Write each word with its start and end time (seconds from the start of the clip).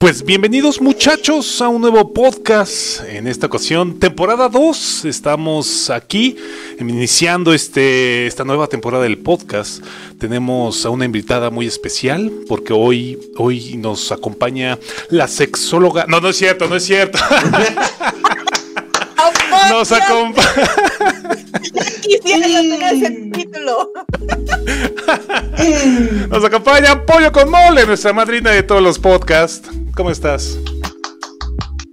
Pues 0.00 0.24
bienvenidos 0.24 0.80
muchachos 0.80 1.60
a 1.60 1.68
un 1.68 1.82
nuevo 1.82 2.14
podcast. 2.14 3.04
En 3.06 3.26
esta 3.26 3.48
ocasión, 3.48 3.98
temporada 4.00 4.48
2. 4.48 5.04
Estamos 5.04 5.90
aquí 5.90 6.38
iniciando 6.78 7.52
este, 7.52 8.26
esta 8.26 8.42
nueva 8.44 8.66
temporada 8.66 9.02
del 9.02 9.18
podcast. 9.18 9.84
Tenemos 10.18 10.86
a 10.86 10.88
una 10.88 11.04
invitada 11.04 11.50
muy 11.50 11.66
especial 11.66 12.32
porque 12.48 12.72
hoy, 12.72 13.18
hoy 13.36 13.76
nos 13.76 14.10
acompaña 14.10 14.78
la 15.10 15.28
sexóloga. 15.28 16.06
No, 16.08 16.18
no 16.18 16.30
es 16.30 16.36
cierto, 16.38 16.66
no 16.66 16.76
es 16.76 16.84
cierto. 16.86 17.18
nos 19.70 19.92
acompaña. 19.92 20.70
Quisiera 22.00 22.48
yo 22.48 22.60
tener 22.62 22.94
ese 22.94 23.10
título. 23.34 23.92
Nos 26.30 26.44
acompaña 26.44 27.04
Pollo 27.04 27.30
con 27.32 27.50
Mole, 27.50 27.84
nuestra 27.84 28.12
madrina 28.12 28.50
de 28.50 28.62
todos 28.62 28.82
los 28.82 28.98
podcasts. 28.98 29.68
¿Cómo 29.94 30.10
estás? 30.10 30.58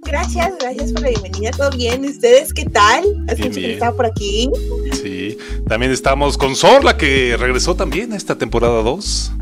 Gracias, 0.04 0.52
gracias 0.60 0.92
por 0.92 1.02
la 1.02 1.08
bienvenida. 1.10 1.50
¿Todo 1.50 1.70
bien? 1.70 2.04
¿Ustedes 2.04 2.54
qué 2.54 2.64
tal? 2.64 3.04
Hace 3.28 3.44
mucho 3.44 3.60
que 3.60 3.72
estaba 3.74 3.96
por 3.96 4.06
aquí. 4.06 4.50
Sí, 4.92 5.36
también 5.68 5.92
estamos 5.92 6.38
con 6.38 6.56
Sorla, 6.56 6.96
que 6.96 7.36
regresó 7.38 7.74
también 7.74 8.12
a 8.12 8.16
esta 8.16 8.36
temporada 8.36 8.82
2. 8.82 9.32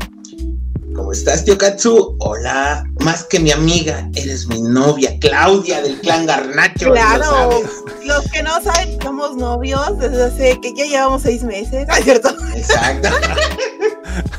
¿Cómo 0.93 1.11
estás, 1.11 1.45
tío 1.45 1.57
Katsu? 1.57 2.17
Hola, 2.19 2.83
más 3.01 3.23
que 3.23 3.39
mi 3.39 3.51
amiga, 3.51 4.09
eres 4.15 4.47
mi 4.47 4.61
novia, 4.61 5.17
Claudia 5.19 5.81
del 5.81 5.99
clan 6.01 6.25
Garnacho. 6.25 6.91
Claro, 6.91 7.61
los 8.03 8.31
que 8.31 8.41
no 8.41 8.61
saben, 8.61 8.99
somos 9.01 9.37
novios 9.37 9.97
desde 9.99 10.23
hace 10.23 10.59
que 10.59 10.73
ya 10.75 10.85
llevamos 10.85 11.21
seis 11.21 11.43
meses, 11.43 11.87
¿no 11.87 11.95
es 11.95 12.03
cierto? 12.03 12.35
Exacto. 12.55 13.09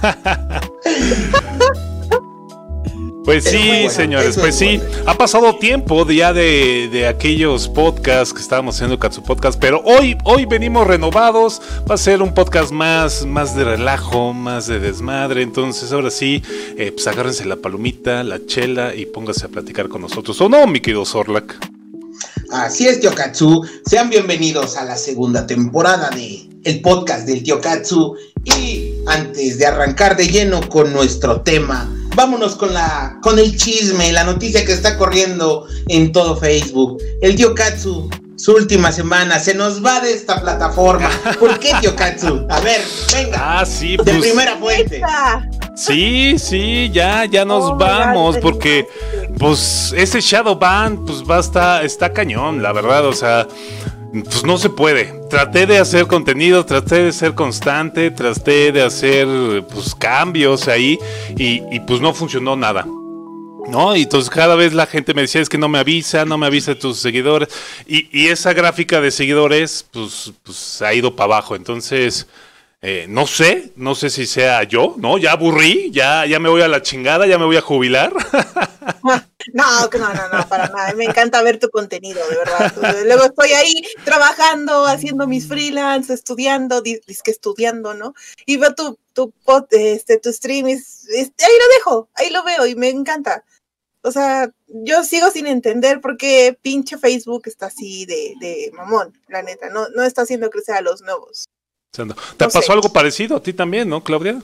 Pues 3.29 3.45
sí, 3.45 3.91
señores, 3.91 4.39
pues 4.39 4.55
sí. 4.55 4.81
Ha 5.05 5.13
pasado 5.13 5.59
tiempo 5.59 6.09
ya 6.09 6.33
de, 6.33 6.89
de, 6.91 7.07
aquellos 7.07 7.69
podcasts 7.69 8.33
que 8.33 8.41
estábamos 8.41 8.77
haciendo 8.77 8.99
Katsu 8.99 9.23
Podcast, 9.23 9.61
pero 9.61 9.83
hoy, 9.85 10.17
hoy 10.25 10.47
venimos 10.47 10.87
renovados. 10.87 11.61
Va 11.87 11.97
a 11.97 11.99
ser 11.99 12.23
un 12.23 12.33
podcast 12.33 12.73
más, 12.73 13.27
más 13.27 13.55
de 13.55 13.65
relajo, 13.65 14.33
más 14.33 14.67
de 14.67 14.81
desmadre. 14.81 15.43
Entonces, 15.43 15.93
ahora 15.93 16.11
sí, 16.11 16.43
eh, 16.79 16.91
pues 16.91 17.07
agárrense 17.07 17.45
la 17.45 17.57
palomita, 17.57 18.25
la 18.25 18.47
chela 18.47 18.95
y 18.95 19.05
póngase 19.05 19.45
a 19.45 19.51
platicar 19.51 19.91
con 19.91 20.01
nosotros. 20.01 20.41
¿O 20.41 20.49
no, 20.49 20.67
mi 20.67 20.81
querido 20.81 21.05
Zorlak? 21.05 21.55
Así 22.51 22.89
es, 22.89 22.99
Tío 22.99 23.15
Katsu. 23.15 23.63
Sean 23.85 24.09
bienvenidos 24.09 24.79
a 24.79 24.87
la 24.87 24.97
segunda 24.97 25.47
temporada 25.47 26.09
de 26.09 26.49
el 26.65 26.81
podcast 26.81 27.27
del 27.27 27.43
Tío 27.43 27.61
Katsu. 27.61 28.17
Y 28.45 28.95
antes 29.07 29.59
de 29.59 29.67
arrancar 29.67 30.17
de 30.17 30.29
lleno 30.29 30.67
con 30.71 30.95
nuestro 30.95 31.43
tema 31.43 31.95
vámonos 32.19 32.57
con 32.57 32.75
la 32.75 33.17
con 33.23 33.39
el 33.39 33.57
chisme, 33.57 34.11
la 34.11 34.25
noticia 34.25 34.65
que 34.67 34.73
está 34.73 34.99
corriendo 34.99 35.69
en 35.87 36.11
todo 36.11 36.37
Facebook. 36.37 37.01
El 37.21 37.37
tío 37.37 37.55
Katsu, 37.55 38.11
su 38.37 38.55
última 38.55 38.91
semana, 38.91 39.39
se 39.39 39.55
nos 39.55 39.85
va 39.85 40.01
de 40.01 40.13
esta 40.15 40.41
plataforma. 40.41 41.09
¿Por 41.39 41.61
qué, 41.61 41.73
tío 41.81 41.95
Katsu? 41.95 42.45
A 42.51 42.59
ver, 42.59 42.81
venga. 43.15 43.61
Ah, 43.61 43.65
sí, 43.65 43.97
De 43.97 44.03
pues, 44.03 44.17
primera 44.17 44.57
fuente. 44.57 45.01
Sí, 45.77 46.35
sí, 46.41 46.91
ya, 46.93 47.25
ya 47.25 47.45
nos 47.45 47.63
oh 47.63 47.77
vamos, 47.77 48.37
porque 48.39 48.89
pues 49.39 49.95
ese 49.97 50.21
Shadowban, 50.21 51.05
pues 51.05 51.23
va 51.23 51.37
a 51.37 51.41
estar, 51.41 51.85
está 51.85 52.13
cañón, 52.13 52.65
la 52.65 52.73
verdad, 52.73 53.07
o 53.07 53.13
sea, 53.13 53.47
pues 54.13 54.45
no 54.45 54.59
se 54.59 54.71
puede. 54.71 55.21
Traté 55.29 55.67
de 55.67 55.79
hacer 55.79 56.07
contenido, 56.07 56.65
traté 56.65 57.05
de 57.05 57.13
ser 57.13 57.35
constante, 57.35 58.11
traté 58.11 58.73
de 58.73 58.83
hacer 58.83 59.27
pues 59.73 59.95
cambios 59.95 60.69
ahí 60.69 60.99
y, 61.37 61.81
pues 61.81 62.01
no 62.01 62.15
funcionó 62.15 62.57
nada. 62.57 62.87
¿No? 63.69 63.95
Y 63.95 64.03
entonces 64.03 64.31
cada 64.31 64.55
vez 64.55 64.73
la 64.73 64.87
gente 64.87 65.13
me 65.13 65.23
decía, 65.23 65.43
es 65.43 65.49
que 65.51 65.59
no 65.59 65.69
me 65.69 65.79
avisa, 65.79 66.25
no 66.25 66.39
me 66.39 66.47
avisa 66.47 66.75
tus 66.75 66.99
seguidores. 66.99 67.49
Y, 67.87 68.29
esa 68.29 68.55
gráfica 68.55 69.01
de 69.01 69.11
seguidores, 69.11 69.87
pues, 69.91 70.33
pues 70.43 70.81
ha 70.81 70.95
ido 70.95 71.15
para 71.15 71.35
abajo. 71.35 71.55
Entonces, 71.55 72.27
eh, 72.81 73.07
no 73.09 73.27
sé, 73.27 73.73
no 73.75 73.97
sé 73.97 74.09
si 74.09 74.27
sea 74.27 74.63
yo, 74.63 74.95
¿no? 74.99 75.19
Ya 75.19 75.33
aburrí, 75.33 75.91
ya, 75.91 76.27
ya 76.27 76.39
me 76.39 76.49
voy 76.49 76.63
a 76.63 76.69
la 76.69 76.81
chingada, 76.81 77.27
ya 77.27 77.37
me 77.37 77.45
voy 77.45 77.57
a 77.57 77.61
jubilar. 77.61 78.13
No, 79.55 79.89
no, 79.89 80.15
no, 80.15 80.29
no, 80.29 80.49
para 80.49 80.69
nada. 80.69 80.93
Me 80.95 81.05
encanta 81.05 81.43
ver 81.43 81.59
tu 81.59 81.71
contenido, 81.71 82.21
de 82.29 82.37
verdad. 82.37 83.05
Luego 83.07 83.25
estoy 83.25 83.53
ahí 83.53 83.83
trabajando, 84.05 84.85
haciendo 84.87 85.27
mis 85.27 85.47
freelance, 85.47 86.13
estudiando, 86.13 86.83
es 86.85 87.23
que 87.23 87.31
estudiando, 87.31 87.95
¿no? 87.95 88.15
Y 88.45 88.57
veo 88.57 88.75
tu, 88.75 88.99
este, 89.71 90.21
stream, 90.33 90.67
ahí 90.67 90.75
lo 90.77 91.75
dejo, 91.77 92.09
ahí 92.15 92.31
lo 92.31 92.45
veo 92.45 92.67
y 92.67 92.75
me 92.75 92.89
encanta. 92.89 93.45
O 94.03 94.13
sea, 94.13 94.51
yo 94.67 95.05
sigo 95.05 95.31
sin 95.31 95.47
entender 95.47 96.01
por 96.01 96.17
qué 96.17 96.59
pinche 96.61 96.99
Facebook 96.99 97.43
está 97.47 97.67
así 97.67 98.05
de, 98.05 98.35
de 98.41 98.71
mamón, 98.75 99.19
la 99.29 99.43
neta. 99.43 99.71
No, 99.71 99.89
no 99.91 100.03
está 100.03 100.23
haciendo 100.23 100.51
crecer 100.51 100.77
a 100.77 100.83
los 100.83 101.03
nuevos. 101.03 101.49
¿Te 101.91 102.49
pasó 102.49 102.73
algo 102.73 102.93
parecido 102.93 103.37
a 103.37 103.43
ti 103.43 103.53
también, 103.53 103.89
no, 103.89 104.05
Claudia? 104.05 104.41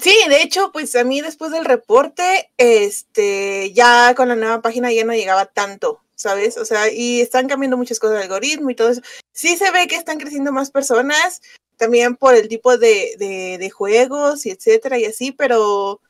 Sí, 0.00 0.14
de 0.28 0.42
hecho, 0.42 0.70
pues 0.72 0.94
a 0.94 1.04
mí 1.04 1.20
después 1.20 1.50
del 1.50 1.64
reporte, 1.64 2.50
este, 2.56 3.72
ya 3.72 4.14
con 4.14 4.28
la 4.28 4.36
nueva 4.36 4.62
página 4.62 4.92
ya 4.92 5.04
no 5.04 5.12
llegaba 5.12 5.46
tanto, 5.46 6.00
¿sabes? 6.14 6.56
O 6.56 6.64
sea, 6.64 6.92
y 6.92 7.20
están 7.20 7.48
cambiando 7.48 7.76
muchas 7.76 7.98
cosas 7.98 8.14
del 8.14 8.22
algoritmo 8.22 8.70
y 8.70 8.74
todo 8.76 8.90
eso. 8.90 9.02
Sí 9.32 9.56
se 9.56 9.70
ve 9.72 9.88
que 9.88 9.96
están 9.96 10.18
creciendo 10.18 10.52
más 10.52 10.70
personas, 10.70 11.42
también 11.76 12.14
por 12.16 12.34
el 12.34 12.48
tipo 12.48 12.78
de, 12.78 13.16
de, 13.18 13.58
de 13.58 13.70
juegos 13.70 14.46
y 14.46 14.50
etcétera 14.50 14.98
y 14.98 15.06
así, 15.06 15.32
pero 15.32 16.00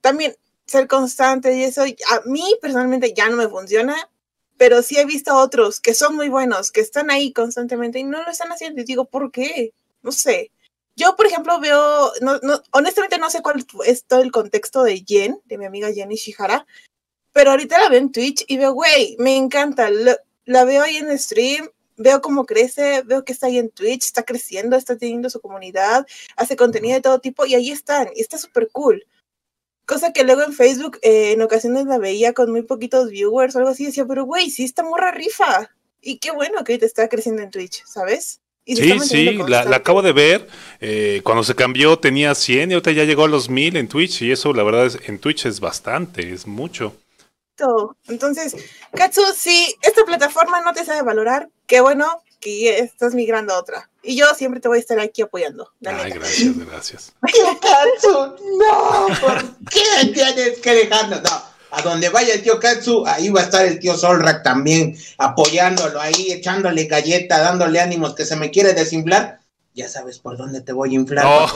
también 0.00 0.34
ser 0.66 0.86
constante 0.86 1.54
y 1.56 1.64
eso, 1.64 1.82
a 1.82 2.20
mí 2.26 2.56
personalmente 2.62 3.12
ya 3.12 3.28
no 3.28 3.36
me 3.36 3.48
funciona 3.48 4.08
pero 4.60 4.82
sí 4.82 4.98
he 4.98 5.06
visto 5.06 5.34
otros 5.34 5.80
que 5.80 5.94
son 5.94 6.14
muy 6.14 6.28
buenos, 6.28 6.70
que 6.70 6.82
están 6.82 7.10
ahí 7.10 7.32
constantemente 7.32 7.98
y 7.98 8.04
no 8.04 8.22
lo 8.22 8.30
están 8.30 8.52
haciendo. 8.52 8.82
Y 8.82 8.84
digo, 8.84 9.06
¿por 9.06 9.32
qué? 9.32 9.72
No 10.02 10.12
sé. 10.12 10.50
Yo, 10.96 11.16
por 11.16 11.24
ejemplo, 11.24 11.58
veo, 11.60 12.12
no, 12.20 12.38
no, 12.42 12.60
honestamente 12.72 13.16
no 13.16 13.30
sé 13.30 13.40
cuál 13.40 13.64
es 13.86 14.04
todo 14.04 14.20
el 14.20 14.30
contexto 14.30 14.82
de 14.82 15.02
Jen, 15.02 15.40
de 15.46 15.56
mi 15.56 15.64
amiga 15.64 15.90
Jenny 15.90 16.16
Shihara, 16.16 16.66
pero 17.32 17.52
ahorita 17.52 17.78
la 17.78 17.88
veo 17.88 18.00
en 18.00 18.12
Twitch 18.12 18.44
y 18.48 18.58
veo, 18.58 18.74
güey, 18.74 19.16
me 19.18 19.34
encanta. 19.34 19.88
la 20.44 20.64
veo 20.66 20.82
ahí 20.82 20.98
en 20.98 21.18
stream, 21.18 21.70
veo 21.96 22.20
cómo 22.20 22.44
crece, 22.44 23.00
veo 23.06 23.24
que 23.24 23.32
está 23.32 23.46
ahí 23.46 23.56
en 23.56 23.70
Twitch, 23.70 24.04
está 24.04 24.24
creciendo, 24.24 24.76
está 24.76 24.98
teniendo 24.98 25.30
su 25.30 25.40
comunidad, 25.40 26.06
hace 26.36 26.54
contenido 26.56 26.96
de 26.96 27.00
todo 27.00 27.18
tipo 27.18 27.46
y 27.46 27.54
ahí 27.54 27.70
están, 27.70 28.10
y 28.14 28.20
está 28.20 28.36
súper 28.36 28.68
cool. 28.70 29.06
Cosa 29.90 30.12
que 30.12 30.22
luego 30.22 30.42
en 30.42 30.52
Facebook 30.52 31.00
eh, 31.02 31.32
en 31.32 31.42
ocasiones 31.42 31.84
la 31.86 31.98
veía 31.98 32.32
con 32.32 32.52
muy 32.52 32.62
poquitos 32.62 33.10
viewers 33.10 33.56
o 33.56 33.58
algo 33.58 33.70
así. 33.70 33.86
Decía, 33.86 34.06
pero 34.06 34.24
güey, 34.24 34.48
sí, 34.48 34.62
está 34.62 34.84
morra 34.84 35.10
rifa. 35.10 35.68
Y 36.00 36.18
qué 36.18 36.30
bueno 36.30 36.62
que 36.62 36.78
te 36.78 36.86
está 36.86 37.08
creciendo 37.08 37.42
en 37.42 37.50
Twitch, 37.50 37.82
¿sabes? 37.86 38.40
sí, 38.64 39.00
sí, 39.00 39.38
la, 39.48 39.62
acabo 39.74 40.00
de 40.00 40.12
ver. 40.12 40.46
Eh, 40.80 41.22
cuando 41.24 41.42
se 41.42 41.56
cambió 41.56 41.98
tenía 41.98 42.36
100 42.36 42.70
y 42.70 42.74
ahorita 42.74 42.92
ya 42.92 43.02
llegó 43.02 43.24
a 43.24 43.28
los 43.28 43.50
1000 43.50 43.78
en 43.78 43.88
Twitch. 43.88 44.22
Y 44.22 44.30
eso, 44.30 44.52
la 44.52 44.62
verdad, 44.62 44.86
es, 44.86 44.96
en 45.08 45.18
Twitch 45.18 45.46
es 45.46 45.58
bastante, 45.58 46.32
es 46.32 46.46
mucho. 46.46 46.94
Entonces, 48.06 48.54
Katsu, 48.94 49.22
si 49.36 49.74
esta 49.82 50.04
plataforma 50.04 50.60
no 50.60 50.72
te 50.72 50.84
sabe 50.84 51.02
valorar, 51.02 51.48
qué 51.66 51.80
bueno 51.80 52.22
que 52.40 52.78
estás 52.78 53.14
migrando 53.14 53.54
a 53.54 53.58
otra. 53.58 53.90
Y 54.02 54.16
yo 54.16 54.26
siempre 54.34 54.60
te 54.60 54.68
voy 54.68 54.78
a 54.78 54.80
estar 54.80 54.98
aquí 54.98 55.22
apoyando. 55.22 55.70
Ay, 55.84 56.10
gracias, 56.12 56.58
gracias. 56.58 57.12
Katsu, 57.22 58.34
no, 58.58 59.06
¿por 59.20 59.42
qué 59.66 60.12
tienes 60.12 60.58
que 60.58 60.74
dejarnos? 60.74 61.22
No. 61.22 61.50
A 61.72 61.82
donde 61.82 62.08
vaya 62.08 62.34
el 62.34 62.42
tío 62.42 62.58
Katsu, 62.58 63.06
ahí 63.06 63.28
va 63.28 63.42
a 63.42 63.44
estar 63.44 63.64
el 63.64 63.78
tío 63.78 63.96
Solrak 63.96 64.42
también, 64.42 64.96
apoyándolo 65.18 66.00
ahí, 66.00 66.32
echándole 66.32 66.86
galleta, 66.86 67.38
dándole 67.38 67.80
ánimos 67.80 68.14
que 68.16 68.24
se 68.24 68.34
me 68.34 68.50
quiere 68.50 68.72
desinflar. 68.72 69.38
Ya 69.72 69.88
sabes 69.88 70.18
por 70.18 70.36
dónde 70.36 70.62
te 70.62 70.72
voy 70.72 70.90
a 70.90 70.94
inflar. 70.94 71.26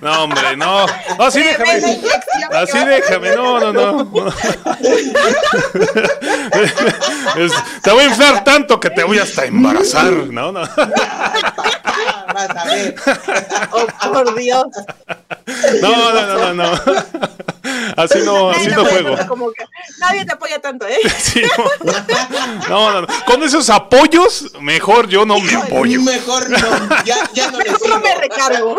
No, 0.00 0.24
hombre, 0.24 0.56
no. 0.56 0.86
No, 0.86 1.24
así 1.24 1.42
déjame. 1.42 2.00
Así 2.52 2.78
déjame, 2.78 3.34
no, 3.34 3.60
no, 3.60 3.72
no. 3.72 4.10
te 7.82 7.90
voy 7.90 8.04
a 8.04 8.08
inflar 8.08 8.44
tanto 8.44 8.78
que 8.80 8.90
te 8.90 9.04
voy 9.04 9.18
hasta 9.18 9.44
embarazar, 9.44 10.12
¿no? 10.12 10.52
Oh, 13.72 13.86
por 14.12 14.34
Dios. 14.36 14.66
No, 15.82 16.12
no, 16.12 16.26
no, 16.26 16.54
no, 16.54 16.54
no. 16.54 16.70
Así 17.96 18.18
no, 18.24 18.50
así 18.50 18.68
no 18.68 18.84
juego. 18.84 19.16
nadie 19.98 20.24
te 20.24 20.32
apoya 20.32 20.60
tanto, 20.60 20.86
¿eh? 20.86 20.98
Sí, 21.18 21.42
no. 22.68 22.90
no, 22.92 23.00
no, 23.02 23.06
Con 23.26 23.42
esos 23.42 23.68
apoyos, 23.70 24.52
mejor 24.60 25.08
yo 25.08 25.24
no 25.26 25.38
me 25.38 25.54
apoyo. 25.54 26.00
Mejor 26.02 26.48
no, 26.48 26.58
ya, 27.04 27.16
ya 27.32 27.50
no 27.50 27.58
Mejor 27.58 27.88
no 27.88 28.00
me 28.00 28.14
recargo. 28.14 28.76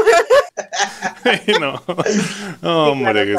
no, 1.59 1.83
no 2.61 2.85
hombre, 2.87 3.25
que 3.25 3.35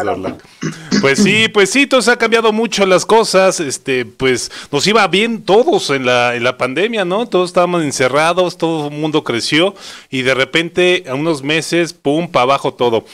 Pues 1.01 1.23
sí, 1.23 1.49
pues 1.49 1.71
sí, 1.71 1.87
todo 1.87 2.03
se 2.03 2.11
ha 2.11 2.17
cambiado 2.17 2.53
mucho 2.53 2.87
las 2.87 3.07
cosas. 3.07 3.61
Este, 3.61 4.05
pues 4.05 4.51
nos 4.71 4.87
iba 4.87 5.07
bien 5.09 5.43
todos 5.43 5.91
en 5.91 6.07
la, 6.07 6.35
en 6.35 6.45
la 6.45 6.57
pandemia, 6.57 7.05
¿no? 7.05 7.27
Todos 7.27 7.51
estábamos 7.51 7.83
encerrados, 7.83 8.59
todo 8.59 8.89
el 8.89 8.95
mundo 8.95 9.25
creció 9.25 9.75
y 10.11 10.23
de 10.23 10.35
repente 10.35 11.05
a 11.09 11.15
unos 11.15 11.43
meses, 11.43 11.93
pum, 11.93 12.29
para 12.31 12.43
abajo 12.45 12.75
todo. 12.75 13.05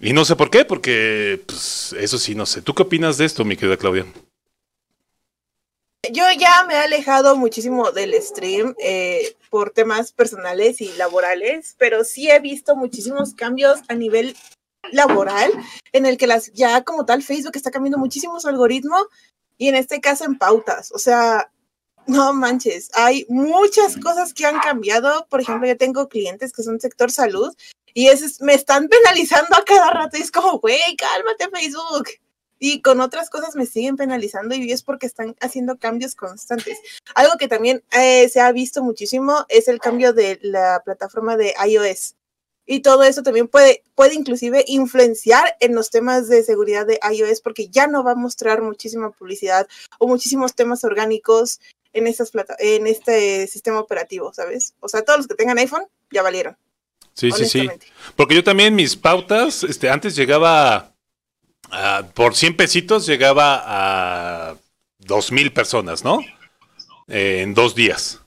Y 0.00 0.12
no 0.12 0.24
sé 0.24 0.36
por 0.36 0.50
qué, 0.50 0.64
porque 0.64 1.42
pues, 1.46 1.94
eso 1.98 2.18
sí, 2.18 2.34
no 2.34 2.46
sé. 2.46 2.62
¿Tú 2.62 2.74
qué 2.74 2.82
opinas 2.82 3.18
de 3.18 3.24
esto, 3.24 3.44
mi 3.44 3.56
querida 3.56 3.76
Claudia? 3.76 4.06
Yo 6.12 6.24
ya 6.38 6.64
me 6.64 6.74
he 6.74 6.78
alejado 6.78 7.36
muchísimo 7.36 7.92
del 7.92 8.14
stream 8.22 8.74
eh, 8.82 9.36
por 9.50 9.70
temas 9.70 10.12
personales 10.12 10.80
y 10.80 10.92
laborales, 10.96 11.76
pero 11.78 12.04
sí 12.04 12.30
he 12.30 12.40
visto 12.40 12.74
muchísimos 12.74 13.34
cambios 13.34 13.80
a 13.88 13.94
nivel 13.94 14.34
laboral 14.92 15.52
en 15.92 16.06
el 16.06 16.16
que 16.16 16.26
las 16.26 16.52
ya 16.52 16.82
como 16.82 17.04
tal 17.04 17.22
Facebook 17.22 17.52
está 17.54 17.70
cambiando 17.70 17.98
muchísimo 17.98 18.40
su 18.40 18.48
algoritmo 18.48 18.96
y 19.58 19.68
en 19.68 19.74
este 19.74 20.00
caso 20.00 20.24
en 20.24 20.38
pautas. 20.38 20.90
O 20.92 20.98
sea, 20.98 21.52
no 22.06 22.32
manches, 22.32 22.90
hay 22.94 23.26
muchas 23.28 23.96
cosas 23.98 24.32
que 24.32 24.46
han 24.46 24.58
cambiado. 24.58 25.26
Por 25.28 25.40
ejemplo, 25.40 25.68
yo 25.68 25.76
tengo 25.76 26.08
clientes 26.08 26.52
que 26.52 26.62
son 26.62 26.80
sector 26.80 27.10
salud 27.10 27.54
y 27.94 28.08
es, 28.08 28.40
me 28.40 28.54
están 28.54 28.88
penalizando 28.88 29.56
a 29.56 29.64
cada 29.64 29.90
rato 29.90 30.16
y 30.16 30.22
es 30.22 30.30
como, 30.30 30.58
güey, 30.58 30.96
cálmate 30.96 31.48
Facebook 31.50 32.08
y 32.62 32.82
con 32.82 33.00
otras 33.00 33.30
cosas 33.30 33.56
me 33.56 33.66
siguen 33.66 33.96
penalizando 33.96 34.54
y 34.54 34.70
es 34.70 34.82
porque 34.82 35.06
están 35.06 35.34
haciendo 35.40 35.78
cambios 35.78 36.14
constantes. 36.14 36.78
Algo 37.14 37.32
que 37.38 37.48
también 37.48 37.82
eh, 37.90 38.28
se 38.28 38.40
ha 38.40 38.52
visto 38.52 38.84
muchísimo 38.84 39.46
es 39.48 39.66
el 39.66 39.80
cambio 39.80 40.12
de 40.12 40.38
la 40.42 40.82
plataforma 40.84 41.36
de 41.36 41.54
iOS. 41.66 42.16
Y 42.66 42.80
todo 42.80 43.02
eso 43.02 43.22
también 43.22 43.48
puede, 43.48 43.82
puede 43.96 44.14
inclusive 44.14 44.62
influenciar 44.68 45.56
en 45.58 45.74
los 45.74 45.90
temas 45.90 46.28
de 46.28 46.44
seguridad 46.44 46.86
de 46.86 47.00
iOS 47.10 47.40
porque 47.40 47.68
ya 47.68 47.86
no 47.86 48.04
va 48.04 48.12
a 48.12 48.16
mostrar 48.16 48.60
muchísima 48.62 49.10
publicidad 49.10 49.66
o 49.98 50.06
muchísimos 50.06 50.54
temas 50.54 50.84
orgánicos 50.84 51.60
en, 51.94 52.06
estas 52.06 52.30
plata 52.30 52.54
en 52.58 52.86
este 52.86 53.46
sistema 53.46 53.80
operativo, 53.80 54.32
¿sabes? 54.34 54.74
O 54.80 54.88
sea, 54.88 55.02
todos 55.02 55.20
los 55.20 55.26
que 55.26 55.34
tengan 55.34 55.58
iPhone 55.58 55.86
ya 56.12 56.22
valieron. 56.22 56.56
Sí, 57.14 57.30
sí, 57.32 57.44
sí. 57.44 57.68
Porque 58.16 58.34
yo 58.34 58.44
también 58.44 58.74
mis 58.74 58.96
pautas, 58.96 59.64
este, 59.64 59.90
antes 59.90 60.16
llegaba 60.16 60.90
por 62.14 62.34
100 62.34 62.56
pesitos 62.56 63.06
llegaba 63.06 63.62
a 63.64 64.56
2 64.98 65.32
mil 65.32 65.52
personas, 65.52 66.04
¿no? 66.04 66.20
Eh, 67.08 67.40
en 67.42 67.54
dos 67.54 67.74
días. 67.74 68.20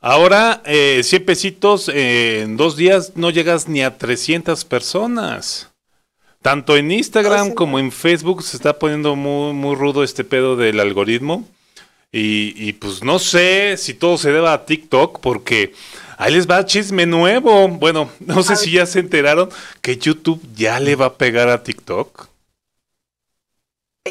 Ahora, 0.00 0.62
eh, 0.64 1.02
100 1.02 1.24
pesitos 1.24 1.88
eh, 1.88 2.42
en 2.42 2.56
dos 2.56 2.76
días 2.76 3.12
no 3.16 3.30
llegas 3.30 3.68
ni 3.68 3.82
a 3.82 3.98
300 3.98 4.64
personas. 4.64 5.68
Tanto 6.42 6.76
en 6.76 6.90
Instagram 6.90 7.52
como 7.52 7.78
en 7.78 7.92
Facebook 7.92 8.42
se 8.42 8.56
está 8.56 8.78
poniendo 8.78 9.14
muy, 9.14 9.52
muy 9.52 9.74
rudo 9.76 10.02
este 10.02 10.24
pedo 10.24 10.56
del 10.56 10.80
algoritmo. 10.80 11.46
Y, 12.12 12.54
y, 12.56 12.72
pues 12.72 13.04
no 13.04 13.20
sé 13.20 13.76
si 13.76 13.94
todo 13.94 14.18
se 14.18 14.32
deba 14.32 14.52
a 14.52 14.64
TikTok, 14.64 15.20
porque 15.20 15.74
ahí 16.20 16.32
les 16.32 16.48
va 16.48 16.64
chisme 16.64 17.06
nuevo. 17.06 17.68
Bueno, 17.68 18.10
no 18.20 18.42
sé 18.42 18.56
si 18.56 18.72
ya 18.72 18.86
se 18.86 19.00
enteraron 19.00 19.50
que 19.82 19.96
YouTube 19.96 20.40
ya 20.54 20.78
le 20.78 20.94
va 20.94 21.06
a 21.06 21.14
pegar 21.14 21.48
a 21.48 21.62
TikTok 21.62 22.30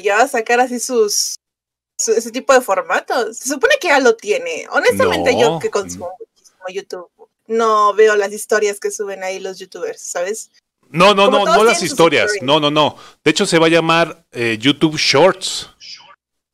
ya 0.02 0.18
va 0.18 0.24
a 0.24 0.28
sacar 0.28 0.60
así 0.60 0.80
sus 0.80 1.36
ese 1.98 2.32
tipo 2.32 2.54
de 2.54 2.62
formatos. 2.62 3.38
Se 3.38 3.50
supone 3.50 3.76
que 3.80 3.90
ya 3.90 4.00
lo 4.00 4.16
tiene. 4.16 4.66
Honestamente, 4.72 5.38
yo 5.38 5.60
que 5.60 5.70
consumo 5.70 6.12
muchísimo 6.18 6.64
YouTube, 6.70 7.10
no 7.48 7.94
veo 7.94 8.16
las 8.16 8.32
historias 8.32 8.80
que 8.80 8.90
suben 8.90 9.24
ahí 9.24 9.40
los 9.40 9.60
youtubers, 9.60 10.02
¿sabes? 10.02 10.50
No, 10.90 11.14
no, 11.14 11.30
no, 11.30 11.46
no 11.46 11.64
las 11.64 11.84
historias. 11.84 12.32
No, 12.42 12.60
no, 12.60 12.72
no. 12.72 12.96
De 13.24 13.32
hecho, 13.32 13.46
se 13.46 13.60
va 13.60 13.68
a 13.68 13.70
llamar 13.70 14.24
eh, 14.32 14.58
YouTube 14.60 14.98
Shorts. 14.98 15.70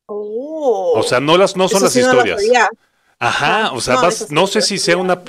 Oh, 0.07 0.93
o 0.95 1.03
sea, 1.03 1.19
no 1.19 1.37
las, 1.37 1.55
no 1.55 1.67
son 1.67 1.83
las 1.83 1.95
historias. 1.95 2.41
Ajá, 3.27 3.71
o 3.71 3.81
sea, 3.81 3.97
no, 4.29 4.47
sé 4.47 4.61
si 4.61 4.77
sea 4.77 4.97
una, 4.97 5.21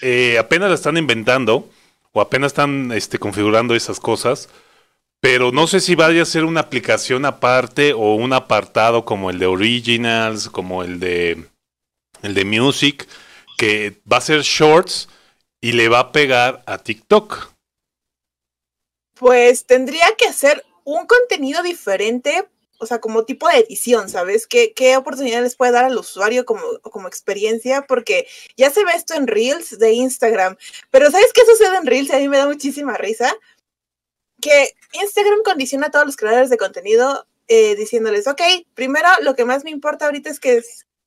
eh, 0.00 0.38
apenas 0.38 0.68
la 0.68 0.74
están 0.74 0.96
inventando 0.96 1.68
o 2.12 2.20
apenas 2.20 2.52
están 2.52 2.92
este, 2.92 3.18
configurando 3.18 3.74
esas 3.74 4.00
cosas, 4.00 4.48
pero 5.20 5.52
no 5.52 5.66
sé 5.66 5.80
si 5.80 5.94
vaya 5.94 6.22
a 6.22 6.26
ser 6.26 6.44
una 6.44 6.60
aplicación 6.60 7.24
aparte 7.24 7.92
o 7.92 8.14
un 8.14 8.32
apartado 8.32 9.04
como 9.04 9.30
el 9.30 9.38
de 9.38 9.46
Originals, 9.46 10.48
como 10.48 10.82
el 10.82 10.98
de 10.98 11.44
el 12.22 12.34
de 12.34 12.44
Music, 12.44 13.06
que 13.58 14.00
va 14.10 14.16
a 14.16 14.22
ser 14.22 14.42
shorts 14.42 15.08
y 15.60 15.72
le 15.72 15.88
va 15.88 15.98
a 16.00 16.12
pegar 16.12 16.62
a 16.66 16.78
TikTok. 16.78 17.52
Pues 19.14 19.66
tendría 19.66 20.06
que 20.16 20.26
hacer 20.26 20.64
un 20.84 21.06
contenido 21.06 21.62
diferente, 21.62 22.48
o 22.82 22.86
sea, 22.86 23.00
como 23.00 23.24
tipo 23.24 23.48
de 23.48 23.58
edición, 23.58 24.08
¿sabes? 24.08 24.48
¿Qué, 24.48 24.72
qué 24.74 24.96
oportunidad 24.96 25.40
les 25.40 25.54
puede 25.54 25.70
dar 25.70 25.84
al 25.84 25.96
usuario 25.96 26.44
como, 26.44 26.62
como 26.82 27.06
experiencia? 27.06 27.86
Porque 27.86 28.26
ya 28.56 28.70
se 28.70 28.84
ve 28.84 28.90
esto 28.96 29.14
en 29.14 29.28
Reels 29.28 29.78
de 29.78 29.92
Instagram, 29.92 30.56
pero 30.90 31.08
¿sabes 31.10 31.32
qué 31.32 31.42
sucede 31.46 31.76
en 31.76 31.86
Reels? 31.86 32.10
A 32.10 32.18
mí 32.18 32.28
me 32.28 32.38
da 32.38 32.46
muchísima 32.46 32.96
risa 32.96 33.32
que 34.40 34.74
Instagram 35.00 35.42
condiciona 35.44 35.86
a 35.86 35.90
todos 35.92 36.06
los 36.06 36.16
creadores 36.16 36.50
de 36.50 36.58
contenido 36.58 37.24
eh, 37.46 37.76
diciéndoles, 37.76 38.26
ok, 38.26 38.42
primero 38.74 39.08
lo 39.22 39.36
que 39.36 39.44
más 39.44 39.62
me 39.62 39.70
importa 39.70 40.06
ahorita 40.06 40.28
es 40.28 40.40
que 40.40 40.62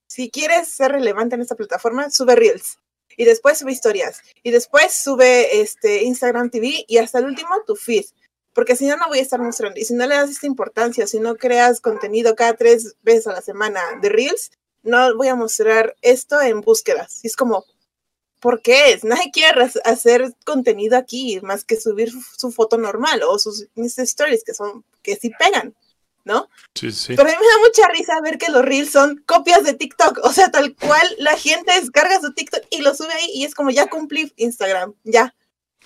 si 0.07 0.31
quieres 0.31 0.69
ser 0.69 0.94
relevante 0.94 1.36
en 1.36 1.42
esta 1.42 1.56
plataforma, 1.56 2.10
sube 2.10 2.36
Reels. 2.36 2.80
Y 3.18 3.25
después 3.25 3.57
sube 3.57 3.74
historias. 3.74 4.22
Y 4.44 4.51
después 4.51 4.94
sube 4.94 5.62
este 5.62 6.04
Instagram 6.04 6.50
TV 6.50 6.86
y 6.88 6.98
hasta 6.98 7.19
el 7.19 7.25
último 7.25 7.50
tu 7.68 7.75
feed. 7.75 8.06
Porque 8.56 8.78
si 8.78 8.88
no, 8.88 8.96
no 8.96 9.10
voy 9.10 9.19
a 9.19 9.22
estar 9.22 9.42
mostrando. 9.42 9.78
Y 9.78 9.84
si 9.84 9.94
no 9.94 10.07
le 10.07 10.16
das 10.16 10.30
esta 10.30 10.48
importancia, 10.48 11.06
si 11.07 11.19
no 11.19 11.36
creas 11.36 11.81
contenido 11.81 12.36
cada 12.36 12.54
tres 12.56 12.96
veces 13.04 13.28
a 13.28 13.34
la 13.34 13.42
semana 13.42 13.81
de 14.02 14.07
Reels, 14.07 14.50
no 14.81 15.13
voy 15.18 15.28
a 15.28 15.36
mostrar 15.36 15.98
esto 16.02 16.42
en 16.42 16.62
búsquedas. 16.62 17.19
Y 17.24 17.28
es 17.28 17.36
como, 17.36 17.66
¿por 18.40 18.62
qué? 18.62 18.98
Nadie 19.04 19.30
quiere 19.34 19.69
hacer 19.84 20.34
contenido 20.46 20.98
aquí 20.98 21.38
más 21.42 21.66
que 21.66 21.75
subir 21.75 22.13
su 22.38 22.50
foto 22.54 22.78
normal 22.78 23.24
o 23.28 23.38
sus 23.38 23.68
stories 23.75 24.46
que 24.46 24.54
son 24.54 24.86
que 25.01 25.18
sí 25.18 25.31
pegan, 25.38 25.75
¿no? 26.24 26.50
Sí, 26.75 26.94
sí. 26.94 27.13
Pero 27.18 27.28
a 27.28 27.31
mí 27.34 27.38
me 27.38 27.46
da 27.46 27.68
mucha 27.68 27.90
risa 27.90 28.22
ver 28.22 28.38
que 28.38 28.51
los 28.51 28.63
reels 28.63 28.90
son 28.90 29.22
copias 29.25 29.66
de 29.66 29.74
TikTok, 29.74 30.19
o 30.24 30.31
sea, 30.31 30.50
tal 30.50 30.74
cual 30.78 31.06
la 31.18 31.38
gente 31.38 31.74
descarga 31.74 32.22
su 32.22 32.34
TikTok 32.34 32.63
y 32.69 32.84
lo 32.84 32.96
sube 32.96 33.12
ahí 33.12 33.31
y 33.34 33.44
es 33.44 33.54
como 33.54 33.69
ya 33.69 33.88
cumplí 33.88 34.31
Instagram, 34.38 34.94
ya. 35.04 35.36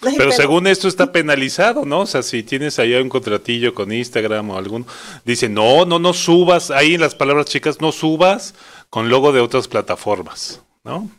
Pero 0.18 0.31
según 0.31 0.68
esto 0.68 0.88
está 0.88 1.12
penalizado, 1.12 1.86
¿no? 1.86 2.01
O 2.01 2.06
sea, 2.06 2.24
si 2.24 2.44
tienes 2.44 2.80
allá 2.80 3.01
un 3.01 3.10
contratillo 3.10 3.74
con 3.74 3.92
Instagram 3.92 4.50
o 4.50 4.57
alguno, 4.57 4.86
dice, 5.25 5.50
no, 5.50 5.86
no, 5.86 6.00
no 6.00 6.13
subas, 6.13 6.72
ahí 6.72 6.96
en 6.96 7.01
las 7.01 7.16
palabras 7.16 7.46
chicas, 7.46 7.81
no 7.81 7.92
subas 7.92 8.56
con 8.90 9.10
logo 9.10 9.31
de 9.31 9.42
otras 9.42 9.68
plataformas, 9.68 10.62
¿no? 10.84 11.10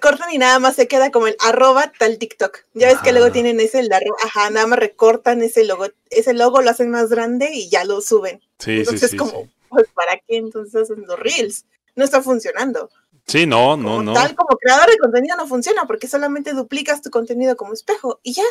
cortan 0.00 0.32
y 0.32 0.38
nada 0.38 0.58
más 0.58 0.74
se 0.74 0.88
queda 0.88 1.10
como 1.10 1.28
el 1.28 1.36
arroba 1.38 1.92
tal 1.96 2.18
TikTok. 2.18 2.64
Ya 2.74 2.88
ves 2.88 2.98
que 3.00 3.12
luego 3.12 3.30
tienen 3.30 3.60
ese 3.60 3.80
el 3.80 3.92
arroba, 3.92 4.16
ajá, 4.24 4.50
nada 4.50 4.66
más 4.66 4.78
recortan 4.78 5.42
ese 5.42 5.64
logo, 5.64 5.86
ese 6.10 6.32
logo 6.32 6.62
lo 6.62 6.70
hacen 6.70 6.90
más 6.90 7.10
grande 7.10 7.50
y 7.52 7.68
ya 7.68 7.84
lo 7.84 8.00
suben. 8.00 8.40
Sí, 8.58 8.78
entonces 8.78 9.12
sí, 9.12 9.16
como, 9.16 9.48
pues 9.68 9.86
¿para 9.94 10.16
qué 10.16 10.38
entonces 10.38 10.82
hacen 10.82 11.04
los 11.06 11.18
reels? 11.18 11.66
No 11.94 12.04
está 12.04 12.22
funcionando. 12.22 12.90
Sí, 13.30 13.46
no, 13.46 13.76
no, 13.76 14.02
no. 14.02 14.12
Tal 14.12 14.34
como 14.34 14.58
creador 14.58 14.90
de 14.90 14.98
contenido 14.98 15.36
no 15.36 15.46
funciona 15.46 15.86
porque 15.86 16.08
solamente 16.08 16.52
duplicas 16.52 17.00
tu 17.00 17.10
contenido 17.10 17.56
como 17.56 17.72
espejo 17.72 18.18
y 18.24 18.32
ya. 18.32 18.42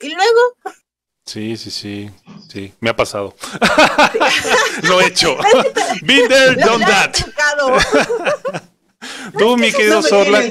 Y 0.00 0.10
luego. 0.10 0.40
Sí, 1.24 1.56
sí, 1.56 1.70
sí, 1.70 2.10
sí, 2.50 2.74
me 2.80 2.90
ha 2.90 2.96
pasado. 2.96 3.34
lo 4.82 5.00
he 5.00 5.06
hecho. 5.06 5.34
Been 6.02 6.28
there, 6.28 6.56
done 6.56 6.84
that. 6.84 7.16
Tú, 9.38 9.56
mi 9.56 9.72
querido 9.72 10.02
Sorla. 10.02 10.42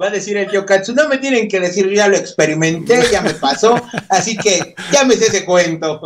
Va, 0.00 0.06
a 0.06 0.10
decir, 0.10 0.38
el 0.38 0.50
tío 0.50 0.64
Katsu, 0.64 0.94
no 0.94 1.06
me 1.06 1.18
tienen 1.18 1.48
que 1.48 1.60
decir, 1.60 1.92
ya 1.92 2.08
lo 2.08 2.16
experimenté, 2.16 3.10
ya 3.10 3.20
me 3.20 3.34
pasó, 3.34 3.74
así 4.08 4.38
que 4.38 4.74
ya 4.90 5.04
me 5.04 5.14
sé 5.14 5.26
ese 5.26 5.44
cuento. 5.44 6.00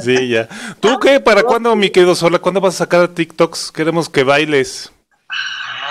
Sí, 0.00 0.28
ya. 0.28 0.48
¿Tú 0.78 1.00
qué? 1.00 1.18
¿Para 1.18 1.42
cuándo, 1.42 1.74
mi 1.74 1.90
querido 1.90 2.14
Sorla? 2.14 2.38
¿Cuándo 2.38 2.60
vas 2.60 2.76
a 2.76 2.78
sacar 2.78 3.08
TikToks? 3.08 3.72
Queremos 3.72 4.08
que 4.08 4.22
bailes. 4.22 4.92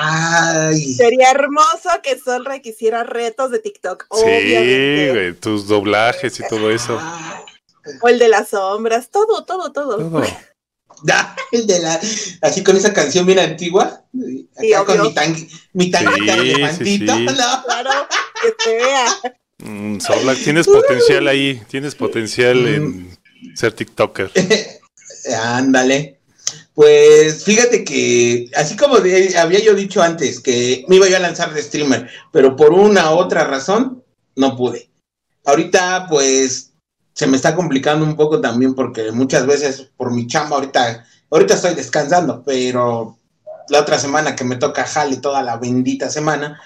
Ay. 0.04 0.94
Sería 0.96 1.30
hermoso 1.32 1.90
que 2.02 2.18
Sorla 2.18 2.60
quisiera 2.60 3.04
retos 3.04 3.52
de 3.52 3.60
TikTok. 3.60 4.08
Sí, 4.16 5.36
tus 5.40 5.68
doblajes 5.68 6.40
y 6.40 6.48
todo 6.48 6.72
eso. 6.72 7.00
O 8.02 8.08
el 8.08 8.18
de 8.18 8.28
las 8.28 8.50
sombras, 8.50 9.10
todo, 9.10 9.46
todo, 9.46 9.72
todo. 9.72 9.98
todo. 9.98 10.24
de 11.52 11.80
la, 11.80 12.00
así 12.42 12.64
con 12.64 12.78
esa 12.78 12.94
canción 12.94 13.26
bien 13.26 13.40
antigua, 13.40 14.04
acá 14.58 14.86
con 14.86 15.02
mi, 15.02 15.14
tang, 15.14 15.36
mi 15.74 15.92
tanguita 15.92 16.34
sí, 16.34 16.40
elefantito. 16.40 17.14
Sí, 17.16 17.28
sí. 17.28 17.36
No. 17.36 17.64
Claro, 17.64 17.92
que 18.42 18.52
te 18.64 18.76
vea. 18.76 19.06
Mm, 19.58 19.98
tienes 20.44 20.68
potencial 20.68 21.28
ahí, 21.28 21.62
tienes 21.70 21.96
potencial 21.96 22.58
mm. 22.58 22.68
en 22.68 23.18
ser 23.56 23.74
TikToker. 23.74 24.32
Ándale. 25.44 26.21
Pues 26.74 27.44
fíjate 27.44 27.84
que, 27.84 28.50
así 28.56 28.78
como 28.78 28.96
había 28.96 29.60
yo 29.60 29.74
dicho 29.74 30.02
antes, 30.02 30.40
que 30.40 30.86
me 30.88 30.96
iba 30.96 31.10
yo 31.10 31.18
a 31.18 31.20
lanzar 31.20 31.54
de 31.54 31.62
streamer, 31.62 32.10
pero 32.32 32.56
por 32.56 32.74
una 32.74 33.12
otra 33.12 33.44
razón 33.44 34.04
no 34.36 34.56
pude. 34.56 34.90
Ahorita, 35.44 36.08
pues 36.10 36.72
se 37.14 37.28
me 37.28 37.36
está 37.36 37.56
complicando 37.56 38.06
un 38.06 38.16
poco 38.16 38.40
también 38.40 38.74
porque 38.74 39.12
muchas 39.12 39.46
veces 39.46 39.90
por 39.98 40.12
mi 40.14 40.28
chamba 40.28 40.56
ahorita, 40.56 41.06
ahorita 41.30 41.56
estoy 41.56 41.76
descansando, 41.76 42.42
pero 42.46 43.18
la 43.68 43.82
otra 43.82 44.00
semana 44.00 44.36
que 44.36 44.46
me 44.46 44.56
toca 44.56 44.86
jale 44.86 45.18
toda 45.18 45.44
la 45.44 45.58
bendita 45.58 46.10
semana, 46.10 46.62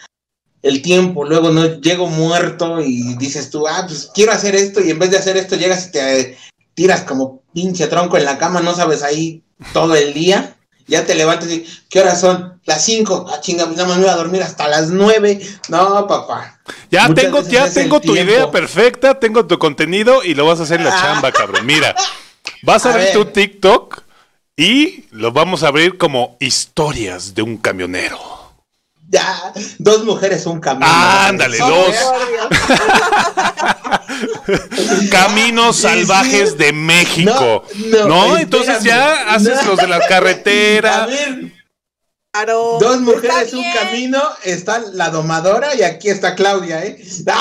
el 0.61 0.81
tiempo, 0.81 1.25
luego 1.25 1.51
no 1.51 1.79
llego 1.79 2.07
muerto 2.07 2.79
y 2.81 3.15
dices 3.17 3.49
tú, 3.49 3.67
ah, 3.67 3.85
pues 3.87 4.09
quiero 4.13 4.31
hacer 4.31 4.55
esto 4.55 4.81
y 4.81 4.91
en 4.91 4.99
vez 4.99 5.11
de 5.11 5.17
hacer 5.17 5.37
esto 5.37 5.55
llegas 5.55 5.87
y 5.87 5.91
te 5.91 6.37
tiras 6.73 7.01
como 7.01 7.41
pinche 7.53 7.87
tronco 7.87 8.17
en 8.17 8.25
la 8.25 8.37
cama, 8.37 8.61
no 8.61 8.75
sabes 8.75 9.01
ahí 9.01 9.44
todo 9.73 9.95
el 9.95 10.13
día, 10.13 10.55
ya 10.87 11.05
te 11.05 11.15
levantas 11.15 11.49
y, 11.49 11.65
¿qué 11.89 12.01
horas 12.01 12.19
son? 12.21 12.59
Las 12.65 12.83
5, 12.85 13.27
ah, 13.29 13.41
chinga, 13.41 13.65
pues 13.65 13.77
nada 13.77 13.89
más 13.89 13.97
me 13.97 14.03
voy 14.03 14.11
a 14.11 14.17
dormir 14.17 14.43
hasta 14.43 14.67
las 14.67 14.89
9, 14.89 15.39
no, 15.69 16.07
papá. 16.07 16.59
Ya 16.89 17.13
tengo, 17.13 17.41
ya 17.41 17.71
tengo 17.71 17.99
tu 17.99 18.15
idea 18.15 18.49
perfecta, 18.51 19.19
tengo 19.19 19.45
tu 19.45 19.57
contenido 19.59 20.23
y 20.23 20.33
lo 20.33 20.45
vas 20.45 20.59
a 20.59 20.63
hacer 20.63 20.79
en 20.79 20.85
la 20.85 20.91
chamba, 20.91 21.31
cabrón. 21.31 21.65
Mira, 21.65 21.95
vas 22.63 22.85
a, 22.85 22.95
ver 22.95 23.13
tu 23.13 23.25
TikTok 23.25 24.01
y 24.57 25.05
lo 25.11 25.31
vamos 25.31 25.63
a 25.63 25.67
abrir 25.67 25.97
como 25.97 26.37
historias 26.39 27.35
de 27.35 27.41
un 27.41 27.57
camionero. 27.57 28.19
Ya, 29.07 29.53
dos 29.77 30.03
mujeres, 30.03 30.45
un 30.45 30.59
camino. 30.59 30.87
ándale, 30.87 31.57
dos. 31.59 31.95
Caminos 35.11 35.77
salvajes 35.77 36.57
de 36.57 36.73
México. 36.73 37.63
No, 38.07 38.37
entonces 38.37 38.83
ya 38.83 39.33
haces 39.33 39.65
los 39.65 39.77
de 39.77 39.87
la 39.87 39.99
carretera. 40.07 41.03
A 41.03 41.05
ver. 41.07 41.54
Dos 42.79 43.01
mujeres, 43.01 43.53
un 43.53 43.65
camino, 43.73 44.21
está 44.43 44.79
la 44.93 45.09
domadora 45.09 45.75
y 45.75 45.83
aquí 45.83 46.09
está 46.09 46.35
Claudia, 46.35 46.85
¿eh? 46.85 47.03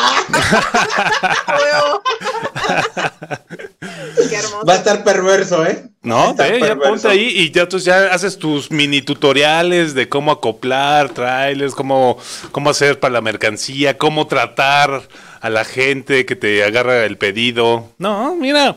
Va 4.69 4.75
a 4.75 4.77
estar 4.77 5.03
perverso, 5.05 5.67
¿eh? 5.67 5.85
No, 6.03 6.35
ve, 6.35 6.61
ya 6.61 6.77
ponte 6.77 7.09
ahí 7.09 7.29
y 7.29 7.51
ya 7.51 7.69
tú 7.69 7.79
ya 7.79 8.13
haces 8.13 8.39
tus 8.39 8.71
mini 8.71 9.03
tutoriales 9.03 9.95
de 9.95 10.09
cómo 10.09 10.33
acoplar 10.33 11.11
trailers, 11.11 11.75
cómo, 11.75 12.19
cómo 12.53 12.71
hacer 12.71 13.01
para 13.01 13.15
la 13.15 13.21
mercancía, 13.21 13.99
cómo 13.99 14.27
tratar 14.27 15.09
a 15.41 15.51
la 15.51 15.65
gente 15.65 16.27
que 16.27 16.37
te 16.37 16.65
agarra 16.65 17.05
el 17.05 17.19
pedido. 17.19 17.93
No, 17.99 18.35
mira. 18.37 18.77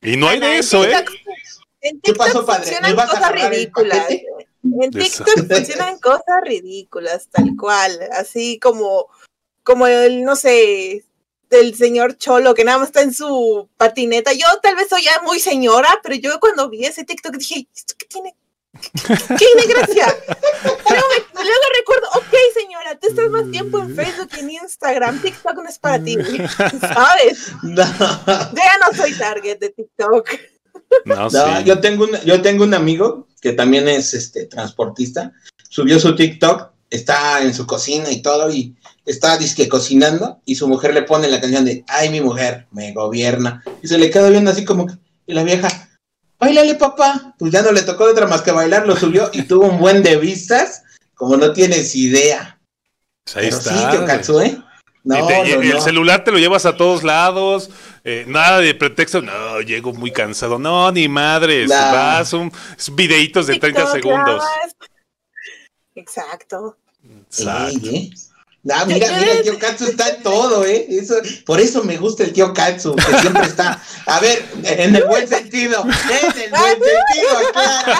Y 0.00 0.16
no 0.16 0.28
hay 0.28 0.40
de 0.40 0.58
eso, 0.58 0.84
¿eh? 0.84 1.04
¿Qué 2.02 2.14
pasó, 2.14 2.44
padre? 2.46 2.78
¿Me 2.82 2.94
vas 2.94 3.14
a 3.14 3.32
ridículas. 3.32 4.06
En 4.64 4.90
TikTok 4.90 5.48
funcionan 5.48 5.98
cosas 5.98 6.40
ridículas, 6.44 7.28
tal 7.30 7.56
cual, 7.58 7.98
así 8.12 8.60
como, 8.60 9.08
como 9.64 9.86
el, 9.88 10.24
no 10.24 10.36
sé, 10.36 11.04
del 11.50 11.74
señor 11.74 12.16
Cholo 12.16 12.54
que 12.54 12.64
nada 12.64 12.78
más 12.78 12.88
está 12.88 13.02
en 13.02 13.14
su 13.14 13.68
patineta. 13.76 14.32
Yo 14.32 14.46
tal 14.62 14.74
vez 14.76 14.88
soy 14.88 15.04
ya 15.04 15.20
muy 15.22 15.38
señora, 15.38 16.00
pero 16.02 16.14
yo 16.16 16.40
cuando 16.40 16.68
vi 16.68 16.84
ese 16.84 17.04
TikTok 17.04 17.36
dije, 17.36 17.68
¿esto 17.74 17.94
qué 17.98 18.06
tiene? 18.06 18.36
¿Qué, 19.04 19.36
tiene 19.36 19.66
gracia? 19.66 20.06
Luego, 20.64 21.06
luego, 21.34 21.64
recuerdo, 21.78 22.08
ok 22.14 22.34
señora, 22.54 22.98
tú 22.98 23.08
estás 23.08 23.28
más 23.28 23.50
tiempo 23.50 23.78
en 23.78 23.94
Facebook 23.94 24.28
que 24.28 24.40
en 24.40 24.50
Instagram, 24.50 25.20
TikTok 25.20 25.56
no 25.56 25.68
es 25.68 25.78
para 25.78 26.02
ti, 26.02 26.16
¿sabes? 26.80 27.52
Yo 27.62 27.74
ya 27.74 28.78
no 28.80 28.96
soy 28.96 29.12
target 29.12 29.58
de 29.58 29.70
TikTok. 29.70 30.30
No, 31.04 31.60
yo, 31.60 31.80
tengo 31.80 32.04
un, 32.04 32.12
yo 32.24 32.40
tengo 32.40 32.64
un 32.64 32.74
amigo 32.74 33.26
que 33.42 33.52
también 33.52 33.88
es 33.88 34.14
este 34.14 34.46
transportista, 34.46 35.32
subió 35.68 35.98
su 35.98 36.14
TikTok, 36.14 36.70
está 36.88 37.42
en 37.42 37.52
su 37.52 37.66
cocina 37.66 38.10
y 38.10 38.22
todo, 38.22 38.48
y 38.50 38.76
está 39.04 39.36
disque 39.36 39.68
cocinando, 39.68 40.40
y 40.46 40.54
su 40.54 40.68
mujer 40.68 40.94
le 40.94 41.02
pone 41.02 41.28
la 41.28 41.40
canción 41.40 41.64
de 41.64 41.84
Ay, 41.88 42.08
mi 42.08 42.20
mujer, 42.20 42.68
me 42.70 42.92
gobierna. 42.92 43.64
Y 43.82 43.88
se 43.88 43.98
le 43.98 44.10
queda 44.10 44.30
viendo 44.30 44.52
así 44.52 44.64
como 44.64 44.86
que, 44.86 44.94
y 45.26 45.34
la 45.34 45.42
vieja, 45.42 45.68
bailale 46.38 46.76
papá. 46.76 47.34
Pues 47.36 47.52
ya 47.52 47.62
no 47.62 47.72
le 47.72 47.82
tocó 47.82 48.06
de 48.06 48.12
otra 48.12 48.28
más 48.28 48.42
que 48.42 48.52
bailar, 48.52 48.86
lo 48.86 48.96
subió 48.96 49.28
y 49.32 49.42
tuvo 49.42 49.66
un 49.66 49.78
buen 49.78 50.04
de 50.04 50.16
vistas, 50.16 50.84
como 51.14 51.36
no 51.36 51.52
tienes 51.52 51.96
idea. 51.96 52.60
Pues 53.24 53.36
ahí 53.36 53.48
está. 53.48 54.22
Sí, 54.22 54.40
¿eh? 54.40 54.61
No, 55.04 55.28
el 55.28 55.80
celular 55.80 56.22
te 56.22 56.30
lo 56.30 56.38
llevas 56.38 56.64
a 56.64 56.76
todos 56.76 57.02
lados, 57.02 57.70
eh, 58.04 58.24
nada 58.28 58.60
de 58.60 58.72
pretexto, 58.74 59.20
no, 59.20 59.60
llego 59.60 59.92
muy 59.92 60.12
cansado, 60.12 60.58
no, 60.60 60.92
ni 60.92 61.08
madres, 61.08 61.68
vas 61.68 62.32
un 62.32 62.52
videitos 62.92 63.48
de 63.48 63.58
30 63.58 63.92
segundos. 63.92 64.44
Exacto. 65.94 66.76
Exacto. 67.28 67.88
¿eh? 67.88 68.10
Ah, 68.70 68.84
mira, 68.86 69.08
mira, 69.18 69.32
el 69.32 69.42
tío 69.42 69.58
Katsu 69.58 69.86
está 69.86 70.08
en 70.08 70.22
todo, 70.22 70.64
¿eh? 70.64 70.86
Eso, 70.88 71.16
por 71.44 71.58
eso 71.58 71.82
me 71.82 71.96
gusta 71.96 72.22
el 72.22 72.32
tío 72.32 72.54
Katsu, 72.54 72.94
que 72.94 73.18
siempre 73.18 73.42
está, 73.42 73.82
a 74.06 74.20
ver, 74.20 74.46
en 74.62 74.94
el 74.94 75.02
buen 75.04 75.26
sentido, 75.26 75.82
en 75.82 76.42
el 76.42 76.50
buen 76.50 76.72
sentido, 76.74 77.52
claro. 77.52 77.92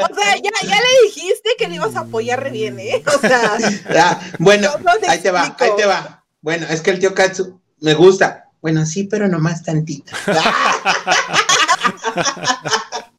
O 0.10 0.14
sea, 0.14 0.36
ya, 0.36 0.50
ya 0.66 0.80
le 0.80 1.06
dijiste 1.06 1.50
que 1.56 1.68
le 1.68 1.76
ibas 1.76 1.94
a 1.94 2.00
apoyar 2.00 2.42
re 2.42 2.50
bien, 2.50 2.80
¿eh? 2.80 3.04
O 3.06 3.20
sea. 3.20 3.56
Ah, 3.90 4.20
bueno, 4.38 4.68
ahí 5.06 5.20
te 5.20 5.30
va, 5.30 5.54
ahí 5.56 5.70
te 5.76 5.86
va. 5.86 6.19
Bueno, 6.42 6.66
es 6.70 6.80
que 6.80 6.90
el 6.90 6.98
tío 6.98 7.14
Katsu 7.14 7.60
me 7.80 7.94
gusta. 7.94 8.50
Bueno, 8.60 8.84
sí, 8.86 9.04
pero 9.04 9.28
nomás 9.28 9.62
tantito. 9.62 10.12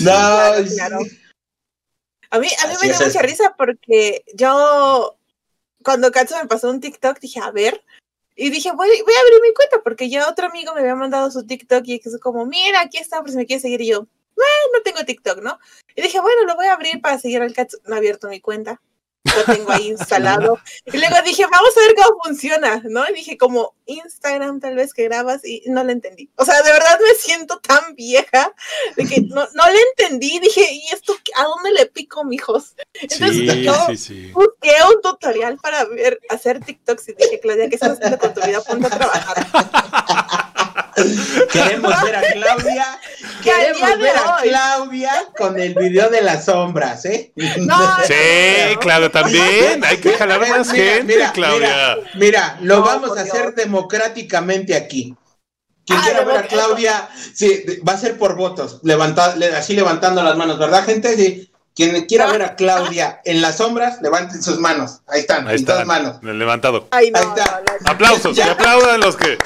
No, 0.00 0.10
A 2.30 2.38
mí, 2.38 2.48
a 2.62 2.68
mí 2.68 2.74
me 2.80 2.88
dio 2.88 3.00
mucha 3.00 3.22
risa 3.22 3.54
porque 3.58 4.24
yo, 4.34 5.18
cuando 5.82 6.10
Katsu 6.10 6.36
me 6.36 6.46
pasó 6.46 6.70
un 6.70 6.80
TikTok, 6.80 7.18
dije, 7.20 7.40
a 7.40 7.50
ver, 7.50 7.82
y 8.36 8.50
dije, 8.50 8.70
voy, 8.72 8.88
voy 8.88 9.14
a 9.14 9.20
abrir 9.20 9.42
mi 9.42 9.52
cuenta 9.52 9.82
porque 9.82 10.08
ya 10.08 10.28
otro 10.28 10.46
amigo 10.46 10.72
me 10.74 10.80
había 10.80 10.94
mandado 10.94 11.30
su 11.30 11.44
TikTok 11.44 11.82
y 11.86 12.00
es 12.02 12.18
como, 12.20 12.46
mira, 12.46 12.80
aquí 12.80 12.98
está, 12.98 13.20
por 13.20 13.30
si 13.30 13.36
me 13.36 13.46
quiere 13.46 13.60
seguir. 13.60 13.80
Y 13.82 13.88
yo, 13.88 14.06
bueno, 14.36 14.62
no 14.72 14.82
tengo 14.82 15.04
TikTok, 15.04 15.42
¿no? 15.42 15.58
Y 15.94 16.02
dije, 16.02 16.20
bueno, 16.20 16.44
lo 16.46 16.54
voy 16.54 16.66
a 16.66 16.74
abrir 16.74 17.00
para 17.02 17.18
seguir 17.18 17.42
al 17.42 17.52
Katsu. 17.52 17.78
No 17.84 17.96
he 17.96 17.98
abierto 17.98 18.28
mi 18.28 18.40
cuenta 18.40 18.80
lo 19.24 19.54
tengo 19.54 19.72
ahí 19.72 19.88
instalado. 19.88 20.58
Y 20.86 20.98
luego 20.98 21.16
dije, 21.24 21.44
vamos 21.50 21.70
a 21.76 21.80
ver 21.80 21.94
cómo 21.94 22.20
funciona, 22.24 22.82
¿no? 22.84 23.08
Y 23.08 23.14
dije, 23.14 23.36
como 23.36 23.74
Instagram 23.86 24.60
tal 24.60 24.76
vez 24.76 24.94
que 24.94 25.04
grabas 25.04 25.44
y 25.44 25.62
no 25.66 25.84
lo 25.84 25.92
entendí. 25.92 26.30
O 26.36 26.44
sea, 26.44 26.62
de 26.62 26.72
verdad 26.72 26.98
me 27.00 27.14
siento 27.14 27.58
tan 27.60 27.94
vieja 27.94 28.52
de 28.96 29.06
que 29.06 29.20
no, 29.22 29.46
no 29.54 29.70
le 29.70 29.80
entendí. 29.90 30.38
Dije, 30.40 30.66
¿y 30.72 30.88
esto 30.92 31.16
a 31.36 31.44
dónde 31.44 31.72
le 31.72 31.86
pico, 31.86 32.24
mijos? 32.24 32.74
Entonces 32.94 33.36
yo 33.62 33.74
busqué 34.32 34.74
un 34.88 35.00
tutorial 35.02 35.58
para 35.58 35.84
ver, 35.84 36.20
hacer 36.28 36.64
TikToks 36.64 37.08
y 37.10 37.14
dije, 37.14 37.40
Claudia, 37.40 37.68
¿qué 37.68 37.74
estás 37.74 37.92
haciendo 37.92 38.18
con 38.18 38.34
tu 38.34 38.40
vida? 38.42 38.60
Ponte 38.62 38.86
a 38.86 38.90
trabajar. 38.90 40.38
Queremos 41.52 42.02
ver 42.02 42.16
a 42.16 42.20
Claudia. 42.20 43.00
Queremos 43.42 43.98
ver 43.98 44.16
a 44.16 44.36
Claudia 44.42 45.12
con 45.36 45.58
el 45.58 45.74
video 45.74 46.08
de 46.08 46.22
las 46.22 46.44
sombras, 46.44 47.04
¿eh? 47.04 47.32
sí, 47.36 48.76
claro, 48.80 49.10
también. 49.10 49.84
Hay 49.84 49.98
que 49.98 50.12
jalar 50.12 50.40
más 50.48 50.70
gente, 50.70 51.18
Claudia. 51.34 51.96
Mira, 52.14 52.58
lo 52.62 52.82
vamos 52.82 53.16
a 53.16 53.22
hacer 53.22 53.54
democráticamente 53.54 54.74
aquí. 54.74 55.14
Quien 55.86 55.98
ah, 55.98 56.02
quiera 56.04 56.24
ver 56.24 56.36
a 56.36 56.42
Claudia, 56.46 57.08
sí, 57.34 57.64
va 57.86 57.94
a 57.94 57.98
ser 57.98 58.16
por 58.16 58.36
votos, 58.36 58.80
así 59.56 59.74
levantando 59.74 60.22
las 60.22 60.36
manos, 60.36 60.58
¿verdad, 60.58 60.84
gente? 60.84 61.16
Sí. 61.16 61.50
Quien 61.74 62.04
quiera 62.06 62.26
ver 62.26 62.42
a 62.42 62.56
Claudia 62.56 63.20
en 63.24 63.40
las 63.40 63.56
sombras, 63.56 64.02
levanten 64.02 64.42
sus 64.42 64.58
manos. 64.58 65.00
Ahí 65.06 65.20
están, 65.20 65.48
Ahí 65.48 65.56
están, 65.56 65.86
manos. 65.86 66.22
Levantado. 66.22 66.88
Ahí 66.90 67.06
está. 67.06 67.62
Aplausos, 67.86 68.36
que 68.36 68.42
aplaudan 68.42 69.00
los 69.00 69.16
que 69.16 69.38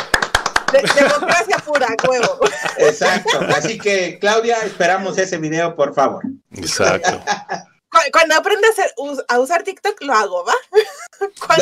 democracia 0.72 1.58
pura, 1.64 1.88
huevo. 2.08 2.38
Exacto. 2.78 3.40
Así 3.54 3.78
que, 3.78 4.18
Claudia, 4.18 4.58
esperamos 4.64 5.18
ese 5.18 5.38
video, 5.38 5.74
por 5.74 5.94
favor. 5.94 6.22
Exacto. 6.56 7.22
Cuando 8.12 8.34
aprenda 8.34 8.68
a, 9.28 9.38
usar 9.38 9.62
TikTok, 9.62 10.02
lo 10.02 10.14
hago, 10.14 10.44
¿va? 10.44 10.54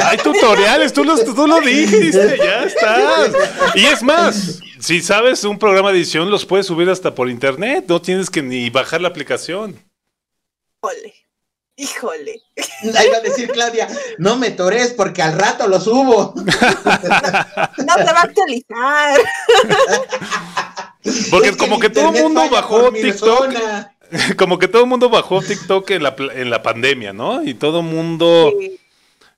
Hay 0.05 0.17
tutoriales, 0.19 0.93
tú, 0.93 1.05
tú 1.35 1.47
lo 1.47 1.61
dijiste, 1.61 2.39
ya 2.39 2.65
está. 2.65 3.31
Y 3.75 3.85
es 3.85 4.03
más, 4.03 4.61
si 4.81 5.03
sabes 5.03 5.45
un 5.45 5.59
programa 5.59 5.93
de 5.93 5.99
edición, 5.99 6.31
los 6.31 6.47
puedes 6.47 6.67
subir 6.67 6.89
hasta 6.89 7.15
por 7.15 7.29
internet, 7.29 7.85
no 7.87 8.01
tienes 8.01 8.31
que 8.31 8.43
ni 8.43 8.71
bajar 8.71 9.01
la 9.03 9.09
aplicación. 9.09 9.79
Ole. 10.81 11.22
Híjole. 11.77 12.43
Ahí 12.97 13.09
va 13.09 13.17
a 13.17 13.21
decir 13.21 13.51
Claudia, 13.51 13.89
no 14.19 14.37
me 14.37 14.51
tores 14.51 14.93
porque 14.93 15.23
al 15.23 15.39
rato 15.39 15.69
lo 15.69 15.81
subo. 15.81 16.35
No, 17.85 17.95
se 17.95 18.13
va 18.13 18.21
a 18.21 18.23
actualizar. 18.23 19.21
Porque 21.31 21.57
como 21.57 21.81
que 21.81 21.91
todo 21.91 22.11
el 22.11 22.23
mundo 22.23 22.49
bajó 22.51 22.93
TikTok. 22.93 23.55
Como 24.37 24.59
que 24.59 24.69
todo 24.69 24.83
el 24.83 24.89
mundo 24.89 25.09
bajó 25.09 25.41
TikTok 25.41 25.91
en 25.91 26.03
la, 26.03 26.15
en 26.35 26.51
la 26.51 26.63
pandemia, 26.63 27.15
¿no? 27.15 27.43
Y 27.43 27.55
todo 27.55 27.81
el 27.81 27.87
mundo, 27.87 28.53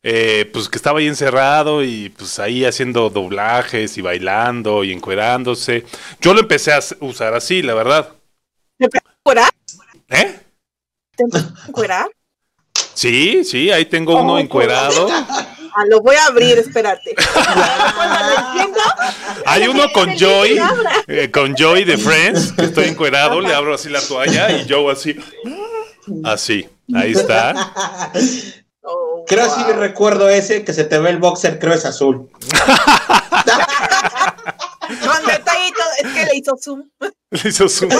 eh, 0.03 0.51
pues 0.53 0.69
que 0.69 0.77
estaba 0.77 0.99
ahí 0.99 1.07
encerrado 1.07 1.85
y 1.85 2.09
pues 2.09 2.41
ahí 2.41 2.65
haciendo 2.65 3.09
doblajes 3.09 3.97
y 3.97 4.03
bailando 4.03 4.83
y 4.83 4.93
encuerándose. 4.93 5.85
Yo 6.21 6.35
lo 6.35 6.41
empecé 6.41 6.73
a 6.73 6.81
usar 7.01 7.35
así, 7.35 7.63
la 7.63 7.75
verdad. 7.75 8.13
¿Te 8.77 8.87
encuerar? 8.87 9.53
¿Eh? 10.11 10.41
¿Te 11.17 11.23
empecé 11.23 11.47
a 11.47 11.69
encuerar? 11.69 12.07
Sí, 12.95 13.45
sí, 13.45 13.71
ahí 13.71 13.85
tengo 13.85 14.21
uno 14.21 14.39
encuerado. 14.39 15.09
Ah, 15.77 15.83
lo 15.89 16.01
voy 16.01 16.15
a 16.15 16.27
abrir, 16.27 16.57
espérate. 16.57 17.17
Hay 19.45 19.67
uno 19.67 19.91
con 19.93 20.17
Joy, 20.17 20.57
eh, 21.09 21.33
con 21.33 21.57
Joy 21.57 21.83
de 21.83 21.99
Friends, 21.99 22.53
que 22.53 22.67
estoy 22.67 22.85
encuerado, 22.85 23.41
le 23.41 23.53
abro 23.53 23.75
así 23.75 23.89
la 23.89 24.01
toalla 24.01 24.53
y 24.53 24.67
yo 24.67 24.89
así, 24.89 25.17
así, 26.23 26.69
ahí 26.95 27.11
está. 27.11 27.73
Creo 29.27 29.51
sí 29.51 29.63
recuerdo 29.73 30.29
ese 30.29 30.65
que 30.65 30.73
se 30.73 30.85
te 30.85 30.99
ve 30.99 31.11
el 31.11 31.19
boxer, 31.19 31.59
creo 31.59 31.73
es 31.73 31.87
azul. 31.87 32.29
Con 34.87 35.27
detallito, 35.27 35.54
es 35.99 36.13
que 36.13 36.25
le 36.33 36.37
hizo 36.37 36.57
zoom. 36.57 36.91
Le 37.31 37.49
hizo 37.49 37.69
zoom. 37.69 37.91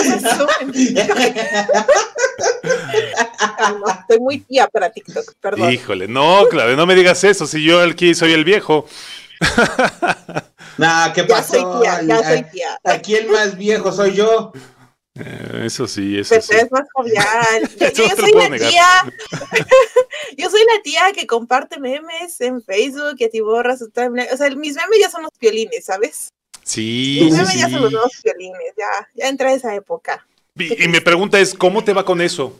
no, 3.79 3.87
estoy 3.99 4.19
muy 4.19 4.39
tía 4.39 4.67
para 4.67 4.89
TikTok, 4.91 5.33
perdón. 5.39 5.71
Híjole, 5.71 6.07
no, 6.07 6.45
claro, 6.49 6.75
no 6.75 6.85
me 6.85 6.95
digas 6.95 7.23
eso, 7.23 7.47
si 7.47 7.63
yo 7.63 7.81
aquí 7.81 8.13
soy 8.15 8.33
el 8.33 8.43
viejo. 8.43 8.85
nah, 10.77 11.11
¿qué 11.13 11.21
Ya 11.21 11.27
pasó? 11.27 11.53
soy 11.53 11.81
tía, 11.81 12.01
ya 12.03 12.23
soy 12.23 12.43
tía. 12.51 12.79
Aquí 12.83 13.15
el 13.15 13.29
más 13.29 13.57
viejo 13.57 13.91
soy 13.91 14.13
yo. 14.15 14.51
Eh, 15.17 15.63
eso 15.65 15.87
sí, 15.87 16.19
eso 16.19 16.29
Pero 16.31 16.41
sí. 16.41 16.55
es 16.55 16.71
más 16.71 16.87
jovial. 16.93 17.69
Yo, 17.95 18.15
soy 18.17 18.31
la 18.33 18.49
negar. 18.49 18.69
tía. 18.69 18.85
yo 20.37 20.49
soy 20.49 20.59
la 20.75 20.81
tía 20.83 21.03
que 21.13 21.25
comparte 21.25 21.79
memes 21.79 22.41
en 22.41 22.61
Facebook, 22.61 23.15
que 23.17 23.25
atiborra 23.25 23.77
su 23.77 23.89
timeline. 23.89 24.27
O 24.33 24.37
sea, 24.37 24.49
mis 24.49 24.75
memes 24.75 24.99
ya 24.99 25.09
son 25.09 25.23
los 25.23 25.31
violines, 25.39 25.85
¿sabes? 25.85 26.33
Sí, 26.65 27.19
Mis 27.23 27.33
sí, 27.35 27.39
memes 27.39 27.55
ya 27.59 27.69
son 27.69 27.81
los 27.81 27.89
sí. 27.89 27.93
nuevos 27.95 28.11
violines. 28.23 28.73
Ya, 28.75 29.07
ya 29.13 29.27
entré 29.29 29.49
a 29.49 29.53
esa 29.53 29.75
época. 29.75 30.25
Y, 30.57 30.83
y 30.83 30.87
mi 30.87 30.99
pregunta 30.99 31.39
es, 31.39 31.53
¿cómo 31.53 31.83
te 31.83 31.93
va 31.93 32.03
con 32.03 32.21
eso? 32.21 32.59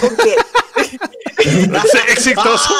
¿Con 0.00 0.16
qué? 0.16 0.34
¿Es 1.44 1.94
exitoso? 2.08 2.74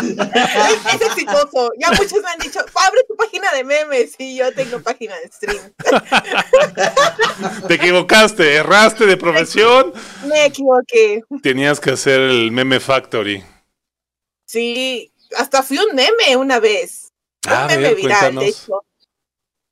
es, 0.02 1.00
exitoso. 1.02 1.70
Ya 1.78 1.90
muchos 1.90 2.14
me 2.22 2.28
han 2.30 2.38
dicho, 2.38 2.60
abre 2.74 3.04
tu 3.06 3.14
página 3.16 3.52
de 3.52 3.62
memes. 3.62 4.14
Y 4.18 4.36
yo 4.36 4.52
tengo 4.54 4.80
página 4.80 5.14
de 5.16 5.28
stream. 5.28 5.72
Te 7.68 7.74
equivocaste, 7.74 8.54
erraste 8.54 9.06
de 9.06 9.16
profesión. 9.16 9.92
me 10.26 10.46
equivoqué. 10.46 11.22
Tenías 11.42 11.78
que 11.78 11.90
hacer 11.90 12.20
el 12.20 12.50
meme 12.52 12.80
factory. 12.80 13.44
Sí, 14.46 15.12
hasta 15.36 15.62
fui 15.62 15.78
un 15.78 15.94
meme 15.94 16.36
una 16.36 16.58
vez. 16.58 17.12
Un 17.46 17.52
A 17.52 17.66
meme 17.66 17.82
ver, 17.82 17.96
viral, 17.96 18.34
de 18.34 18.34
cuéntanos. 18.34 18.44
hecho. 18.44 18.85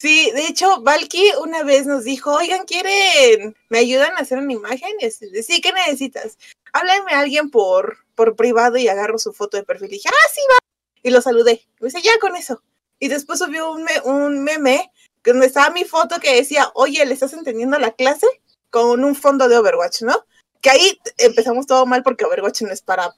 Sí, 0.05 0.31
de 0.35 0.47
hecho, 0.49 0.83
Valky 0.83 1.31
una 1.41 1.63
vez 1.63 1.87
nos 1.87 2.05
dijo, 2.05 2.31
oigan, 2.35 2.67
¿quieren? 2.67 3.57
¿Me 3.71 3.79
ayudan 3.79 4.13
a 4.13 4.21
hacer 4.21 4.37
una 4.37 4.53
imagen? 4.53 4.91
Y 5.01 5.07
así 5.07 5.43
sí, 5.43 5.63
¿qué 5.63 5.73
necesitas? 5.73 6.37
Háblame 6.75 7.13
a 7.13 7.21
alguien 7.21 7.49
por, 7.51 7.97
por 8.15 8.37
privado 8.37 8.77
y 8.77 8.87
agarro 8.87 9.19
su 9.19 9.33
foto 9.33 9.57
de 9.57 9.63
perfil. 9.63 9.89
Y 9.89 9.93
dije, 9.93 10.11
ah, 10.11 10.29
sí, 10.31 10.43
va. 10.51 10.59
Y 11.03 11.09
lo 11.09 11.23
saludé. 11.23 11.53
Y 11.53 11.69
me 11.85 11.87
dice, 11.89 12.03
ya 12.03 12.11
con 12.21 12.37
eso. 12.37 12.63
Y 12.99 13.09
después 13.09 13.39
subió 13.39 13.73
un, 13.73 13.83
me- 13.85 14.01
un 14.05 14.45
meme 14.45 14.93
donde 15.25 15.47
estaba 15.47 15.71
mi 15.71 15.85
foto 15.85 16.21
que 16.21 16.35
decía, 16.37 16.71
oye, 16.75 17.07
¿le 17.07 17.15
estás 17.15 17.33
entendiendo 17.33 17.79
la 17.79 17.93
clase? 17.93 18.27
Con 18.69 19.05
un 19.05 19.17
fondo 19.17 19.49
de 19.49 19.57
Overwatch, 19.57 20.03
¿no? 20.03 20.27
Que 20.61 20.69
ahí 20.69 21.01
empezamos 21.17 21.67
todo 21.67 21.87
mal 21.87 22.03
porque 22.03 22.27
Overwatch 22.27 22.61
no 22.61 22.73
es 22.73 22.83
para, 22.83 23.09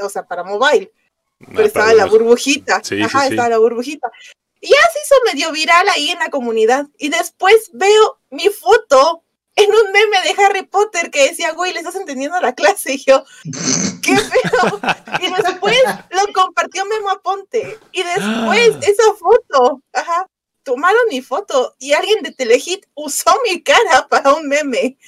o 0.00 0.08
sea, 0.08 0.22
para 0.28 0.44
mobile 0.44 0.92
pero 1.38 1.60
Ah, 1.60 1.66
estaba 1.66 1.92
la 1.92 2.06
burbujita. 2.06 2.80
Sí, 2.84 2.98
sí, 2.98 3.02
Ajá, 3.02 3.22
sí. 3.22 3.30
estaba 3.30 3.48
la 3.48 3.58
burbujita. 3.58 4.12
Y 4.60 4.68
ya 4.68 4.80
se 4.92 4.98
hizo 5.04 5.14
medio 5.26 5.52
viral 5.52 5.88
ahí 5.88 6.10
en 6.10 6.18
la 6.18 6.30
comunidad. 6.30 6.86
Y 6.98 7.08
después 7.08 7.70
veo 7.72 8.18
mi 8.30 8.48
foto 8.48 9.22
en 9.56 9.70
un 9.70 9.92
meme 9.92 10.20
de 10.22 10.42
Harry 10.42 10.62
Potter 10.66 11.10
que 11.10 11.28
decía, 11.28 11.52
güey, 11.52 11.72
¿le 11.72 11.80
estás 11.80 11.96
entendiendo 11.96 12.38
la 12.40 12.54
clase? 12.54 12.94
Y 12.94 13.04
yo, 13.04 13.24
¿qué 14.02 14.16
feo? 14.16 14.80
Y 15.20 15.42
después 15.42 15.76
lo 16.10 16.32
compartió 16.32 16.84
Memo 16.84 17.10
Aponte. 17.10 17.78
Y 17.92 18.02
después 18.02 18.76
esa 18.82 19.14
foto, 19.18 19.82
ajá, 19.92 20.28
tomaron 20.62 21.02
mi 21.08 21.22
foto 21.22 21.74
y 21.78 21.94
alguien 21.94 22.22
de 22.22 22.32
Telehit 22.32 22.86
usó 22.94 23.32
mi 23.48 23.62
cara 23.62 24.06
para 24.08 24.34
un 24.34 24.46
meme. 24.46 24.98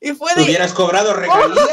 Y 0.00 0.12
fue 0.12 0.34
de, 0.34 0.42
Hubieras 0.42 0.74
cobrado 0.74 1.14
regalías. 1.14 1.66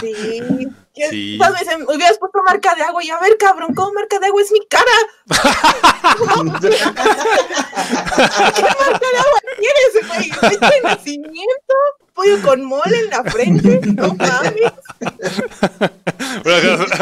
Sí. 0.00 0.68
¿Qué- 0.98 1.08
Sí. 1.10 1.38
hubieras 1.38 2.18
puesto 2.18 2.42
marca 2.44 2.74
de 2.74 2.82
agua 2.82 3.02
y 3.04 3.10
a 3.10 3.18
ver, 3.20 3.36
cabrón, 3.38 3.72
¿cómo 3.74 3.92
marca 3.92 4.18
de 4.18 4.26
agua 4.26 4.42
es 4.42 4.50
mi 4.52 4.66
cara? 4.66 4.90
¿Qué 6.60 6.68
marca 8.62 9.06
de 9.12 9.18
agua 9.18 9.40
quieres, 9.56 10.08
güey? 10.08 10.30
¿Fecha 10.30 10.70
de 10.70 10.80
nacimiento? 10.82 11.74
¿Pollo 12.14 12.40
con 12.42 12.64
mole 12.64 12.98
en 12.98 13.10
la 13.10 13.22
frente? 13.30 13.80
No 13.94 14.14
mames. 14.14 14.72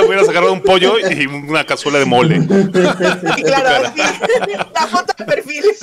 Hubieras 0.04 0.28
agarrado 0.28 0.52
un 0.52 0.60
pollo 0.62 0.98
y 0.98 1.26
una 1.26 1.64
cazuela 1.64 1.98
de 1.98 2.04
mole. 2.04 2.36
Y 2.36 3.42
claro, 3.42 3.90
sí. 3.94 4.02
La 4.74 4.86
foto 4.88 5.12
de 5.16 5.24
perfil. 5.24 5.64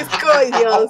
Es 0.00 0.08
como, 0.20 0.58
Dios. 0.58 0.84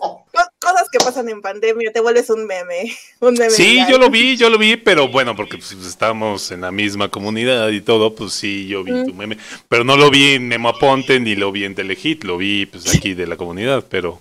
Co- 0.61 0.69
Cosas 0.71 0.89
que 0.91 0.99
pasan 0.99 1.29
en 1.31 1.41
pandemia, 1.41 1.91
te 1.93 2.01
vuelves 2.01 2.29
un 2.31 2.47
meme. 2.47 2.95
Un 3.21 3.33
meme 3.35 3.51
Sí, 3.51 3.81
yo 3.91 3.99
lo 3.99 4.11
vi, 4.11 4.37
yo 4.37 4.51
lo 4.51 4.59
vi, 4.59 4.77
pero 4.77 5.09
bueno, 5.09 5.35
porque 5.35 5.57
pues, 5.59 5.73
estamos 5.73 6.51
en 6.51 6.61
la 6.61 6.71
misma 6.71 7.09
comunidad 7.09 7.69
y 7.71 7.81
todo, 7.81 8.15
pues 8.15 8.33
sí, 8.35 8.67
yo 8.69 8.85
vi 8.85 8.93
Mm. 8.93 9.07
tu 9.07 9.15
meme. 9.15 9.39
Pero 9.69 9.85
no 9.85 9.97
lo 9.97 10.11
vi 10.11 10.33
en 10.35 10.49
Memo 10.49 10.69
Aponte 10.69 11.19
ni 11.19 11.35
lo 11.35 11.51
vi 11.51 11.65
en 11.65 11.75
Telehit, 11.75 12.25
lo 12.25 12.37
vi 12.37 12.67
pues 12.67 12.95
aquí 12.95 13.15
de 13.15 13.27
la 13.27 13.37
comunidad, 13.37 13.85
pero... 13.89 14.21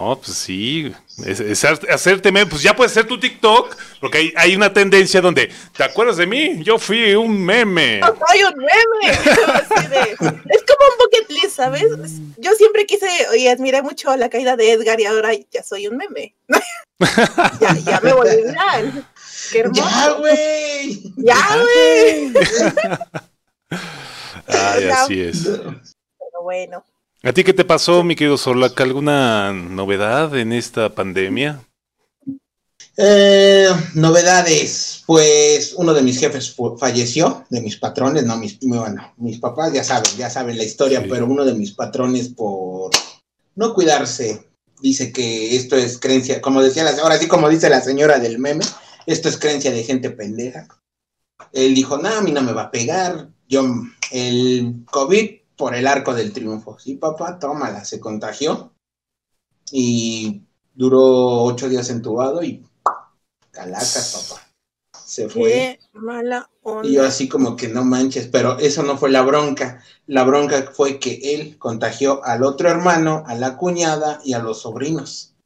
No, 0.00 0.18
pues 0.18 0.36
sí, 0.38 0.90
es, 1.26 1.38
es 1.38 1.64
hacerte 1.64 2.32
meme, 2.32 2.46
pues 2.50 2.62
ya 2.62 2.74
puedes 2.74 2.92
hacer 2.92 3.06
tu 3.06 3.20
TikTok, 3.20 3.76
porque 4.00 4.18
hay, 4.18 4.32
hay 4.36 4.56
una 4.56 4.72
tendencia 4.72 5.20
donde, 5.20 5.50
¿te 5.76 5.84
acuerdas 5.84 6.16
de 6.16 6.26
mí? 6.26 6.62
Yo 6.64 6.78
fui 6.78 7.14
un 7.14 7.44
meme. 7.44 7.98
No 8.00 8.06
soy 8.26 8.42
un 8.42 8.56
meme. 8.56 9.10
Así 9.52 9.86
de- 9.88 10.10
es 10.12 10.16
como 10.18 10.86
un 10.88 10.98
bucket 10.98 11.28
list, 11.28 11.56
¿sabes? 11.56 11.84
Yo 12.38 12.52
siempre 12.52 12.86
quise 12.86 13.06
y 13.36 13.48
admiré 13.48 13.82
mucho 13.82 14.16
la 14.16 14.30
caída 14.30 14.56
de 14.56 14.72
Edgar 14.72 14.98
y 14.98 15.04
ahora 15.04 15.30
ya 15.50 15.62
soy 15.62 15.86
un 15.88 15.98
meme. 15.98 16.34
ya, 17.60 17.74
ya 17.84 18.00
me 18.00 18.14
volví 18.14 18.36
viral. 18.44 19.06
Qué 19.52 19.58
hermoso. 19.60 19.82
ya, 19.82 20.10
güey. 20.12 21.02
Ya, 21.18 21.56
güey. 21.60 22.32
Ay, 24.48 24.88
así 24.88 25.20
es. 25.20 25.42
Pero 25.44 26.42
bueno. 26.42 26.82
¿A 27.24 27.32
ti 27.32 27.44
qué 27.44 27.52
te 27.52 27.64
pasó, 27.64 28.02
mi 28.02 28.16
querido 28.16 28.36
Solaca? 28.36 28.82
¿Alguna 28.82 29.52
novedad 29.52 30.36
en 30.36 30.52
esta 30.52 30.92
pandemia? 30.92 31.62
Eh, 32.96 33.68
novedades. 33.94 35.04
Pues 35.06 35.72
uno 35.76 35.94
de 35.94 36.02
mis 36.02 36.18
jefes 36.18 36.56
falleció, 36.78 37.44
de 37.48 37.60
mis 37.60 37.76
patrones, 37.76 38.24
no 38.24 38.36
mis, 38.36 38.58
bueno, 38.60 39.14
mis 39.18 39.38
papás 39.38 39.72
ya 39.72 39.84
saben, 39.84 40.10
ya 40.16 40.30
saben 40.30 40.58
la 40.58 40.64
historia, 40.64 41.00
Sí. 41.00 41.06
pero 41.08 41.26
uno 41.26 41.44
de 41.44 41.54
mis 41.54 41.72
patrones 41.72 42.28
por 42.28 42.90
no 43.54 43.72
cuidarse, 43.72 44.48
dice 44.80 45.12
que 45.12 45.54
esto 45.54 45.76
es 45.76 45.98
creencia, 45.98 46.40
como 46.40 46.60
decía 46.60 46.82
la, 46.82 46.90
ahora 47.02 47.18
sí 47.18 47.28
como 47.28 47.48
dice 47.48 47.70
la 47.70 47.82
señora 47.82 48.18
del 48.18 48.40
meme, 48.40 48.64
esto 49.06 49.28
es 49.28 49.38
creencia 49.38 49.70
de 49.70 49.84
gente 49.84 50.10
pendeja. 50.10 50.66
Él 51.52 51.74
dijo, 51.74 51.98
no, 51.98 52.08
a 52.08 52.20
mí 52.20 52.32
no 52.32 52.42
me 52.42 52.52
va 52.52 52.62
a 52.62 52.70
pegar, 52.72 53.28
yo, 53.48 53.64
el 54.10 54.74
COVID 54.90 55.41
por 55.62 55.76
el 55.76 55.86
arco 55.86 56.12
del 56.12 56.32
triunfo. 56.32 56.76
Sí, 56.76 56.96
papá, 56.96 57.38
tómala, 57.38 57.84
se 57.84 58.00
contagió 58.00 58.72
y 59.70 60.42
duró 60.74 61.44
ocho 61.44 61.68
días 61.68 61.88
entubado 61.88 62.42
y 62.42 62.66
calacas, 63.52 64.26
papá. 64.28 64.42
Se 65.04 65.28
fue. 65.28 65.78
Qué 65.78 65.78
mala 65.92 66.50
onda. 66.62 66.88
Y 66.88 66.94
yo 66.94 67.04
así 67.04 67.28
como 67.28 67.54
que 67.54 67.68
no 67.68 67.84
manches, 67.84 68.26
pero 68.26 68.58
eso 68.58 68.82
no 68.82 68.98
fue 68.98 69.12
la 69.12 69.22
bronca. 69.22 69.84
La 70.08 70.24
bronca 70.24 70.68
fue 70.74 70.98
que 70.98 71.32
él 71.32 71.56
contagió 71.58 72.24
al 72.24 72.42
otro 72.42 72.68
hermano, 72.68 73.22
a 73.28 73.36
la 73.36 73.56
cuñada 73.56 74.20
y 74.24 74.32
a 74.32 74.40
los 74.40 74.62
sobrinos. 74.62 75.36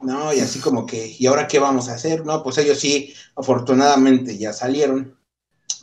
No, 0.00 0.34
y 0.34 0.40
así 0.40 0.58
como 0.58 0.86
que, 0.86 1.14
¿y 1.16 1.26
ahora 1.26 1.46
qué 1.46 1.60
vamos 1.60 1.88
a 1.88 1.94
hacer? 1.94 2.26
No, 2.26 2.42
pues 2.42 2.58
ellos 2.58 2.80
sí, 2.80 3.14
afortunadamente 3.36 4.36
ya 4.36 4.52
salieron, 4.52 5.16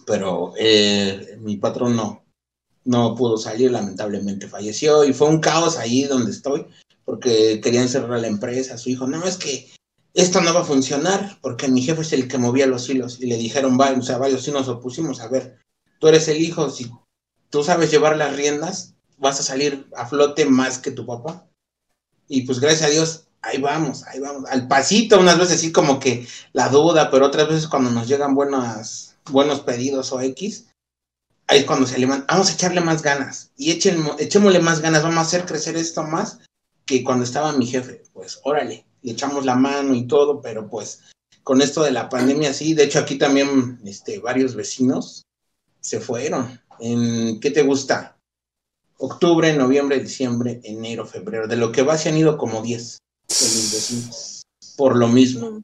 pero 0.06 0.52
eh, 0.58 1.38
mi 1.40 1.56
patrón 1.56 1.96
no, 1.96 2.26
no 2.86 3.16
pudo 3.16 3.38
salir, 3.38 3.72
lamentablemente 3.72 4.48
falleció 4.48 5.04
y 5.04 5.14
fue 5.14 5.28
un 5.28 5.40
caos 5.40 5.78
ahí 5.78 6.04
donde 6.04 6.32
estoy, 6.32 6.66
porque 7.06 7.60
querían 7.62 7.90
cerrar 7.90 8.20
la 8.20 8.28
empresa. 8.28 8.78
Su 8.78 8.90
hijo, 8.90 9.08
no, 9.08 9.24
es 9.26 9.38
que 9.38 9.70
esto 10.14 10.42
no 10.42 10.54
va 10.54 10.62
a 10.62 10.66
funcionar 10.66 11.38
porque 11.42 11.68
mi 11.68 11.82
jefe 11.82 12.02
es 12.02 12.14
el 12.14 12.28
que 12.28 12.38
movía 12.38 12.68
los 12.68 12.90
hilos 12.90 13.20
y 13.20 13.28
le 13.28 13.38
dijeron, 13.38 13.80
va, 13.80 13.92
o 13.92 14.02
sea, 14.02 14.18
varios 14.18 14.44
sí 14.44 14.52
nos 14.52 14.68
opusimos, 14.68 15.20
a 15.22 15.28
ver, 15.28 15.60
tú 16.00 16.08
eres 16.08 16.28
el 16.28 16.42
hijo, 16.42 16.70
si 16.70 16.92
tú 17.50 17.64
sabes 17.64 17.92
llevar 17.92 18.18
las 18.18 18.36
riendas, 18.36 18.96
vas 19.18 19.40
a 19.40 19.44
salir 19.44 19.88
a 19.96 20.06
flote 20.06 20.46
más 20.46 20.80
que 20.80 20.92
tu 20.92 21.06
papá. 21.06 21.48
Y 22.28 22.44
pues 22.44 22.60
gracias 22.60 22.90
a 22.90 22.94
Dios, 22.94 23.28
ahí 23.42 23.60
vamos, 23.60 24.04
ahí 24.04 24.20
vamos, 24.20 24.50
al 24.50 24.68
pasito, 24.68 25.20
unas 25.20 25.38
veces 25.38 25.62
sí 25.62 25.72
como 25.72 26.00
que 26.00 26.28
la 26.54 26.70
duda, 26.70 27.10
pero 27.12 27.26
otras 27.26 27.48
veces 27.48 27.68
cuando 27.68 27.92
nos 27.92 28.08
llegan 28.08 28.36
buenas, 28.36 29.16
buenos 29.30 29.62
pedidos 29.62 30.12
o 30.12 30.22
X, 30.22 30.69
ahí 31.50 31.60
es 31.60 31.66
cuando 31.66 31.88
se 31.88 31.98
levantan, 31.98 32.28
vamos 32.28 32.50
a 32.50 32.54
echarle 32.54 32.80
más 32.80 33.02
ganas 33.02 33.52
y 33.58 33.72
echen, 33.72 34.04
echémosle 34.20 34.60
más 34.60 34.82
ganas, 34.82 35.02
vamos 35.02 35.18
a 35.18 35.22
hacer 35.22 35.46
crecer 35.46 35.76
esto 35.76 36.04
más 36.04 36.40
que 36.86 37.04
cuando 37.04 37.26
estaba 37.26 37.52
mi 37.54 37.66
jefe, 37.66 38.04
pues 38.14 38.40
órale, 38.44 38.86
le 39.02 39.12
echamos 39.12 39.46
la 39.46 39.56
mano 39.56 39.96
y 39.96 40.08
todo, 40.08 40.42
pero 40.42 40.70
pues 40.70 41.02
con 41.44 41.62
esto 41.62 41.84
de 41.84 41.92
la 41.92 42.08
pandemia 42.08 42.54
sí, 42.54 42.76
de 42.76 42.84
hecho 42.84 43.00
aquí 43.00 43.18
también 43.18 43.80
este, 43.84 44.20
varios 44.20 44.56
vecinos 44.56 45.24
se 45.82 46.00
fueron. 46.00 46.62
¿En 46.80 47.40
qué 47.40 47.52
te 47.52 47.64
gusta? 47.64 48.18
Octubre, 48.98 49.52
noviembre, 49.54 50.00
diciembre, 50.00 50.62
enero, 50.64 51.06
febrero. 51.06 51.48
De 51.48 51.56
lo 51.56 51.72
que 51.72 51.82
va 51.82 51.98
se 51.98 52.10
han 52.10 52.18
ido 52.18 52.38
como 52.38 52.62
10 52.62 52.98
de 53.28 53.46
mis 53.46 53.74
vecinos. 53.74 54.42
Por 54.78 54.96
lo 54.96 55.08
mismo. 55.08 55.62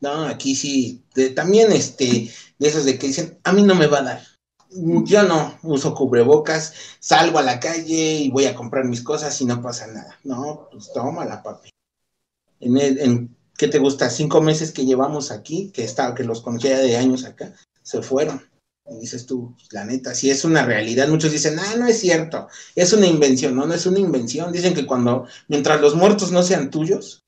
No, 0.00 0.24
aquí 0.24 0.56
sí, 0.56 1.04
también 1.36 1.70
este, 1.72 2.30
de 2.58 2.68
esos 2.68 2.84
de 2.84 2.98
que 2.98 3.08
dicen, 3.08 3.38
a 3.44 3.52
mí 3.52 3.62
no 3.62 3.74
me 3.74 3.86
va 3.86 3.98
a 3.98 4.02
dar. 4.02 4.31
Yo 4.74 5.22
no 5.24 5.58
uso 5.62 5.94
cubrebocas, 5.94 6.74
salgo 6.98 7.38
a 7.38 7.42
la 7.42 7.60
calle 7.60 8.14
y 8.14 8.30
voy 8.30 8.46
a 8.46 8.54
comprar 8.54 8.84
mis 8.84 9.02
cosas 9.02 9.38
y 9.40 9.44
no 9.44 9.60
pasa 9.60 9.86
nada. 9.86 10.18
No, 10.24 10.68
pues 10.70 10.90
tómala, 10.92 11.42
papi. 11.42 11.70
En, 12.60 12.78
en 12.78 13.36
¿qué 13.56 13.68
te 13.68 13.78
gusta? 13.78 14.10
Cinco 14.10 14.40
meses 14.40 14.72
que 14.72 14.84
llevamos 14.84 15.30
aquí, 15.30 15.70
que, 15.70 15.84
está, 15.84 16.14
que 16.14 16.24
los 16.24 16.40
conocía 16.40 16.78
de 16.78 16.96
años 16.96 17.24
acá, 17.24 17.54
se 17.82 18.02
fueron. 18.02 18.42
Dices 19.00 19.26
tú, 19.26 19.54
la 19.70 19.84
neta, 19.84 20.14
si 20.14 20.30
es 20.30 20.44
una 20.44 20.64
realidad, 20.64 21.08
muchos 21.08 21.30
dicen, 21.30 21.58
ah, 21.58 21.76
no 21.78 21.86
es 21.86 22.00
cierto, 22.00 22.48
es 22.74 22.92
una 22.92 23.06
invención, 23.06 23.54
no, 23.54 23.64
no 23.66 23.74
es 23.74 23.86
una 23.86 24.00
invención. 24.00 24.52
Dicen 24.52 24.74
que 24.74 24.86
cuando, 24.86 25.26
mientras 25.48 25.80
los 25.80 25.94
muertos 25.94 26.32
no 26.32 26.42
sean 26.42 26.70
tuyos, 26.70 27.20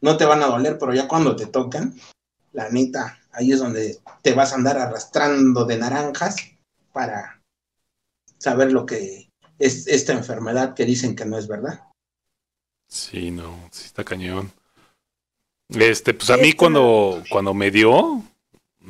no 0.00 0.16
te 0.16 0.26
van 0.26 0.42
a 0.42 0.46
doler, 0.46 0.78
pero 0.78 0.92
ya 0.92 1.08
cuando 1.08 1.34
te 1.34 1.46
tocan, 1.46 1.98
la 2.52 2.68
neta, 2.68 3.18
ahí 3.32 3.52
es 3.52 3.58
donde 3.58 3.98
te 4.22 4.34
vas 4.34 4.52
a 4.52 4.56
andar 4.56 4.78
arrastrando 4.78 5.64
de 5.64 5.78
naranjas 5.78 6.36
para 6.92 7.42
saber 8.38 8.72
lo 8.72 8.86
que 8.86 9.30
es 9.58 9.86
esta 9.86 10.12
enfermedad 10.12 10.74
que 10.74 10.84
dicen 10.84 11.16
que 11.16 11.24
no 11.24 11.38
es 11.38 11.48
verdad. 11.48 11.84
Sí, 12.86 13.30
no, 13.30 13.68
sí 13.70 13.86
está 13.86 14.04
cañón. 14.04 14.50
Este, 15.68 16.14
pues 16.14 16.30
a 16.30 16.36
mí 16.36 16.54
cuando, 16.54 17.22
cuando 17.28 17.52
me 17.52 17.70
dio, 17.70 18.22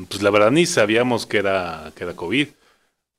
pues 0.08 0.22
la 0.22 0.30
verdad 0.30 0.52
ni 0.52 0.66
sabíamos 0.66 1.26
que 1.26 1.38
era, 1.38 1.92
que 1.96 2.04
era 2.04 2.14
COVID. 2.14 2.48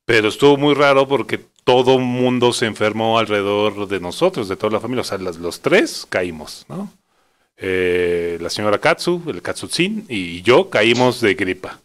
Pero 0.06 0.30
estuvo 0.30 0.58
muy 0.58 0.74
raro 0.74 1.08
porque 1.08 1.38
todo 1.64 1.98
el 1.98 2.04
mundo 2.04 2.52
se 2.52 2.66
enfermó 2.66 3.20
alrededor 3.20 3.88
de 3.88 4.00
nosotros, 4.00 4.48
de 4.48 4.56
toda 4.56 4.74
la 4.74 4.80
familia. 4.80 5.02
O 5.02 5.04
sea, 5.04 5.20
los, 5.20 5.62
tres 5.62 6.08
caímos, 6.10 6.66
¿no? 6.68 6.92
Eh, 7.58 8.40
la 8.42 8.50
señora 8.50 8.80
Katsu, 8.80 9.22
el 9.28 9.42
Katsutsin 9.42 10.06
y 10.08 10.42
yo 10.42 10.70
caímos 10.70 11.22
de 11.22 11.36
gripa. 11.36 11.80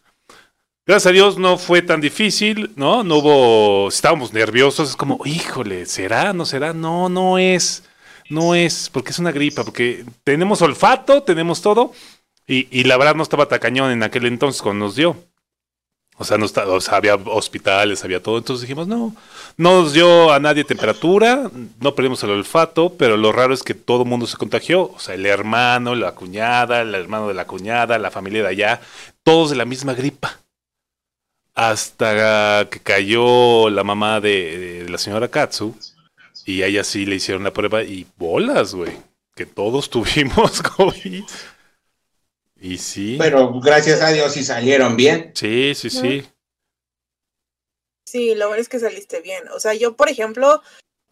Gracias 0.86 1.10
a 1.10 1.12
Dios 1.12 1.38
no 1.38 1.56
fue 1.56 1.80
tan 1.82 2.00
difícil, 2.00 2.70
¿no? 2.76 3.02
No 3.02 3.16
hubo, 3.16 3.88
estábamos 3.88 4.32
nerviosos, 4.32 4.90
es 4.90 4.96
como, 4.96 5.20
híjole, 5.24 5.86
¿será? 5.86 6.32
¿No 6.32 6.44
será? 6.44 6.74
No, 6.74 7.08
no 7.08 7.38
es 7.38 7.84
no 8.28 8.54
es, 8.54 8.90
porque 8.90 9.10
es 9.10 9.18
una 9.18 9.32
gripa, 9.32 9.64
porque 9.64 10.04
tenemos 10.24 10.62
olfato, 10.62 11.22
tenemos 11.22 11.62
todo, 11.62 11.92
y, 12.46 12.84
la 12.84 12.98
verdad 12.98 13.14
no 13.14 13.22
estaba 13.22 13.46
tacañón 13.46 13.90
en 13.90 14.02
aquel 14.02 14.26
entonces 14.26 14.60
cuando 14.60 14.84
nos 14.84 14.96
dio. 14.96 15.16
O 16.16 16.24
sea, 16.24 16.36
no 16.36 16.44
o 16.46 16.80
sea, 16.80 16.96
había 16.96 17.14
hospitales, 17.16 18.04
había 18.04 18.22
todo. 18.22 18.36
Entonces 18.38 18.60
dijimos, 18.60 18.86
no, 18.86 19.16
no 19.56 19.82
nos 19.82 19.94
dio 19.94 20.30
a 20.30 20.38
nadie 20.38 20.62
temperatura, 20.62 21.50
no 21.80 21.94
perdimos 21.94 22.22
el 22.22 22.30
olfato, 22.30 22.94
pero 22.96 23.16
lo 23.16 23.32
raro 23.32 23.54
es 23.54 23.62
que 23.62 23.74
todo 23.74 24.02
el 24.02 24.08
mundo 24.08 24.26
se 24.26 24.36
contagió. 24.36 24.92
O 24.92 24.98
sea, 25.00 25.14
el 25.14 25.26
hermano, 25.26 25.94
la 25.94 26.12
cuñada, 26.12 26.82
el 26.82 26.94
hermano 26.94 27.28
de 27.28 27.34
la 27.34 27.46
cuñada, 27.46 27.98
la 27.98 28.10
familia 28.10 28.42
de 28.42 28.48
allá, 28.48 28.80
todos 29.24 29.50
de 29.50 29.56
la 29.56 29.64
misma 29.64 29.94
gripa. 29.94 30.43
Hasta 31.54 32.68
que 32.70 32.80
cayó 32.80 33.70
la 33.70 33.84
mamá 33.84 34.20
de 34.20 34.86
la 34.88 34.98
señora 34.98 35.28
Katsu 35.28 35.76
y 36.44 36.62
a 36.62 36.66
ella 36.66 36.84
sí 36.84 37.06
le 37.06 37.16
hicieron 37.16 37.44
la 37.44 37.52
prueba 37.52 37.82
y 37.82 38.06
bolas, 38.16 38.74
güey. 38.74 38.92
Que 39.34 39.46
todos 39.46 39.88
tuvimos 39.90 40.62
COVID. 40.62 41.24
Y 42.60 42.78
sí. 42.78 43.16
Pero 43.18 43.60
gracias 43.60 44.00
a 44.00 44.10
Dios 44.10 44.32
sí 44.32 44.44
salieron 44.44 44.96
bien. 44.96 45.32
Sí, 45.34 45.74
sí, 45.74 45.90
sí. 45.90 46.26
Sí, 48.06 48.34
lo 48.34 48.48
bueno 48.48 48.60
es 48.60 48.68
que 48.68 48.78
saliste 48.78 49.20
bien. 49.20 49.48
O 49.48 49.60
sea, 49.60 49.74
yo, 49.74 49.96
por 49.96 50.08
ejemplo, 50.08 50.62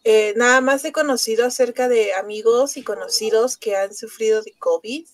eh, 0.05 0.35
nada 0.37 0.61
más 0.61 0.85
he 0.85 0.92
conocido 0.92 1.46
acerca 1.46 1.88
de 1.88 2.14
amigos 2.14 2.76
y 2.76 2.83
conocidos 2.83 3.57
que 3.57 3.76
han 3.76 3.94
sufrido 3.94 4.42
de 4.42 4.52
COVID, 4.52 5.07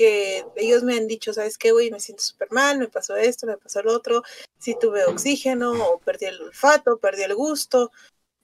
que 0.00 0.46
ellos 0.56 0.82
me 0.82 0.96
han 0.96 1.06
dicho, 1.06 1.32
¿sabes 1.34 1.58
qué, 1.58 1.72
güey? 1.72 1.90
Me 1.90 2.00
siento 2.00 2.22
súper 2.22 2.50
mal, 2.50 2.78
me 2.78 2.88
pasó 2.88 3.16
esto, 3.16 3.46
me 3.46 3.58
pasó 3.58 3.82
lo 3.82 3.92
otro, 3.92 4.22
si 4.58 4.78
tuve 4.78 5.04
oxígeno 5.04 5.72
o 5.72 5.98
perdí 5.98 6.26
el 6.26 6.40
olfato, 6.40 6.98
perdí 6.98 7.22
el 7.22 7.34
gusto 7.34 7.90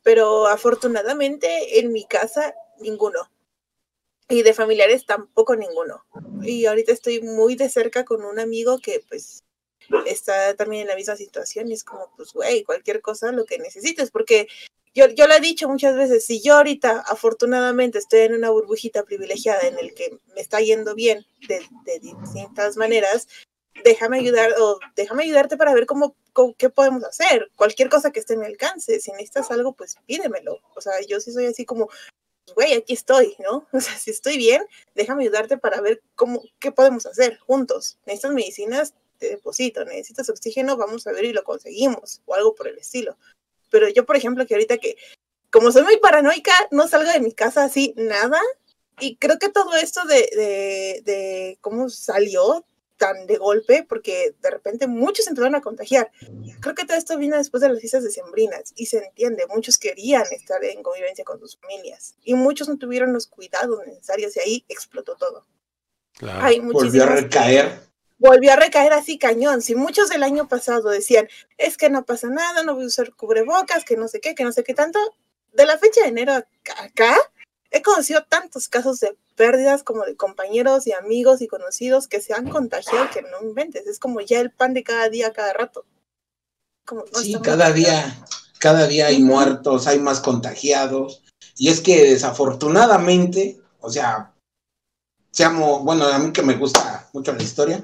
pero 0.06 0.46
afortunadamente 0.46 1.80
en 1.80 1.90
mi 1.90 2.04
casa 2.04 2.54
ninguno. 2.78 3.28
Y 4.28 4.44
de 4.44 4.54
familiares 4.54 5.04
tampoco 5.04 5.56
ninguno. 5.56 6.04
Y 6.42 6.66
ahorita 6.66 6.92
estoy 6.92 7.22
muy 7.22 7.56
de 7.56 7.68
cerca 7.68 8.04
con 8.04 8.24
un 8.24 8.38
amigo 8.38 8.78
que 8.78 9.02
pues 9.08 9.42
está 10.06 10.54
también 10.54 10.82
en 10.82 10.88
la 10.88 10.94
misma 10.94 11.16
situación 11.16 11.68
y 11.68 11.72
es 11.72 11.82
como, 11.82 12.12
pues, 12.16 12.32
güey, 12.34 12.62
cualquier 12.62 13.00
cosa 13.00 13.32
lo 13.32 13.46
que 13.46 13.58
necesites, 13.58 14.12
porque 14.12 14.46
yo, 14.96 15.08
yo 15.08 15.26
lo 15.26 15.34
he 15.34 15.40
dicho 15.40 15.68
muchas 15.68 15.94
veces, 15.94 16.24
si 16.24 16.40
yo 16.40 16.54
ahorita 16.54 17.00
afortunadamente 17.06 17.98
estoy 17.98 18.20
en 18.20 18.34
una 18.34 18.48
burbujita 18.48 19.04
privilegiada 19.04 19.60
en 19.68 19.78
el 19.78 19.92
que 19.92 20.18
me 20.34 20.40
está 20.40 20.60
yendo 20.60 20.94
bien 20.94 21.26
de, 21.46 21.60
distintas 22.00 22.78
maneras, 22.78 23.28
déjame 23.84 24.18
ayudar 24.18 24.54
o 24.58 24.78
déjame 24.96 25.24
ayudarte 25.24 25.58
para 25.58 25.74
ver 25.74 25.84
cómo, 25.84 26.16
qué 26.56 26.70
podemos 26.70 27.04
hacer. 27.04 27.50
Cualquier 27.56 27.90
cosa 27.90 28.10
que 28.10 28.20
esté 28.20 28.34
en 28.34 28.40
mi 28.40 28.46
alcance. 28.46 28.98
Si 28.98 29.12
necesitas 29.12 29.50
algo, 29.50 29.74
pues 29.74 29.96
pídemelo. 30.06 30.60
O 30.74 30.80
sea, 30.80 30.94
yo 31.06 31.20
sí 31.20 31.30
soy 31.30 31.44
así 31.44 31.66
como, 31.66 31.90
güey, 32.54 32.72
aquí 32.72 32.94
estoy, 32.94 33.36
¿no? 33.38 33.68
O 33.74 33.80
sea, 33.80 33.98
si 33.98 34.10
estoy 34.10 34.38
bien, 34.38 34.62
déjame 34.94 35.24
ayudarte 35.24 35.58
para 35.58 35.82
ver 35.82 36.02
cómo, 36.14 36.42
qué 36.58 36.72
podemos 36.72 37.04
hacer 37.04 37.38
juntos. 37.40 37.98
Necesitas 38.06 38.32
medicinas, 38.32 38.94
te 39.18 39.28
deposito. 39.28 39.84
Necesitas 39.84 40.30
oxígeno, 40.30 40.78
vamos 40.78 41.06
a 41.06 41.12
ver 41.12 41.26
y 41.26 41.34
lo 41.34 41.44
conseguimos. 41.44 42.22
O 42.24 42.34
algo 42.34 42.54
por 42.54 42.68
el 42.68 42.78
estilo. 42.78 43.18
Pero 43.70 43.88
yo, 43.88 44.06
por 44.06 44.16
ejemplo, 44.16 44.46
que 44.46 44.54
ahorita 44.54 44.78
que, 44.78 44.96
como 45.50 45.72
soy 45.72 45.82
muy 45.82 45.98
paranoica, 45.98 46.52
no 46.70 46.88
salgo 46.88 47.10
de 47.10 47.20
mi 47.20 47.32
casa 47.32 47.64
así, 47.64 47.94
nada. 47.96 48.40
Y 49.00 49.16
creo 49.16 49.38
que 49.38 49.48
todo 49.48 49.76
esto 49.76 50.04
de, 50.06 50.28
de, 50.34 51.02
de 51.04 51.58
cómo 51.60 51.88
salió 51.90 52.64
tan 52.96 53.26
de 53.26 53.36
golpe 53.36 53.84
porque 53.88 54.34
de 54.40 54.50
repente 54.50 54.86
muchos 54.86 55.26
empezaron 55.26 55.54
a 55.54 55.60
contagiar. 55.60 56.10
Creo 56.60 56.74
que 56.74 56.84
todo 56.84 56.96
esto 56.96 57.16
vino 57.18 57.36
después 57.36 57.60
de 57.60 57.68
las 57.68 57.80
fiestas 57.80 58.04
decembrinas 58.04 58.72
y 58.76 58.86
se 58.86 58.98
entiende, 58.98 59.46
muchos 59.54 59.78
querían 59.78 60.24
estar 60.30 60.62
en 60.64 60.82
convivencia 60.82 61.24
con 61.24 61.38
sus 61.38 61.56
familias 61.58 62.16
y 62.22 62.34
muchos 62.34 62.68
no 62.68 62.78
tuvieron 62.78 63.12
los 63.12 63.26
cuidados 63.26 63.80
necesarios 63.86 64.36
y 64.36 64.40
ahí 64.40 64.64
explotó 64.68 65.16
todo. 65.16 65.46
Volvió 66.60 67.04
a 67.04 67.06
recaer. 67.06 67.86
Volvió 68.18 68.52
a 68.52 68.56
recaer 68.56 68.92
así 68.92 69.18
cañón. 69.18 69.62
Si 69.62 69.74
muchos 69.74 70.08
del 70.08 70.22
año 70.22 70.48
pasado 70.48 70.88
decían, 70.90 71.28
es 71.58 71.76
que 71.76 71.90
no 71.90 72.04
pasa 72.04 72.28
nada, 72.28 72.62
no 72.62 72.74
voy 72.74 72.84
a 72.84 72.88
usar 72.88 73.14
cubrebocas, 73.14 73.84
que 73.84 73.96
no 73.96 74.08
sé 74.08 74.20
qué, 74.20 74.34
que 74.34 74.44
no 74.44 74.52
sé 74.52 74.64
qué 74.64 74.74
tanto, 74.74 74.98
de 75.52 75.66
la 75.66 75.78
fecha 75.78 76.02
de 76.02 76.08
enero 76.08 76.32
acá, 76.34 77.16
he 77.70 77.82
conocido 77.82 78.24
tantos 78.24 78.68
casos 78.68 79.00
de 79.00 79.16
pérdidas 79.34 79.82
como 79.82 80.04
de 80.04 80.16
compañeros 80.16 80.86
y 80.86 80.92
amigos 80.92 81.42
y 81.42 81.46
conocidos 81.46 82.08
que 82.08 82.20
se 82.20 82.32
han 82.32 82.48
contagiado 82.48 83.10
que 83.10 83.22
no 83.22 83.42
inventes. 83.42 83.86
Es 83.86 83.98
como 83.98 84.20
ya 84.20 84.40
el 84.40 84.50
pan 84.50 84.74
de 84.74 84.82
cada 84.82 85.08
día, 85.08 85.32
cada 85.32 85.52
rato. 85.52 85.84
sí, 87.20 87.36
cada 87.42 87.72
día, 87.72 88.16
cada 88.58 88.86
día 88.86 89.06
hay 89.06 89.22
muertos, 89.22 89.86
hay 89.86 89.98
más 89.98 90.20
contagiados. 90.20 91.22
Y 91.56 91.68
es 91.68 91.80
que 91.80 92.10
desafortunadamente, 92.10 93.60
o 93.80 93.90
sea, 93.90 94.34
seamos, 95.30 95.82
bueno, 95.84 96.06
a 96.06 96.18
mí 96.18 96.32
que 96.32 96.42
me 96.42 96.54
gusta 96.54 97.08
mucho 97.12 97.32
la 97.32 97.42
historia, 97.42 97.82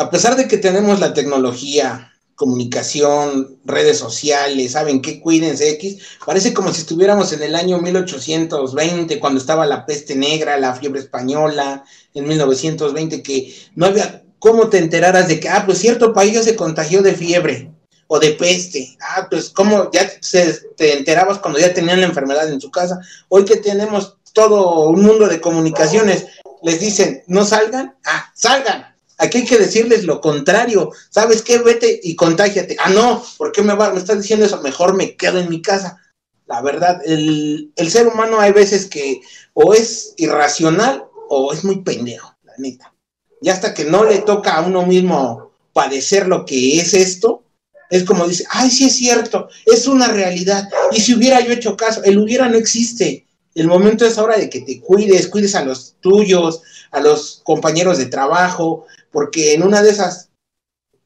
a 0.00 0.08
pesar 0.08 0.34
de 0.34 0.48
que 0.48 0.56
tenemos 0.56 0.98
la 0.98 1.12
tecnología, 1.12 2.10
comunicación, 2.34 3.58
redes 3.66 3.98
sociales, 3.98 4.72
¿saben 4.72 5.02
qué? 5.02 5.20
Cuídense 5.20 5.68
X. 5.72 5.98
Parece 6.24 6.54
como 6.54 6.72
si 6.72 6.80
estuviéramos 6.80 7.34
en 7.34 7.42
el 7.42 7.54
año 7.54 7.76
1820, 7.82 9.20
cuando 9.20 9.38
estaba 9.38 9.66
la 9.66 9.84
peste 9.84 10.16
negra, 10.16 10.58
la 10.58 10.74
fiebre 10.74 11.00
española, 11.00 11.84
en 12.14 12.26
1920, 12.26 13.22
que 13.22 13.54
no 13.74 13.84
había 13.84 14.24
cómo 14.38 14.70
te 14.70 14.78
enteraras 14.78 15.28
de 15.28 15.38
que, 15.38 15.50
ah, 15.50 15.64
pues 15.66 15.76
cierto 15.76 16.14
país 16.14 16.32
ya 16.32 16.42
se 16.42 16.56
contagió 16.56 17.02
de 17.02 17.12
fiebre 17.12 17.70
o 18.06 18.18
de 18.18 18.30
peste. 18.30 18.96
Ah, 19.02 19.26
pues 19.28 19.50
cómo 19.50 19.90
ya 19.92 20.10
se, 20.22 20.60
te 20.78 20.96
enterabas 20.96 21.40
cuando 21.40 21.58
ya 21.58 21.74
tenían 21.74 22.00
la 22.00 22.06
enfermedad 22.06 22.48
en 22.48 22.58
su 22.62 22.70
casa. 22.70 22.98
Hoy 23.28 23.44
que 23.44 23.56
tenemos 23.56 24.16
todo 24.32 24.88
un 24.88 25.02
mundo 25.02 25.28
de 25.28 25.42
comunicaciones, 25.42 26.24
les 26.62 26.80
dicen, 26.80 27.22
no 27.26 27.44
salgan, 27.44 27.96
ah, 28.06 28.32
salgan 28.34 28.89
Aquí 29.20 29.38
hay 29.38 29.44
que 29.44 29.58
decirles 29.58 30.04
lo 30.04 30.20
contrario. 30.20 30.92
¿Sabes 31.10 31.42
qué? 31.42 31.58
Vete 31.58 32.00
y 32.02 32.16
contágiate. 32.16 32.76
Ah, 32.78 32.88
no, 32.88 33.22
¿por 33.36 33.52
qué 33.52 33.60
me, 33.60 33.74
va, 33.74 33.92
me 33.92 33.98
estás 33.98 34.16
diciendo 34.16 34.46
eso? 34.46 34.62
Mejor 34.62 34.96
me 34.96 35.14
quedo 35.14 35.38
en 35.38 35.50
mi 35.50 35.60
casa. 35.60 36.00
La 36.46 36.62
verdad, 36.62 37.02
el, 37.04 37.70
ser 37.90 38.08
humano 38.08 38.40
hay 38.40 38.52
veces 38.52 38.86
que 38.86 39.20
o 39.52 39.74
es 39.74 40.14
irracional 40.16 41.04
o 41.28 41.52
es 41.52 41.64
muy 41.64 41.82
pendejo, 41.82 42.34
la 42.44 42.54
neta. 42.56 42.94
Y 43.42 43.50
hasta 43.50 43.74
que 43.74 43.84
no 43.84 44.04
le 44.04 44.20
toca 44.20 44.56
a 44.56 44.62
uno 44.62 44.86
mismo 44.86 45.52
padecer 45.74 46.26
lo 46.26 46.46
que 46.46 46.80
es 46.80 46.94
esto, 46.94 47.44
es 47.90 48.04
como 48.04 48.26
dice, 48.26 48.46
ay, 48.48 48.70
sí 48.70 48.86
es 48.86 48.96
cierto, 48.96 49.48
es 49.66 49.86
una 49.86 50.08
realidad. 50.08 50.68
Y 50.92 51.00
si 51.00 51.14
hubiera 51.14 51.40
yo 51.40 51.52
hecho 51.52 51.76
caso, 51.76 52.02
el 52.04 52.18
hubiera 52.18 52.48
no 52.48 52.56
existe. 52.56 53.26
El 53.54 53.68
momento 53.68 54.06
es 54.06 54.16
ahora 54.16 54.38
de 54.38 54.48
que 54.48 54.62
te 54.62 54.80
cuides, 54.80 55.28
cuides 55.28 55.54
a 55.54 55.64
los 55.64 55.96
tuyos, 56.00 56.62
a 56.90 57.00
los 57.00 57.42
compañeros 57.44 57.98
de 57.98 58.06
trabajo, 58.06 58.86
porque 59.10 59.54
en 59.54 59.62
una 59.62 59.82
de 59.82 59.90
esas, 59.90 60.30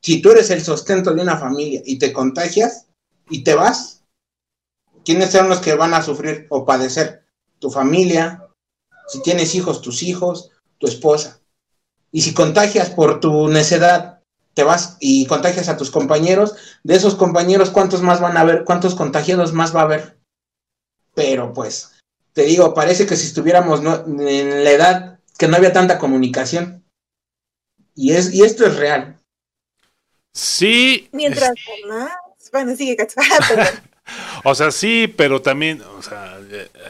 si 0.00 0.20
tú 0.20 0.30
eres 0.30 0.50
el 0.50 0.62
sustento 0.62 1.14
de 1.14 1.22
una 1.22 1.38
familia 1.38 1.82
y 1.84 1.98
te 1.98 2.12
contagias 2.12 2.86
y 3.28 3.44
te 3.44 3.54
vas, 3.54 4.02
¿quiénes 5.04 5.30
son 5.30 5.48
los 5.48 5.60
que 5.60 5.74
van 5.74 5.94
a 5.94 6.02
sufrir 6.02 6.46
o 6.50 6.64
padecer? 6.64 7.24
Tu 7.58 7.70
familia, 7.70 8.46
si 9.08 9.22
tienes 9.22 9.54
hijos, 9.54 9.80
tus 9.80 10.02
hijos, 10.02 10.50
tu 10.78 10.86
esposa. 10.86 11.40
Y 12.12 12.22
si 12.22 12.34
contagias 12.34 12.90
por 12.90 13.20
tu 13.20 13.48
necedad, 13.48 14.22
te 14.54 14.62
vas 14.62 14.96
y 15.00 15.26
contagias 15.26 15.68
a 15.68 15.76
tus 15.76 15.90
compañeros, 15.90 16.54
de 16.84 16.94
esos 16.94 17.16
compañeros, 17.16 17.70
¿cuántos 17.70 18.02
más 18.02 18.20
van 18.20 18.36
a 18.36 18.40
haber? 18.40 18.64
¿Cuántos 18.64 18.94
contagiados 18.94 19.52
más 19.52 19.74
va 19.74 19.80
a 19.80 19.84
haber? 19.84 20.18
Pero 21.14 21.52
pues, 21.52 21.92
te 22.32 22.42
digo, 22.42 22.74
parece 22.74 23.06
que 23.06 23.16
si 23.16 23.26
estuviéramos 23.26 23.80
en 23.80 24.64
la 24.64 24.70
edad 24.70 25.20
que 25.38 25.48
no 25.48 25.56
había 25.56 25.72
tanta 25.72 25.98
comunicación. 25.98 26.83
Y, 27.94 28.12
es, 28.12 28.32
y 28.34 28.42
esto 28.42 28.66
es 28.66 28.76
real. 28.76 29.16
Sí. 30.32 31.08
Mientras 31.12 31.52
más. 31.88 32.10
Bueno, 32.52 32.76
sigue, 32.76 32.96
O 34.44 34.54
sea, 34.54 34.70
sí, 34.70 35.08
pero 35.08 35.40
también, 35.40 35.82
o 35.96 36.02
sea, 36.02 36.38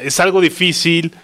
es 0.01 0.19
algo 0.19 0.41
difícil 0.41 1.15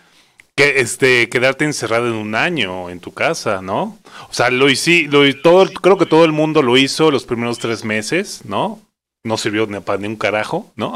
que 0.54 0.80
este 0.80 1.28
quedarte 1.28 1.64
encerrado 1.64 2.06
en 2.06 2.14
un 2.14 2.34
año 2.34 2.90
en 2.90 3.00
tu 3.00 3.12
casa, 3.12 3.60
¿no? 3.60 3.98
O 4.28 4.32
sea, 4.32 4.50
lo 4.50 4.70
hice, 4.70 5.08
lo 5.10 5.22
todo, 5.40 5.66
creo 5.72 5.98
que 5.98 6.06
todo 6.06 6.24
el 6.24 6.32
mundo 6.32 6.62
lo 6.62 6.76
hizo 6.76 7.10
los 7.10 7.24
primeros 7.24 7.58
tres 7.58 7.84
meses, 7.84 8.42
¿no? 8.44 8.80
No 9.24 9.36
sirvió 9.36 9.66
ni 9.66 9.80
para 9.80 9.98
ni 9.98 10.06
un 10.06 10.16
carajo, 10.16 10.70
¿no? 10.76 10.94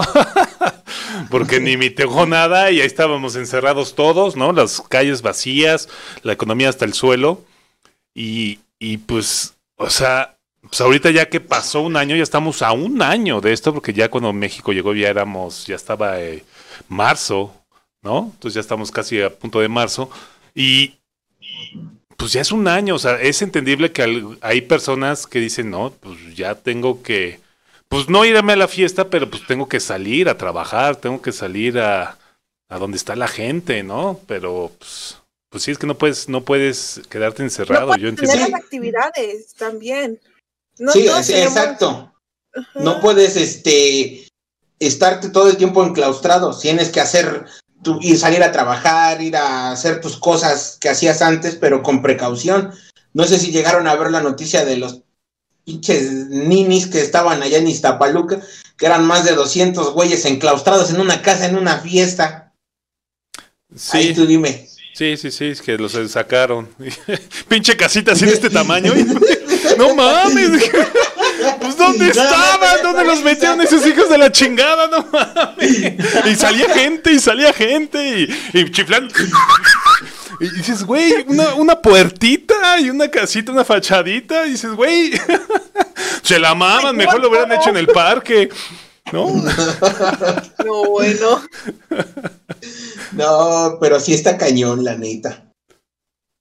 Porque 1.30 1.60
ni 1.60 1.76
me 1.76 1.90
tejó 1.90 2.26
nada 2.26 2.70
y 2.70 2.80
ahí 2.80 2.86
estábamos 2.86 3.36
encerrados 3.36 3.94
todos, 3.94 4.36
¿no? 4.36 4.52
Las 4.52 4.80
calles 4.80 5.22
vacías, 5.22 5.88
la 6.22 6.32
economía 6.32 6.68
hasta 6.68 6.84
el 6.84 6.94
suelo. 6.94 7.42
Y, 8.14 8.60
y 8.84 8.98
pues, 8.98 9.56
o 9.76 9.88
sea, 9.88 10.36
pues 10.60 10.78
ahorita 10.82 11.10
ya 11.10 11.30
que 11.30 11.40
pasó 11.40 11.80
un 11.80 11.96
año, 11.96 12.16
ya 12.16 12.22
estamos 12.22 12.60
a 12.60 12.72
un 12.72 13.00
año 13.00 13.40
de 13.40 13.54
esto, 13.54 13.72
porque 13.72 13.94
ya 13.94 14.10
cuando 14.10 14.30
México 14.34 14.74
llegó 14.74 14.92
ya 14.94 15.08
éramos, 15.08 15.66
ya 15.66 15.74
estaba 15.74 16.20
eh, 16.20 16.44
marzo, 16.88 17.54
¿no? 18.02 18.30
Entonces 18.34 18.56
ya 18.56 18.60
estamos 18.60 18.90
casi 18.90 19.22
a 19.22 19.30
punto 19.30 19.60
de 19.60 19.68
marzo. 19.68 20.10
Y 20.54 20.96
pues 22.18 22.34
ya 22.34 22.42
es 22.42 22.52
un 22.52 22.68
año, 22.68 22.96
o 22.96 22.98
sea, 22.98 23.18
es 23.22 23.40
entendible 23.40 23.90
que 23.90 24.36
hay 24.42 24.60
personas 24.60 25.26
que 25.26 25.40
dicen, 25.40 25.70
no, 25.70 25.90
pues 25.98 26.36
ya 26.36 26.54
tengo 26.54 27.02
que, 27.02 27.40
pues 27.88 28.10
no 28.10 28.26
irme 28.26 28.52
a 28.52 28.56
la 28.56 28.68
fiesta, 28.68 29.08
pero 29.08 29.30
pues 29.30 29.46
tengo 29.46 29.66
que 29.66 29.80
salir 29.80 30.28
a 30.28 30.36
trabajar, 30.36 30.96
tengo 30.96 31.22
que 31.22 31.32
salir 31.32 31.78
a, 31.78 32.18
a 32.68 32.78
donde 32.78 32.98
está 32.98 33.16
la 33.16 33.28
gente, 33.28 33.82
¿no? 33.82 34.20
Pero 34.26 34.72
pues, 34.78 35.23
pues 35.54 35.62
sí, 35.64 35.70
es 35.70 35.78
que 35.78 35.86
no 35.86 35.96
puedes, 35.96 36.28
no 36.28 36.44
puedes 36.44 37.00
quedarte 37.08 37.44
encerrado. 37.44 37.96
Yo 37.96 38.08
entiendo. 38.08 38.32
Tener 38.32 38.50
las 38.50 38.60
actividades 38.60 39.54
también 39.54 40.18
sí, 40.92 41.08
exacto. 41.08 42.12
No 42.74 43.00
puedes 43.00 43.36
este 43.36 44.28
estarte 44.78 45.30
todo 45.30 45.48
el 45.48 45.56
tiempo 45.56 45.84
enclaustrado. 45.84 46.56
Tienes 46.56 46.90
que 46.90 47.00
hacer 47.00 47.46
tu, 47.82 47.98
ir 48.00 48.18
salir 48.18 48.42
a 48.42 48.52
trabajar, 48.52 49.20
ir 49.22 49.36
a 49.36 49.72
hacer 49.72 50.00
tus 50.00 50.16
cosas 50.16 50.78
que 50.80 50.88
hacías 50.88 51.22
antes, 51.22 51.56
pero 51.56 51.82
con 51.82 52.02
precaución. 52.02 52.72
No 53.12 53.24
sé 53.24 53.38
si 53.38 53.50
llegaron 53.50 53.86
a 53.86 53.94
ver 53.94 54.10
la 54.10 54.20
noticia 54.20 54.64
de 54.64 54.76
los 54.76 55.02
pinches 55.64 56.10
ninis 56.28 56.86
que 56.86 57.00
estaban 57.00 57.42
allá 57.42 57.58
en 57.58 57.68
Iztapaluca, 57.68 58.40
que 58.76 58.86
eran 58.86 59.06
más 59.06 59.24
de 59.24 59.34
200 59.34 59.92
güeyes 59.92 60.24
enclaustrados 60.24 60.90
en 60.90 61.00
una 61.00 61.22
casa, 61.22 61.46
en 61.46 61.56
una 61.56 61.78
fiesta. 61.78 62.52
Sí. 63.74 63.98
Ahí 63.98 64.14
tú 64.14 64.26
dime. 64.26 64.68
Sí, 64.94 65.16
sí, 65.16 65.32
sí, 65.32 65.46
es 65.46 65.60
que 65.60 65.76
los 65.76 65.98
sacaron. 66.08 66.68
Pinche 67.48 67.76
casita 67.76 68.12
así 68.12 68.26
de 68.26 68.32
este 68.32 68.50
tamaño. 68.50 68.92
No 69.78 69.92
mames. 69.92 70.70
Pues 71.58 71.76
¿dónde 71.76 72.08
estaban? 72.08 72.82
¿Dónde 72.82 73.04
los 73.04 73.22
metieron 73.24 73.60
esos 73.60 73.84
hijos 73.84 74.08
de 74.08 74.18
la 74.18 74.30
chingada? 74.30 74.86
No 74.86 75.04
mames. 75.10 75.94
Y 76.26 76.36
salía 76.36 76.68
gente, 76.68 77.12
y 77.12 77.18
salía 77.18 77.52
gente, 77.52 78.28
y, 78.52 78.60
y 78.60 78.70
chiflando. 78.70 79.12
Y 80.38 80.48
dices, 80.50 80.84
güey, 80.84 81.24
una, 81.26 81.54
una, 81.54 81.80
puertita 81.80 82.78
y 82.78 82.90
una 82.90 83.08
casita, 83.08 83.50
una 83.50 83.64
fachadita. 83.64 84.46
Y 84.46 84.52
dices, 84.52 84.72
güey, 84.72 85.12
se 86.22 86.38
la 86.38 86.54
maman, 86.54 86.94
mejor 86.94 87.20
lo 87.20 87.30
hubieran 87.30 87.50
hecho 87.50 87.70
en 87.70 87.78
el 87.78 87.88
parque. 87.88 88.50
¿No? 89.14 89.28
No, 90.64 90.84
bueno. 90.90 91.46
No, 93.12 93.78
pero 93.80 94.00
sí 94.00 94.12
está 94.12 94.36
cañón, 94.36 94.82
la 94.82 94.96
neta. 94.96 95.52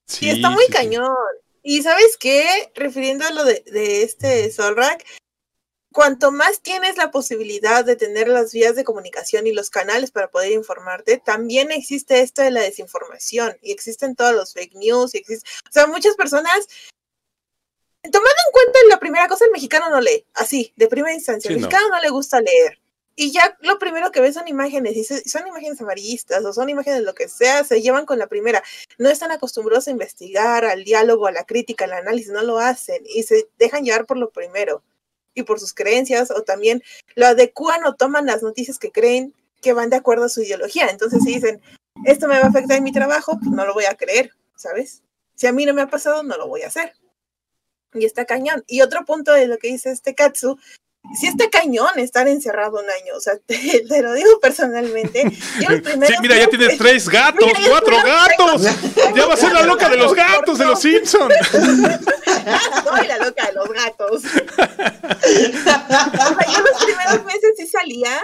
Sí, 0.08 0.30
está 0.30 0.50
muy 0.50 0.66
cañón. 0.68 1.14
Y 1.62 1.84
sabes 1.84 2.18
qué, 2.18 2.72
refiriendo 2.74 3.26
a 3.26 3.32
lo 3.32 3.44
de, 3.46 3.64
este 4.02 4.50
Solrak, 4.52 5.06
cuanto 5.92 6.32
más 6.32 6.62
tienes 6.62 6.98
la 6.98 7.12
posibilidad 7.12 7.86
de 7.86 7.96
tener 7.96 8.28
las 8.28 8.54
vías 8.54 8.76
de 8.76 8.84
comunicación 8.84 9.46
y 9.46 9.52
los 9.52 9.70
canales 9.70 10.10
para 10.10 10.32
poder 10.32 10.54
informarte, 10.54 11.18
también 11.18 11.72
existe 11.72 12.22
esto 12.22 12.42
de 12.42 12.52
la 12.52 12.62
desinformación 12.62 13.56
y 13.62 13.72
existen 13.72 14.16
todos 14.16 14.34
los 14.34 14.54
fake 14.54 14.76
news 14.76 15.14
y 15.14 15.20
existe, 15.20 15.48
o 15.70 15.72
sea, 15.72 15.86
muchas 15.86 16.16
personas 16.16 16.68
tomando 18.12 18.30
en 18.46 18.52
cuenta 18.52 18.80
la 18.90 19.00
primera 19.00 19.28
cosa, 19.28 19.46
el 19.46 19.52
mexicano 19.52 19.90
no 19.90 20.02
lee, 20.02 20.26
así, 20.34 20.74
de 20.76 20.88
primera 20.88 21.14
instancia, 21.14 21.50
el 21.50 21.58
mexicano 21.58 21.90
no 21.90 22.02
le 22.02 22.10
gusta 22.10 22.42
leer 22.42 22.80
y 23.16 23.32
ya 23.32 23.58
lo 23.62 23.78
primero 23.80 24.12
que 24.12 24.22
ves 24.22 24.34
son 24.34 24.48
imágenes, 24.48 24.96
y 24.96 25.04
son 25.04 25.48
imágenes 25.48 25.80
amarillistas 25.82 26.44
o 26.46 26.54
son 26.54 26.70
imágenes 26.70 27.00
de 27.00 27.06
lo 27.06 27.14
que 27.14 27.28
sea, 27.28 27.64
se 27.64 27.82
llevan 27.82 28.06
con 28.06 28.18
la 28.18 28.28
primera. 28.28 28.64
No 28.98 29.10
están 29.10 29.32
acostumbrados 29.32 29.88
a 29.88 29.92
investigar, 29.92 30.66
al 30.66 30.84
diálogo, 30.84 31.28
a 31.28 31.32
la 31.32 31.44
crítica, 31.44 31.86
al 31.86 31.94
análisis, 31.94 32.32
no 32.32 32.42
lo 32.42 32.60
hacen 32.60 33.04
y 33.06 33.24
se 33.24 33.48
dejan 33.60 33.84
llevar 33.84 34.06
por 34.06 34.18
lo 34.18 34.32
primero 34.32 34.84
y 35.36 35.44
por 35.44 35.60
sus 35.60 35.74
creencias 35.74 36.32
o 36.32 36.44
también 36.44 36.84
lo 37.16 37.28
adecuan 37.28 37.86
o 37.86 37.96
toman 37.96 38.26
las 38.26 38.44
noticias 38.44 38.80
que 38.80 38.92
creen 38.92 39.34
que 39.62 39.74
van 39.74 39.90
de 39.90 39.98
acuerdo 39.98 40.26
a 40.26 40.30
su 40.30 40.42
ideología. 40.42 40.88
Entonces 40.90 41.24
si 41.24 41.36
dicen, 41.36 41.62
esto 42.06 42.28
me 42.28 42.40
va 42.40 42.46
a 42.46 42.50
afectar 42.50 42.78
en 42.78 42.84
mi 42.84 42.92
trabajo, 42.92 43.38
pues 43.40 43.52
no 43.52 43.66
lo 43.66 43.74
voy 43.74 43.86
a 43.86 43.96
creer, 43.96 44.32
¿sabes? 44.56 45.04
Si 45.36 45.48
a 45.48 45.52
mí 45.52 45.66
no 45.66 45.74
me 45.74 45.82
ha 45.82 45.88
pasado, 45.88 46.24
no 46.24 46.38
lo 46.38 46.48
voy 46.48 46.64
a 46.64 46.68
hacer. 46.68 46.94
Y 47.94 48.06
está 48.06 48.26
cañón. 48.26 48.64
Y 48.68 48.82
otro 48.82 49.06
punto 49.06 49.34
de 49.34 49.48
lo 49.48 49.58
que 49.58 49.70
dice 49.70 49.92
este 49.92 50.16
Katsu 50.16 50.58
sí 51.20 51.28
está 51.28 51.50
cañón 51.50 51.98
estar 51.98 52.28
encerrado 52.28 52.80
un 52.80 52.90
año, 52.90 53.16
o 53.16 53.20
sea, 53.20 53.34
te, 53.46 53.84
lo 54.02 54.14
digo 54.14 54.40
personalmente. 54.40 55.30
sí, 55.60 56.14
mira, 56.22 56.38
ya 56.38 56.48
tienes 56.50 56.78
tres 56.78 57.10
gatos, 57.10 57.52
cuatro 57.68 57.98
gatos. 58.04 58.64
Ya 59.16 59.26
va 59.26 59.34
a 59.34 59.38
ser 59.38 59.52
la 59.52 59.64
loca 59.64 59.90
de 59.90 59.98
los 59.98 60.14
gatos 60.14 60.58
de 60.58 60.66
los 60.66 60.80
Simpsons. 60.80 61.34
Soy 61.52 63.08
la 63.08 63.18
loca 63.18 63.48
de 63.48 63.54
los 63.54 63.70
gatos. 63.70 64.24
o 64.24 64.30
sea, 65.64 65.88
yo 66.52 66.62
los 66.62 66.84
primeros 66.84 67.26
meses 67.26 67.54
sí 67.58 67.68
salía 67.68 68.22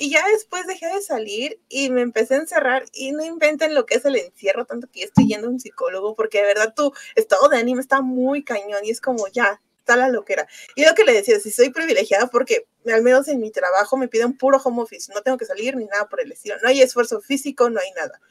y 0.00 0.08
ya 0.08 0.26
después 0.28 0.66
dejé 0.66 0.86
de 0.86 1.02
salir 1.02 1.60
y 1.68 1.90
me 1.90 2.00
empecé 2.00 2.32
a 2.32 2.38
encerrar 2.38 2.86
y 2.94 3.12
no 3.12 3.22
inventen 3.22 3.74
lo 3.74 3.84
que 3.84 3.96
es 3.96 4.04
el 4.06 4.16
encierro, 4.16 4.64
tanto 4.64 4.88
que 4.90 5.00
ya 5.00 5.04
estoy 5.04 5.28
yendo 5.28 5.46
a 5.46 5.50
un 5.50 5.60
psicólogo 5.60 6.14
porque 6.14 6.38
de 6.38 6.46
verdad 6.46 6.72
tu 6.74 6.94
estado 7.16 7.50
de 7.50 7.58
ánimo 7.58 7.82
está 7.82 8.00
muy 8.00 8.42
cañón 8.42 8.82
y 8.82 8.88
es 8.88 9.02
como 9.02 9.28
ya, 9.28 9.60
está 9.76 9.96
la 9.96 10.08
loquera. 10.08 10.48
Y 10.74 10.86
lo 10.86 10.94
que 10.94 11.04
le 11.04 11.12
decía, 11.12 11.38
si 11.38 11.50
soy 11.50 11.68
privilegiada 11.68 12.28
porque 12.28 12.66
al 12.86 13.02
menos 13.02 13.28
en 13.28 13.40
mi 13.40 13.50
trabajo 13.50 13.98
me 13.98 14.08
piden 14.08 14.38
puro 14.38 14.56
home 14.64 14.80
office, 14.80 15.12
no 15.12 15.20
tengo 15.20 15.36
que 15.36 15.44
salir 15.44 15.76
ni 15.76 15.84
nada 15.84 16.08
por 16.08 16.22
el 16.22 16.32
estilo, 16.32 16.56
no 16.62 16.68
hay 16.70 16.80
esfuerzo 16.80 17.20
físico, 17.20 17.68
no 17.68 17.78
hay 17.78 17.90
nada. 17.90 18.22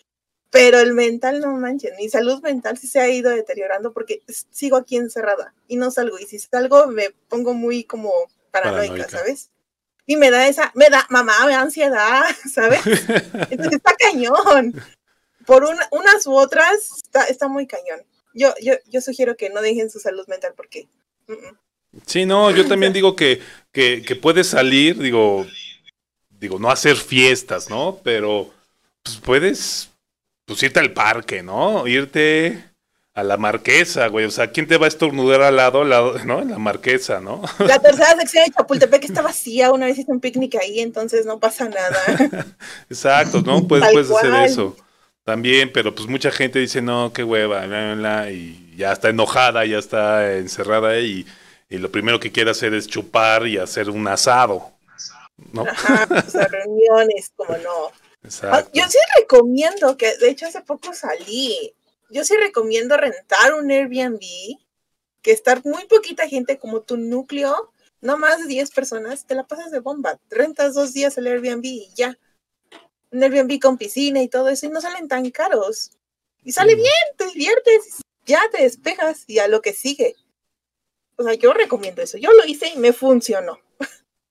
Pero 0.50 0.80
el 0.80 0.94
mental, 0.94 1.40
no 1.40 1.52
manchen, 1.52 1.96
mi 1.98 2.10
salud 2.10 2.42
mental 2.42 2.80
sí 2.80 2.88
se 2.88 3.00
ha 3.00 3.08
ido 3.10 3.30
deteriorando 3.30 3.94
porque 3.94 4.24
sigo 4.50 4.76
aquí 4.76 4.98
encerrada 4.98 5.54
y 5.68 5.76
no 5.76 5.92
salgo. 5.92 6.18
Y 6.18 6.26
si 6.26 6.40
salgo 6.40 6.88
me 6.88 7.12
pongo 7.28 7.54
muy 7.54 7.84
como 7.84 8.12
paranoica, 8.50 9.08
¿sabes? 9.08 9.52
Y 10.10 10.18
me 10.18 10.32
da 10.32 10.48
esa, 10.48 10.72
me 10.74 10.90
da, 10.90 11.06
mamá, 11.12 11.46
me 11.46 11.52
da 11.52 11.62
ansiedad, 11.62 12.24
¿sabes? 12.52 12.82
Entonces 12.84 13.74
está 13.74 13.94
cañón. 13.96 14.74
Por 15.46 15.64
unas 15.92 16.26
u 16.26 16.34
otras, 16.34 17.04
está, 17.30 17.48
muy 17.48 17.68
cañón. 17.68 18.02
Yo, 18.34 18.52
yo, 18.60 18.74
yo 18.88 19.02
sugiero 19.02 19.38
que 19.38 19.52
no 19.52 19.62
dejen 19.62 19.92
su 19.92 20.00
salud 20.00 20.28
mental 20.28 20.54
porque 20.58 20.88
Sí, 22.08 22.26
no, 22.26 22.50
yo 22.50 22.68
también 22.68 22.92
digo 22.92 23.16
que, 23.16 23.40
que, 23.72 24.02
que 24.02 24.16
puedes 24.16 24.48
salir, 24.48 24.98
digo, 24.98 25.46
digo, 26.40 26.58
no 26.58 26.72
hacer 26.72 26.96
fiestas, 26.96 27.70
¿no? 27.70 28.00
Pero 28.04 28.52
pues 29.04 29.18
puedes 29.18 29.92
pues 30.46 30.64
irte 30.64 30.80
al 30.80 30.92
parque, 30.92 31.44
¿no? 31.44 31.86
Irte 31.86 32.69
a 33.20 33.24
la 33.24 33.38
marquesa, 33.38 34.08
güey. 34.08 34.26
O 34.26 34.32
sea, 34.32 34.52
¿quién 34.52 34.68
te 34.68 34.78
va 34.78 34.86
a 34.86 34.88
estornudar 34.88 35.42
al 35.42 35.56
lado, 35.56 35.82
al 35.82 35.90
lado, 35.90 36.20
¿no? 36.26 36.44
La 36.44 36.58
marquesa, 36.58 37.20
¿no? 37.20 37.42
La 37.60 37.80
tercera 37.82 38.16
sección 38.16 38.46
de 38.46 38.52
Chapultepec 38.52 39.04
está 39.04 39.22
vacía. 39.22 39.72
Una 39.72 39.86
vez 39.86 39.98
hice 39.98 40.12
un 40.12 40.20
picnic 40.20 40.56
ahí, 40.56 40.80
entonces 40.80 41.26
no 41.26 41.40
pasa 41.40 41.70
nada. 41.70 42.46
Exacto, 42.90 43.42
¿no? 43.42 43.68
Puedes, 43.68 43.92
puedes 43.92 44.12
hacer 44.12 44.34
eso. 44.46 44.76
También, 45.24 45.72
pero 45.72 45.94
pues 45.94 46.08
mucha 46.08 46.32
gente 46.32 46.60
dice, 46.60 46.82
no, 46.82 47.14
qué 47.14 47.24
hueva, 47.24 47.66
y 48.32 48.76
ya 48.76 48.92
está 48.92 49.10
enojada, 49.10 49.66
ya 49.66 49.78
está 49.78 50.38
encerrada 50.38 50.98
y, 51.00 51.28
y 51.70 51.78
lo 51.78 51.92
primero 51.92 52.20
que 52.20 52.32
quiere 52.32 52.50
hacer 52.50 52.74
es 52.74 52.88
chupar 52.88 53.46
y 53.46 53.58
hacer 53.58 53.90
un 53.90 54.08
asado. 54.08 54.72
¿no? 55.54 55.64
Ajá, 55.64 56.08
pues, 56.08 56.34
reuniones, 56.34 57.32
como 57.36 57.58
no. 57.58 57.92
Ah, 58.44 58.66
yo 58.74 58.84
sí 58.90 58.98
recomiendo, 59.18 59.96
que 59.96 60.18
de 60.18 60.30
hecho 60.30 60.46
hace 60.46 60.62
poco 60.62 60.94
salí, 60.94 61.74
yo 62.10 62.24
sí 62.24 62.36
recomiendo 62.38 62.98
rentar 62.98 63.54
un 63.54 63.72
Airbnb, 63.72 64.20
que 65.22 65.32
estar 65.32 65.62
muy 65.66 65.86
poquita 65.86 66.28
gente 66.28 66.58
como 66.58 66.82
tu 66.82 66.98
núcleo, 66.98 67.72
no 68.02 68.18
más 68.18 68.40
de 68.40 68.48
10 68.48 68.72
personas, 68.72 69.26
te 69.26 69.36
la 69.36 69.46
pasas 69.46 69.72
de 69.72 69.80
bomba, 69.80 70.20
rentas 70.30 70.74
dos 70.74 70.94
días 70.94 71.18
el 71.18 71.28
Airbnb 71.28 71.66
y 71.66 71.90
ya 71.96 72.18
un 73.12 73.24
Airbnb 73.24 73.60
con 73.60 73.78
piscina 73.78 74.22
y 74.22 74.28
todo 74.28 74.50
eso, 74.50 74.66
y 74.66 74.70
no 74.70 74.82
salen 74.82 75.08
tan 75.08 75.30
caros. 75.32 75.92
Y 76.44 76.52
sale 76.52 76.76
bien, 76.76 76.88
te 77.18 77.28
diviertes, 77.28 78.02
ya 78.26 78.42
te 78.52 78.64
despejas 78.64 79.24
y 79.28 79.40
a 79.40 79.48
lo 79.48 79.62
que 79.62 79.74
sigue. 79.74 80.16
O 81.18 81.24
sea, 81.24 81.34
yo 81.34 81.52
recomiendo 81.52 82.02
eso. 82.02 82.18
Yo 82.18 82.32
lo 82.32 82.46
hice 82.46 82.70
y 82.70 82.78
me 82.78 82.94
funcionó. 82.94 83.60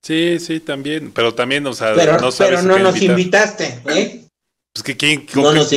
Sí, 0.02 0.38
sí, 0.38 0.60
también. 0.60 1.12
Pero 1.12 1.34
también, 1.34 1.66
o 1.66 1.74
sea, 1.74 1.94
pero 1.94 2.18
no, 2.18 2.30
pero 2.30 2.62
no 2.62 2.78
nos 2.78 3.02
invitaste, 3.02 3.82
¿eh? 3.90 4.27
Pues 4.72 4.82
que 4.82 4.96
quién 4.96 5.26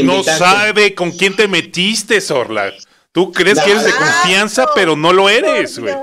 no, 0.06 0.24
sabe 0.24 0.94
con 0.94 1.12
quién 1.12 1.36
te 1.36 1.48
metiste, 1.48 2.22
Sorla. 2.22 2.72
Tú 3.12 3.32
crees 3.32 3.60
que 3.60 3.72
eres 3.72 3.84
de 3.84 3.92
confianza, 3.92 4.68
pero 4.74 4.96
no 4.96 5.12
lo 5.12 5.30
eres, 5.30 5.80
güey. 5.80 5.94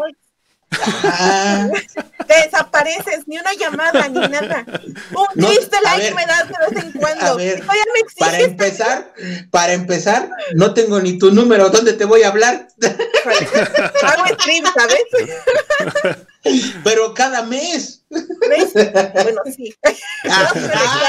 Desapareces, 2.26 3.26
ni 3.26 3.38
una 3.38 3.54
llamada, 3.54 4.08
ni 4.08 4.20
nada. 4.28 4.64
Un 4.66 5.46
triste 5.46 5.76
like 5.82 6.14
me 6.14 6.26
das 6.26 6.48
de 6.48 6.54
vez 6.74 6.84
en 6.84 6.92
cuando. 6.92 7.38
para 8.18 8.38
empezar, 8.40 9.14
para 9.50 9.72
empezar, 9.72 10.30
no 10.54 10.74
tengo 10.74 11.00
ni 11.00 11.18
tu 11.18 11.30
número, 11.32 11.70
¿dónde 11.70 11.94
te 11.94 12.04
voy 12.04 12.22
a 12.22 12.28
hablar? 12.28 12.68
Hago 14.02 14.26
stream, 14.40 14.64
¿sabes? 14.74 15.04
Pero 16.84 17.14
cada 17.14 17.42
mes. 17.42 18.04
Bueno, 18.08 19.42
sí. 19.54 19.74
Ah, 20.30 20.52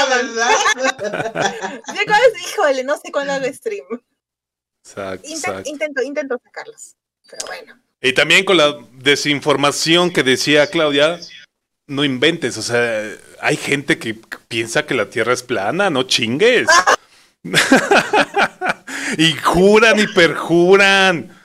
¿verdad? 0.08 0.50
híjole, 2.46 2.84
no 2.84 2.96
sé 2.96 3.10
cuándo 3.12 3.32
hago 3.32 3.52
stream. 3.52 3.84
Exacto, 4.84 5.28
Intento, 5.68 6.02
intento 6.02 6.40
sacarlos, 6.42 6.96
pero 7.28 7.46
bueno. 7.46 7.79
Y 8.00 8.12
también 8.12 8.44
con 8.44 8.56
la 8.56 8.76
desinformación 8.92 10.10
que 10.10 10.22
decía 10.22 10.68
Claudia, 10.68 11.20
no 11.86 12.04
inventes, 12.04 12.56
o 12.56 12.62
sea, 12.62 13.02
hay 13.40 13.56
gente 13.56 13.98
que 13.98 14.16
piensa 14.48 14.86
que 14.86 14.94
la 14.94 15.10
Tierra 15.10 15.32
es 15.32 15.42
plana, 15.42 15.90
no 15.90 16.04
chingues. 16.04 16.68
y 19.18 19.32
juran 19.32 19.98
y 19.98 20.06
perjuran 20.06 21.36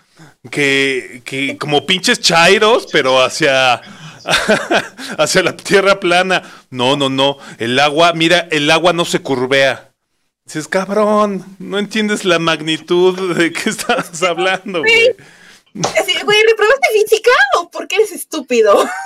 que, 0.51 1.21
que 1.25 1.57
como 1.57 1.85
pinches 1.85 2.19
chairos, 2.19 2.87
pero 2.91 3.21
hacia, 3.21 3.81
hacia 5.17 5.43
la 5.43 5.57
Tierra 5.57 5.99
plana. 5.99 6.43
No, 6.69 6.95
no, 6.95 7.09
no, 7.09 7.37
el 7.57 7.79
agua, 7.79 8.13
mira, 8.13 8.47
el 8.51 8.69
agua 8.71 8.93
no 8.93 9.05
se 9.05 9.19
curvea. 9.19 9.91
Dices, 10.45 10.67
cabrón, 10.67 11.43
no 11.57 11.79
entiendes 11.79 12.23
la 12.23 12.37
magnitud 12.37 13.35
de 13.35 13.51
qué 13.51 13.69
estás 13.71 14.21
hablando. 14.21 14.83
Así, 15.83 16.13
güey, 16.23 16.41
¿reprobaste 16.43 16.87
física 16.93 17.31
o 17.57 17.69
porque 17.69 17.95
eres 17.95 18.11
estúpido? 18.11 18.87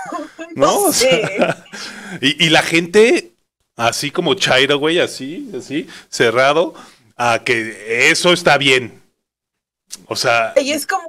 No, 0.56 0.92
sé. 0.92 1.38
y, 2.22 2.50
la 2.50 2.62
gente, 2.62 3.32
así 3.78 4.12
como 4.12 4.34
Chairo, 4.34 4.78
güey, 4.78 5.00
así, 5.00 5.50
así, 5.56 5.88
cerrado, 6.10 6.74
a 7.16 7.44
que 7.46 8.10
eso 8.10 8.34
está 8.34 8.58
bien. 8.58 9.02
O 10.08 10.16
sea. 10.16 10.54
Y 10.58 10.72
es 10.72 10.86
como, 10.86 11.09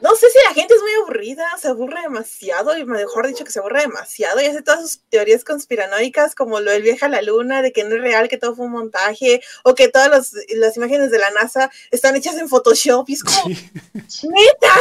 no 0.00 0.14
sé 0.14 0.26
si 0.30 0.38
la 0.48 0.54
gente 0.54 0.74
es 0.74 0.80
muy 0.80 0.92
aburrida, 1.02 1.44
se 1.60 1.68
aburre 1.68 2.02
demasiado, 2.02 2.76
y 2.76 2.84
mejor 2.84 3.26
dicho 3.26 3.44
que 3.44 3.50
se 3.50 3.58
aburre 3.58 3.80
demasiado, 3.80 4.40
y 4.40 4.44
hace 4.46 4.62
todas 4.62 4.80
sus 4.80 5.00
teorías 5.08 5.44
conspiranoicas, 5.44 6.34
como 6.34 6.60
lo 6.60 6.70
del 6.70 6.82
viaje 6.82 7.04
a 7.04 7.08
la 7.08 7.22
luna, 7.22 7.62
de 7.62 7.72
que 7.72 7.82
no 7.82 7.96
es 7.96 8.02
real, 8.02 8.28
que 8.28 8.38
todo 8.38 8.54
fue 8.54 8.66
un 8.66 8.72
montaje, 8.72 9.40
o 9.64 9.74
que 9.74 9.88
todas 9.88 10.32
las 10.50 10.76
imágenes 10.76 11.10
de 11.10 11.18
la 11.18 11.30
NASA 11.32 11.70
están 11.90 12.14
hechas 12.14 12.36
en 12.36 12.48
Photoshop, 12.48 13.08
y 13.08 13.14
es 13.14 13.24
como, 13.24 13.48
neta, 13.48 14.74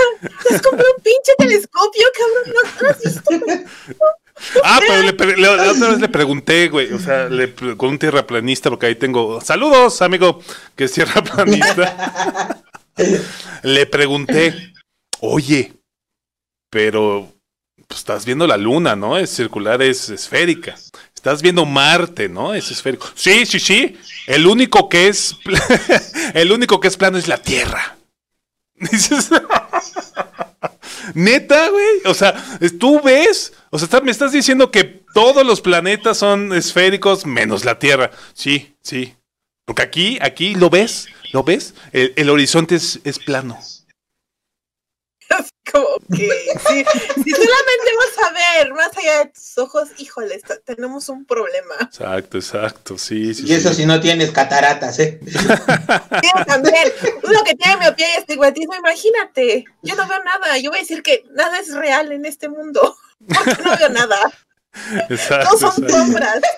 es 0.52 0.62
como 0.62 0.78
un 0.78 1.04
pinche 1.04 1.34
telescopio, 1.38 2.08
cabrón, 2.16 2.56
¿no, 2.82 2.90
has 2.90 3.02
visto? 3.02 3.32
Ah, 4.64 4.80
pero 4.86 5.02
le, 5.02 5.38
la 5.38 5.72
otra 5.72 5.90
vez 5.90 6.00
le 6.00 6.10
pregunté, 6.10 6.70
güey, 6.70 6.94
o 6.94 7.00
sea, 7.00 7.28
le, 7.28 7.56
con 7.56 7.90
un 7.90 7.98
tierraplanista, 7.98 8.70
porque 8.70 8.86
ahí 8.86 8.96
tengo, 8.96 9.42
saludos, 9.42 10.00
amigo, 10.04 10.42
que 10.76 10.84
es 10.84 10.92
tierraplanista. 10.92 12.64
le 13.64 13.86
pregunté, 13.88 14.74
Oye, 15.22 15.74
pero 16.70 17.34
pues, 17.88 18.00
estás 18.00 18.26
viendo 18.26 18.46
la 18.48 18.58
luna, 18.58 18.96
¿no? 18.96 19.18
Es 19.18 19.30
circular, 19.30 19.82
es 19.82 20.10
esférica. 20.10 20.76
Estás 21.16 21.42
viendo 21.42 21.66
Marte, 21.66 22.30
¿no? 22.30 22.54
Es 22.54 22.70
esférico. 22.72 23.08
Sí, 23.16 23.46
sí, 23.46 23.60
sí. 23.60 23.98
El 24.28 24.46
único 24.46 24.90
que 24.90 25.08
es 25.08 25.38
el 26.34 26.52
único 26.52 26.80
que 26.80 26.88
es 26.88 26.98
plano 26.98 27.18
es 27.18 27.28
la 27.28 27.38
Tierra. 27.38 27.98
Neta, 31.14 31.70
güey. 31.70 32.02
O 32.06 32.14
sea, 32.14 32.36
tú 32.80 33.02
ves, 33.02 33.54
o 33.70 33.80
sea, 33.80 34.02
me 34.02 34.12
estás 34.12 34.32
diciendo 34.32 34.72
que 34.72 34.84
todos 35.14 35.46
los 35.46 35.62
planetas 35.62 36.18
son 36.18 36.54
esféricos 36.54 37.26
menos 37.26 37.66
la 37.66 37.80
Tierra. 37.80 38.12
Sí, 38.34 38.76
sí. 38.82 39.16
Porque 39.66 39.82
aquí, 39.82 40.20
aquí 40.22 40.56
lo 40.56 40.70
ves, 40.70 41.08
lo 41.34 41.44
ves. 41.44 41.74
El, 41.92 42.30
horizonte 42.30 42.76
es, 42.76 43.00
es 43.04 43.20
plano. 43.20 43.60
Como 45.72 45.88
que 46.16 46.30
si, 46.68 46.84
solamente 47.32 47.92
vas 47.98 48.28
a 48.28 48.34
ver 48.34 48.74
más 48.74 48.98
allá 48.98 49.20
de 49.20 49.32
tus 49.32 49.58
ojos, 49.58 49.90
híjole, 49.98 50.40
tenemos 50.66 51.10
un 51.10 51.26
problema. 51.26 51.76
Exacto, 51.82 52.38
exacto, 52.38 52.98
sí, 52.98 53.34
sí. 53.34 53.46
Y 53.48 53.54
eso 53.54 53.74
si 53.74 53.86
no 53.86 54.00
tienes 54.00 54.32
cataratas, 54.32 55.00
¿eh? 55.00 55.20
Sí, 55.28 56.44
también. 56.46 56.92
Uno 57.24 57.44
que 57.44 57.56
tiene 57.56 57.78
miopía 57.78 58.08
y 58.16 58.20
estigmatismo, 58.20 58.76
imagínate. 58.76 59.66
Yo 59.84 59.96
no 59.96 60.08
veo 60.08 60.24
nada. 60.24 60.58
Yo 60.58 60.70
voy 60.70 60.80
a 60.80 60.82
decir 60.82 61.04
que 61.04 61.24
nada 61.32 61.60
es 61.60 61.74
real 61.74 62.12
en 62.12 62.26
este 62.26 62.50
mundo. 62.50 62.96
Porque 63.28 63.64
no 63.64 63.78
veo 63.78 63.90
nada. 63.90 64.18
Exacto, 65.10 65.50
no 65.52 65.58
son 65.58 65.90
sombras. 65.90 66.42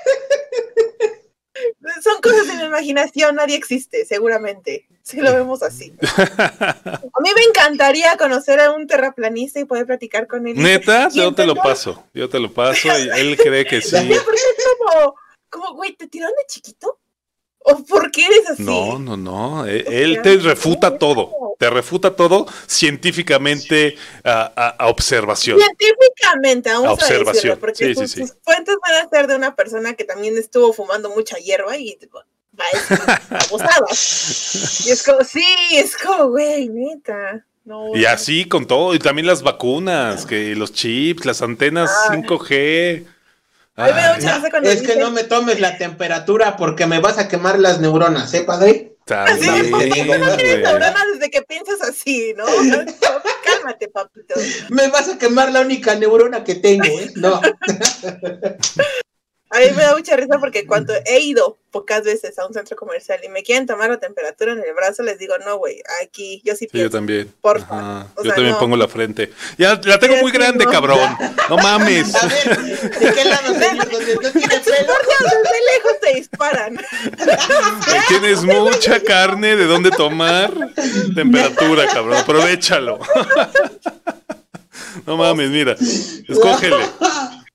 Son 2.03 2.21
cosas 2.21 2.47
de 2.47 2.53
mi 2.53 2.63
imaginación, 2.63 3.35
nadie 3.35 3.55
existe, 3.55 4.05
seguramente. 4.05 4.87
Si 5.09 5.17
lo 5.17 5.33
vemos 5.33 5.63
así. 5.63 5.91
A 6.01 7.19
mí 7.19 7.29
me 7.35 7.41
encantaría 7.49 8.15
conocer 8.15 8.59
a 8.59 8.71
un 8.71 8.85
terraplanista 8.85 9.59
y 9.59 9.65
poder 9.65 9.87
platicar 9.87 10.27
con 10.27 10.47
él. 10.47 10.55
¿Neta? 10.55 11.09
Yo 11.09 11.33
te 11.33 11.47
lo 11.47 11.55
paso. 11.55 12.03
Yo 12.13 12.29
te 12.29 12.39
lo 12.39 12.53
paso 12.53 12.89
y 12.89 13.09
él 13.19 13.35
cree 13.35 13.65
que 13.65 13.81
sí. 13.81 13.95
como, 13.95 15.15
como, 15.49 15.73
güey, 15.73 15.95
¿te 15.95 16.07
tiraron 16.07 16.35
de 16.37 16.45
chiquito? 16.45 16.99
¿O 17.57 17.83
por 17.85 18.11
qué 18.11 18.27
eres 18.27 18.51
así? 18.51 18.61
No, 18.61 18.99
no, 18.99 19.17
no. 19.17 19.65
E, 19.65 19.79
él 20.03 20.21
te 20.21 20.37
refuta 20.37 20.99
todo. 20.99 21.55
Te 21.57 21.71
refuta 21.71 22.15
todo 22.15 22.45
científicamente 22.67 23.97
a, 24.23 24.75
observación. 24.89 25.57
Científicamente, 25.57 26.69
vamos 26.69 26.87
a, 26.87 26.93
observación. 26.93 27.57
porque 27.59 27.95
sus, 27.95 28.13
fuentes 28.43 28.75
van 28.87 29.05
a 29.07 29.09
ser 29.09 29.25
de 29.25 29.35
una 29.35 29.55
persona 29.55 29.95
que 29.95 30.03
también 30.03 30.37
estuvo 30.37 30.71
fumando 30.71 31.09
mucha 31.09 31.37
hierba 31.37 31.75
y 31.77 31.97
y 34.85 34.89
es 34.89 35.03
como, 35.03 35.23
sí, 35.23 35.45
es 35.71 35.97
como, 35.97 36.29
güey, 36.29 36.69
neta. 36.69 37.45
y 37.93 38.05
así 38.05 38.45
con 38.45 38.65
todo, 38.67 38.93
y 38.93 38.99
también 38.99 39.27
las 39.27 39.41
vacunas, 39.43 40.25
que 40.25 40.55
los 40.55 40.73
chips, 40.73 41.25
las 41.25 41.41
antenas 41.41 41.89
5G. 42.09 43.05
Ah 43.75 44.17
es 44.63 44.81
que 44.81 44.97
no 44.97 45.09
me 45.11 45.23
tomes 45.23 45.61
la 45.61 45.77
temperatura 45.77 46.57
porque 46.57 46.85
me 46.85 46.99
vas 46.99 47.17
a 47.17 47.29
quemar 47.29 47.57
las 47.59 47.79
neuronas, 47.79 48.33
¿eh, 48.33 48.41
padre? 48.41 48.97
Así 49.09 49.47
es, 49.47 49.71
no 49.71 49.79
tienes 49.79 50.05
neuronas 50.59 51.03
desde 51.13 51.31
que 51.31 51.41
piensas 51.43 51.81
así, 51.81 52.33
¿no? 52.37 52.45
Cálmate, 52.45 53.87
papito. 53.87 54.35
Me 54.69 54.89
vas 54.89 55.07
a 55.09 55.17
quemar 55.17 55.51
la 55.51 55.61
única 55.61 55.95
neurona 55.95 56.43
que 56.43 56.55
tengo, 56.55 56.83
¿eh? 56.85 57.11
No. 57.15 57.39
A 59.51 59.59
mí 59.59 59.65
me 59.75 59.81
da 59.81 59.95
mucha 59.95 60.15
risa 60.15 60.37
porque 60.39 60.67
cuando 60.67 60.93
he 61.05 61.21
ido 61.21 61.57
pocas 61.71 62.03
veces 62.03 62.37
a 62.37 62.45
un 62.45 62.53
centro 62.53 62.77
comercial 62.77 63.19
y 63.23 63.29
me 63.29 63.41
quieren 63.41 63.65
tomar 63.65 63.89
la 63.89 63.97
temperatura 63.97 64.51
en 64.53 64.59
el 64.59 64.73
brazo, 64.75 65.01
les 65.01 65.17
digo, 65.17 65.35
no, 65.39 65.57
güey, 65.57 65.81
aquí 66.03 66.39
yo 66.45 66.55
sí 66.55 66.67
pienso. 66.67 66.85
yo 66.85 66.91
también. 66.91 67.33
Por 67.41 67.65
favor. 67.65 68.05
Yo 68.23 68.33
también 68.33 68.55
pongo 68.59 68.77
la 68.77 68.87
frente. 68.87 69.31
Ya 69.57 69.79
la 69.83 69.97
tengo 69.97 70.17
muy 70.17 70.31
grande, 70.31 70.65
cabrón. 70.65 71.17
No 71.49 71.57
mames. 71.57 72.13
A 72.15 72.27
ver, 72.27 72.57
¿de 72.59 73.13
qué 73.13 73.25
lado 73.25 73.53
se 73.53 73.73
no 73.73 73.85
tiene 73.85 74.15
pelo? 74.15 74.29
Desde 74.29 75.59
lejos 75.73 75.99
te 76.01 76.13
disparan. 76.13 76.79
Tienes 78.07 78.43
mucha 78.43 78.99
carne 78.99 79.55
de 79.55 79.65
dónde 79.65 79.89
tomar 79.89 80.51
temperatura, 81.15 81.87
cabrón. 81.87 82.17
Aprovechalo. 82.17 82.99
No 85.05 85.17
mames, 85.17 85.49
mira. 85.49 85.75
Escógele. 86.27 86.85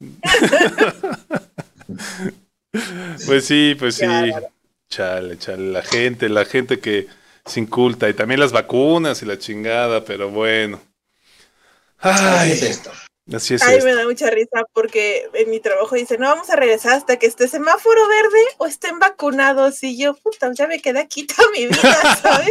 Pues 3.26 3.44
sí, 3.46 3.76
pues 3.78 3.96
sí. 3.96 4.06
Chale, 4.90 5.38
chale. 5.38 5.72
La 5.72 5.82
gente, 5.82 6.28
la 6.28 6.44
gente 6.44 6.80
que 6.80 7.06
se 7.44 7.60
inculta. 7.60 8.08
Y 8.08 8.14
también 8.14 8.40
las 8.40 8.52
vacunas 8.52 9.22
y 9.22 9.26
la 9.26 9.38
chingada, 9.38 10.04
pero 10.04 10.30
bueno. 10.30 10.80
Ay, 11.98 12.52
es 12.52 12.62
esto. 12.62 12.90
Así 13.32 13.54
es 13.54 13.62
Ay, 13.62 13.80
me 13.80 13.94
da 13.94 14.04
mucha 14.04 14.28
risa 14.28 14.64
porque 14.74 15.30
en 15.32 15.48
mi 15.48 15.58
trabajo 15.58 15.94
dice, 15.94 16.18
no 16.18 16.28
vamos 16.28 16.50
a 16.50 16.56
regresar 16.56 16.92
hasta 16.92 17.16
que 17.16 17.26
esté 17.26 17.48
semáforo 17.48 18.06
verde 18.06 18.44
o 18.58 18.66
estén 18.66 18.98
vacunados. 18.98 19.82
Y 19.82 19.96
yo, 19.96 20.14
puta, 20.14 20.52
ya 20.52 20.66
me 20.66 20.80
quedé 20.80 21.00
aquí 21.00 21.26
toda 21.26 21.48
mi 21.52 21.66
vida, 21.66 22.18
¿sabes? 22.22 22.50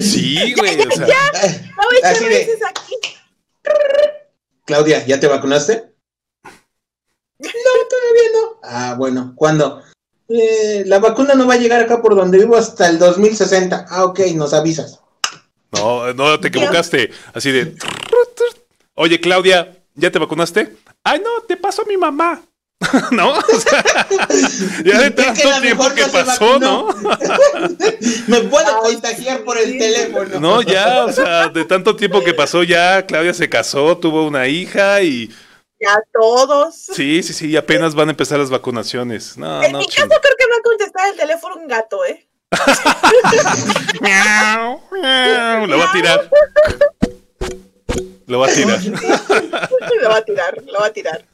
sí, 0.00 0.52
güey. 0.54 0.80
o 0.80 0.90
sea, 0.90 1.06
ya, 1.06 1.32
no 1.76 1.84
voy 1.84 2.00
a 2.02 2.68
aquí. 2.68 2.94
Claudia, 4.64 5.06
¿ya 5.06 5.20
te 5.20 5.28
vacunaste? 5.28 5.95
No, 7.38 7.48
todavía 7.48 8.30
no. 8.32 8.60
Ah, 8.62 8.94
bueno, 8.96 9.32
¿cuándo? 9.36 9.82
Eh, 10.28 10.84
la 10.86 10.98
vacuna 10.98 11.34
no 11.34 11.46
va 11.46 11.54
a 11.54 11.58
llegar 11.58 11.82
acá 11.82 12.02
por 12.02 12.16
donde 12.16 12.38
vivo 12.38 12.56
hasta 12.56 12.88
el 12.88 12.98
2060. 12.98 13.86
Ah, 13.88 14.04
ok, 14.04 14.20
nos 14.34 14.52
avisas. 14.54 15.00
No, 15.72 16.12
no, 16.14 16.40
te 16.40 16.48
equivocaste. 16.48 17.10
Así 17.34 17.52
de. 17.52 17.76
Oye, 18.94 19.20
Claudia, 19.20 19.76
¿ya 19.94 20.10
te 20.10 20.18
vacunaste? 20.18 20.76
Ay, 21.04 21.20
no, 21.20 21.42
te 21.46 21.56
pasó 21.56 21.84
mi 21.84 21.96
mamá. 21.96 22.42
¿No? 23.10 23.30
O 23.30 23.60
sea, 23.60 23.84
ya 24.84 25.00
de 25.00 25.10
tanto 25.10 25.60
tiempo 25.62 25.88
que 25.94 26.04
pasó, 26.12 26.58
¿no? 26.58 26.88
Me 28.26 28.40
puedo 28.42 28.80
contagiar 28.80 29.44
por 29.44 29.56
el 29.56 29.78
teléfono. 29.78 30.40
No, 30.40 30.60
ya, 30.60 31.04
o 31.06 31.12
sea, 31.12 31.48
de 31.48 31.64
tanto 31.64 31.96
tiempo 31.96 32.22
que 32.22 32.34
pasó, 32.34 32.62
ya 32.62 33.06
Claudia 33.06 33.32
se 33.32 33.48
casó, 33.48 33.96
tuvo 33.96 34.26
una 34.26 34.46
hija 34.48 35.02
y. 35.02 35.30
Ya 35.78 35.98
todos. 36.12 36.74
Sí, 36.74 37.22
sí, 37.22 37.32
sí, 37.32 37.56
apenas 37.56 37.94
van 37.94 38.08
a 38.08 38.12
empezar 38.12 38.38
las 38.38 38.50
vacunaciones. 38.50 39.36
No, 39.36 39.62
en 39.62 39.72
no, 39.72 39.78
mi 39.78 39.86
caso, 39.86 40.08
creo 40.08 40.36
que 40.38 40.46
va 40.46 40.56
a 40.58 40.62
contestar 40.62 41.10
el 41.10 41.16
teléfono 41.16 41.56
un 41.56 41.68
gato, 41.68 42.04
¿eh? 42.04 42.26
Lo 45.66 45.78
va 45.78 45.90
a 45.90 45.92
tirar. 45.92 46.30
Lo 48.26 48.40
va 48.40 48.46
a 48.46 48.50
tirar. 48.52 48.80
lo 48.82 50.08
va 50.08 50.16
a 50.16 50.24
tirar, 50.24 50.62
lo 50.66 50.80
va 50.80 50.86
a 50.86 50.92
tirar. 50.92 51.24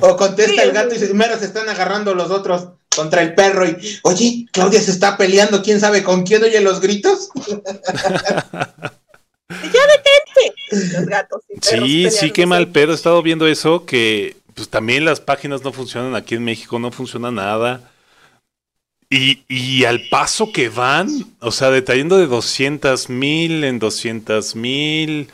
O 0.00 0.16
contesta 0.16 0.62
el 0.62 0.72
gato 0.72 0.94
y 0.94 0.98
dice, 0.98 1.14
mero 1.14 1.38
se 1.38 1.44
están 1.44 1.68
agarrando 1.68 2.14
los 2.14 2.30
otros 2.30 2.68
contra 2.94 3.22
el 3.22 3.34
perro 3.34 3.66
y, 3.66 4.00
oye, 4.02 4.46
Claudia 4.52 4.80
se 4.80 4.90
está 4.90 5.16
peleando, 5.16 5.62
quién 5.62 5.78
sabe 5.78 6.02
con 6.02 6.24
quién 6.24 6.42
oye 6.42 6.60
los 6.60 6.80
gritos. 6.80 7.28
ya 7.46 7.56
detente. 9.48 10.17
Los 10.70 11.06
gatos. 11.06 11.42
Y 11.48 11.58
sí, 11.60 12.10
sí, 12.10 12.30
qué 12.30 12.46
mal 12.46 12.68
pedo. 12.68 12.92
He 12.92 12.94
estado 12.94 13.22
viendo 13.22 13.46
eso, 13.46 13.84
que 13.86 14.36
pues 14.54 14.68
también 14.68 15.04
las 15.04 15.20
páginas 15.20 15.62
no 15.62 15.72
funcionan 15.72 16.14
aquí 16.14 16.34
en 16.34 16.44
México, 16.44 16.78
no 16.78 16.90
funciona 16.90 17.30
nada. 17.30 17.90
Y, 19.10 19.44
y 19.48 19.84
al 19.84 20.08
paso 20.10 20.52
que 20.52 20.68
van, 20.68 21.08
o 21.40 21.50
sea, 21.50 21.70
detallando 21.70 22.18
de 22.18 22.26
200 22.26 23.08
mil 23.08 23.64
en 23.64 23.78
200 23.78 24.54
mil 24.54 25.28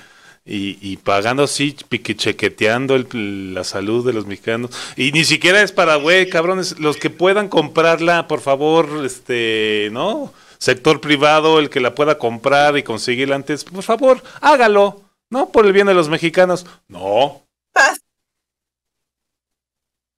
y, 0.45 0.79
y, 0.81 0.99
pagando 0.99 1.45
así, 1.45 1.73
chequeteando 1.73 2.95
el, 2.95 3.55
la 3.55 3.65
salud 3.65 4.07
de 4.07 4.13
los 4.13 4.27
mexicanos. 4.27 4.71
Y 4.95 5.11
ni 5.13 5.25
siquiera 5.25 5.63
es 5.63 5.73
para, 5.73 5.97
güey, 5.97 6.29
cabrones, 6.29 6.79
los 6.79 6.99
que 6.99 7.09
puedan 7.09 7.49
comprarla, 7.49 8.29
por 8.29 8.43
favor, 8.43 9.05
este, 9.05 9.89
¿no? 9.91 10.33
Sector 10.65 10.99
privado, 10.99 11.59
el 11.59 11.69
que 11.69 11.79
la 11.79 11.95
pueda 11.95 12.17
comprar 12.17 12.79
y 12.79 12.83
conseguirla 12.83 13.35
antes, 13.35 13.65
por 13.65 13.83
favor, 13.83 14.23
hágalo, 14.41 15.03
¿no? 15.29 15.53
Por 15.53 15.67
el 15.67 15.75
bien 15.75 15.87
de 15.87 15.93
los 15.93 16.09
mexicanos. 16.09 16.65
No. 16.89 17.47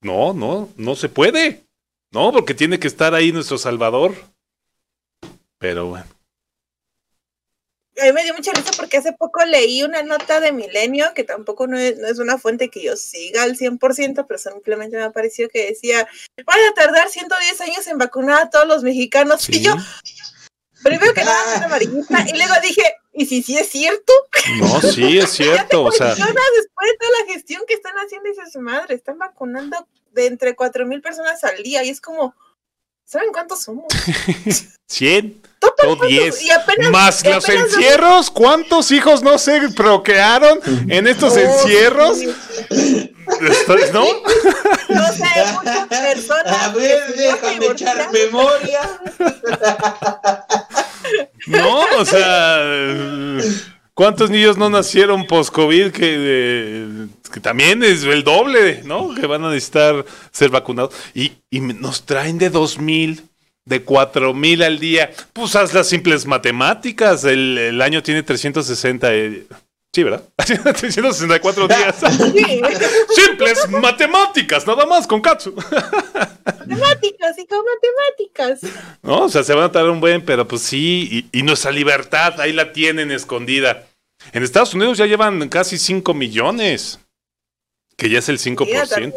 No, 0.02 0.32
no, 0.34 0.68
no 0.76 0.94
se 0.94 1.08
puede. 1.08 1.66
No, 2.12 2.30
porque 2.30 2.54
tiene 2.54 2.78
que 2.78 2.86
estar 2.86 3.12
ahí 3.12 3.32
nuestro 3.32 3.58
Salvador. 3.58 4.14
Pero 5.58 5.86
bueno. 5.86 6.06
A 8.00 8.04
mí 8.04 8.12
me 8.12 8.22
dio 8.22 8.34
mucha 8.34 8.52
risa 8.52 8.70
porque 8.76 8.98
hace 8.98 9.14
poco 9.14 9.44
leí 9.44 9.82
una 9.82 10.04
nota 10.04 10.38
de 10.38 10.52
Milenio, 10.52 11.12
que 11.12 11.24
tampoco 11.24 11.66
no 11.66 11.76
es, 11.76 11.98
no 11.98 12.06
es 12.06 12.20
una 12.20 12.38
fuente 12.38 12.68
que 12.68 12.84
yo 12.84 12.94
siga 12.94 13.42
al 13.42 13.56
100%, 13.56 14.26
pero 14.28 14.38
simplemente 14.38 14.96
me 14.96 15.02
ha 15.02 15.10
parecido 15.10 15.48
que 15.48 15.66
decía, 15.66 16.06
van 16.44 16.58
a 16.70 16.74
tardar 16.74 17.08
110 17.08 17.60
años 17.62 17.86
en 17.88 17.98
vacunar 17.98 18.42
a 18.42 18.50
todos 18.50 18.68
los 18.68 18.84
mexicanos. 18.84 19.42
¿Sí? 19.42 19.56
Y 19.56 19.62
yo, 19.62 19.74
y 21.82 22.36
luego 22.36 22.54
dije, 22.62 22.82
¿y 23.12 23.26
si 23.26 23.42
sí 23.42 23.56
es 23.56 23.68
cierto? 23.68 24.12
No, 24.58 24.80
sí 24.80 25.18
es 25.18 25.30
cierto, 25.32 25.84
o 25.84 25.92
sea. 25.92 26.08
Después 26.08 26.26
de 26.26 26.96
toda 26.98 27.12
la 27.20 27.32
gestión 27.32 27.62
que 27.66 27.74
están 27.74 27.94
haciendo, 27.96 28.28
dice 28.28 28.42
su 28.50 28.60
madre, 28.60 28.94
están 28.94 29.18
vacunando 29.18 29.86
de 30.12 30.26
entre 30.26 30.54
4 30.54 30.86
mil 30.86 31.00
personas 31.00 31.42
al 31.44 31.62
día, 31.62 31.84
y 31.84 31.90
es 31.90 32.00
como, 32.00 32.34
¿saben 33.04 33.32
cuántos 33.32 33.62
somos? 33.62 33.86
100 34.88 35.42
o 35.86 36.06
10. 36.06 36.42
Más 36.90 37.24
los 37.24 37.48
encierros, 37.48 38.30
¿cuántos 38.30 38.90
hijos 38.90 39.22
no 39.22 39.38
se 39.38 39.68
procrearon 39.70 40.60
en 40.88 41.06
estos 41.06 41.34
oh, 41.34 41.38
encierros? 41.38 42.18
Sí. 42.70 43.12
¿No? 43.92 44.04
No 44.88 45.12
sé, 45.12 45.24
muchas 45.54 45.86
personas. 45.88 46.62
A 46.62 46.72
ver, 46.72 47.14
déjame 47.16 47.66
echar 47.66 48.12
memoria. 48.12 48.80
No, 51.46 51.80
o 51.98 52.04
sea. 52.04 53.38
¿Cuántos 53.94 54.28
niños 54.28 54.58
no 54.58 54.68
nacieron 54.68 55.26
post-COVID 55.26 55.90
que, 55.90 57.06
que, 57.32 57.40
también 57.40 57.82
es 57.82 58.04
el 58.04 58.24
doble, 58.24 58.82
¿no? 58.84 59.14
Que 59.14 59.26
van 59.26 59.42
a 59.42 59.48
necesitar 59.48 60.04
ser 60.30 60.50
vacunados. 60.50 60.94
Y, 61.14 61.32
y 61.48 61.60
nos 61.60 62.04
traen 62.04 62.36
de 62.36 62.50
2000 62.50 63.26
de 63.66 63.82
cuatro 63.82 64.32
mil 64.32 64.62
al 64.62 64.78
día. 64.78 65.10
Pues 65.32 65.56
haz 65.56 65.74
las 65.74 65.88
simples 65.88 66.26
matemáticas. 66.26 67.24
El, 67.24 67.58
el 67.58 67.82
año 67.82 68.02
tiene 68.02 68.22
360. 68.22 69.14
Eh, 69.14 69.46
sí, 69.96 70.02
¿verdad? 70.02 70.22
364 70.36 71.68
días. 71.68 71.96
simples 73.14 73.68
matemáticas, 73.70 74.66
nada 74.66 74.84
más 74.84 75.06
con 75.06 75.22
Katsu. 75.22 75.54
matemáticas 76.44 77.38
y 77.38 77.46
con 77.46 77.64
matemáticas. 77.64 78.60
No, 79.02 79.22
o 79.22 79.28
sea, 79.30 79.42
se 79.42 79.54
van 79.54 79.64
a 79.64 79.72
tardar 79.72 79.90
un 79.90 80.00
buen, 80.00 80.22
pero 80.22 80.46
pues 80.46 80.62
sí. 80.62 81.28
Y, 81.32 81.38
y 81.38 81.42
nuestra 81.42 81.70
libertad, 81.70 82.38
ahí 82.40 82.52
la 82.52 82.72
tienen 82.72 83.10
escondida. 83.10 83.86
En 84.32 84.42
Estados 84.42 84.74
Unidos 84.74 84.98
ya 84.98 85.06
llevan 85.06 85.48
casi 85.48 85.78
5 85.78 86.12
millones. 86.12 87.00
Que 87.96 88.10
ya 88.10 88.18
es 88.18 88.28
el 88.28 88.38
5%. 88.38 89.14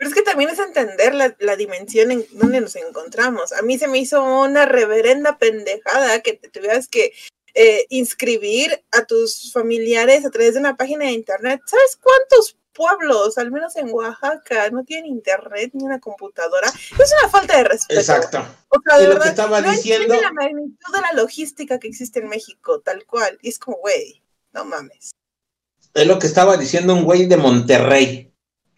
Pero 0.00 0.08
es 0.08 0.14
que 0.14 0.22
también 0.22 0.50
es 0.50 0.58
entender 0.58 1.14
la, 1.14 1.36
la, 1.38 1.56
dimensión 1.56 2.10
en 2.10 2.26
donde 2.32 2.60
nos 2.62 2.74
encontramos. 2.74 3.52
A 3.52 3.62
mí 3.62 3.78
se 3.78 3.86
me 3.86 3.98
hizo 3.98 4.24
una 4.24 4.64
reverenda 4.64 5.38
pendejada 5.38 6.22
que 6.22 6.32
te 6.32 6.48
tuvieras 6.48 6.88
que 6.88 7.12
eh, 7.54 7.86
inscribir 7.90 8.84
a 8.92 9.04
tus 9.04 9.52
familiares 9.52 10.24
a 10.24 10.30
través 10.30 10.54
de 10.54 10.60
una 10.60 10.76
página 10.76 11.06
de 11.06 11.12
internet. 11.12 11.60
¿Sabes 11.66 11.98
cuántos 12.00 12.56
pueblos, 12.72 13.38
al 13.38 13.50
menos 13.50 13.76
en 13.76 13.90
Oaxaca, 13.90 14.70
no 14.70 14.84
tienen 14.84 15.06
internet 15.06 15.70
ni 15.74 15.84
una 15.84 16.00
computadora? 16.00 16.68
Es 16.68 17.12
una 17.20 17.30
falta 17.30 17.56
de 17.56 17.64
respeto. 17.64 18.00
Exacto. 18.00 18.44
O 18.68 18.78
sea, 18.84 18.98
de 18.98 19.06
verdad, 19.08 19.18
lo 19.18 19.22
que 19.22 19.28
estaba 19.28 19.60
no 19.60 19.70
diciendo. 19.70 20.20
la 20.20 20.32
magnitud 20.32 20.94
de 20.94 21.00
la 21.00 21.12
logística 21.14 21.78
que 21.78 21.88
existe 21.88 22.20
en 22.20 22.28
México, 22.28 22.80
tal 22.80 23.04
cual. 23.06 23.38
Y 23.42 23.48
es 23.48 23.58
como, 23.58 23.78
güey, 23.78 24.22
no 24.52 24.64
mames. 24.64 25.10
Es 25.94 26.06
lo 26.06 26.18
que 26.18 26.26
estaba 26.26 26.56
diciendo 26.56 26.94
un 26.94 27.04
güey 27.04 27.26
de 27.26 27.36
Monterrey 27.36 28.30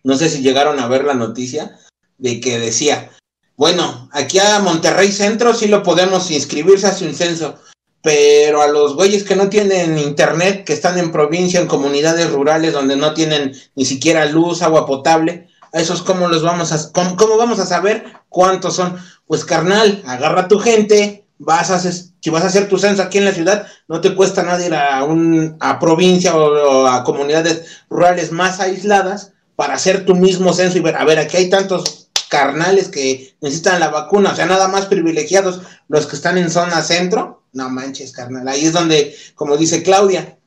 no 0.05 0.17
sé 0.17 0.29
si 0.29 0.43
llegaron 0.43 0.79
a 0.81 0.89
ver 0.89 1.05
la 1.05 1.15
noticia 1.15 1.79
de 2.19 2.41
que 2.41 2.59
decía, 2.59 3.11
bueno, 3.57 4.09
aquí 4.13 4.39
a 4.39 4.59
Monterrey 4.59 5.13
Centro 5.13 5.55
sí 5.55 5.69
lo 5.69 5.83
podemos 5.83 6.31
inscribirse 6.31 6.89
hacia 6.89 7.07
un 7.07 7.15
censo, 7.15 7.61
pero 8.03 8.61
a 8.61 8.67
los 8.67 8.97
güeyes 8.97 9.23
que 9.23 9.37
no 9.37 9.49
tienen 9.49 9.97
internet, 9.97 10.65
que 10.65 10.73
están 10.73 10.99
en 10.99 11.13
provincia, 11.13 11.61
en 11.61 11.69
comunidades 11.69 12.31
rurales 12.31 12.73
donde 12.73 12.97
no 12.97 13.15
tienen 13.15 13.53
ni 13.77 13.85
siquiera 13.85 14.27
luz, 14.27 14.63
agua 14.63 14.87
potable, 14.87 15.49
a 15.73 15.81
esos 15.81 16.03
cómo 16.03 16.29
los 16.29 16.43
vamos 16.43 16.73
a 16.73 16.93
cómo, 16.93 17.37
vamos 17.37 17.61
a 17.61 17.67
saber 17.67 18.05
cuántos 18.29 18.75
son? 18.75 18.99
Pues 19.27 19.45
carnal, 19.45 20.03
agarra 20.05 20.43
a 20.43 20.49
tu 20.49 20.59
gente, 20.59 21.25
vas 21.39 21.71
a 21.71 21.77
hacer, 21.77 21.93
si 21.93 22.31
vas 22.31 22.43
a 22.43 22.49
hacer 22.49 22.69
tu 22.69 22.77
censo 22.77 23.03
aquí 23.03 23.19
en 23.19 23.25
la 23.25 23.33
ciudad, 23.33 23.67
no 23.89 24.01
te 24.01 24.15
cuesta 24.15 24.43
nada 24.43 24.67
ir 24.67 24.75
a 24.75 25.05
un 25.05 25.57
a 25.61 25.79
provincia 25.79 26.37
o 26.37 26.87
a 26.87 27.05
comunidades 27.05 27.85
rurales 27.89 28.33
más 28.33 28.59
aisladas 28.59 29.33
para 29.55 29.75
hacer 29.75 30.05
tu 30.05 30.17
mismo 30.17 30.53
censo 30.53 30.77
y 30.77 30.81
ver, 30.81 30.97
a 30.97 31.05
ver, 31.05 31.21
aquí 31.21 31.37
hay 31.37 31.49
tantos 31.49 32.09
carnales 32.29 32.89
que 32.89 33.37
necesitan 33.41 33.79
la 33.79 33.91
vacuna, 33.91 34.33
o 34.33 34.35
sea, 34.35 34.47
nada 34.47 34.67
más 34.67 34.87
privilegiados 34.87 35.61
los 35.89 36.07
que 36.07 36.17
están 36.17 36.39
en 36.39 36.51
zona 36.51 36.83
centro, 36.83 37.42
no 37.53 37.69
manches, 37.69 38.13
carnal, 38.13 38.49
ahí 38.49 38.65
es 38.65 38.73
donde, 38.73 39.15
como 39.35 39.57
dice 39.57 39.83
Claudia, 39.83 40.39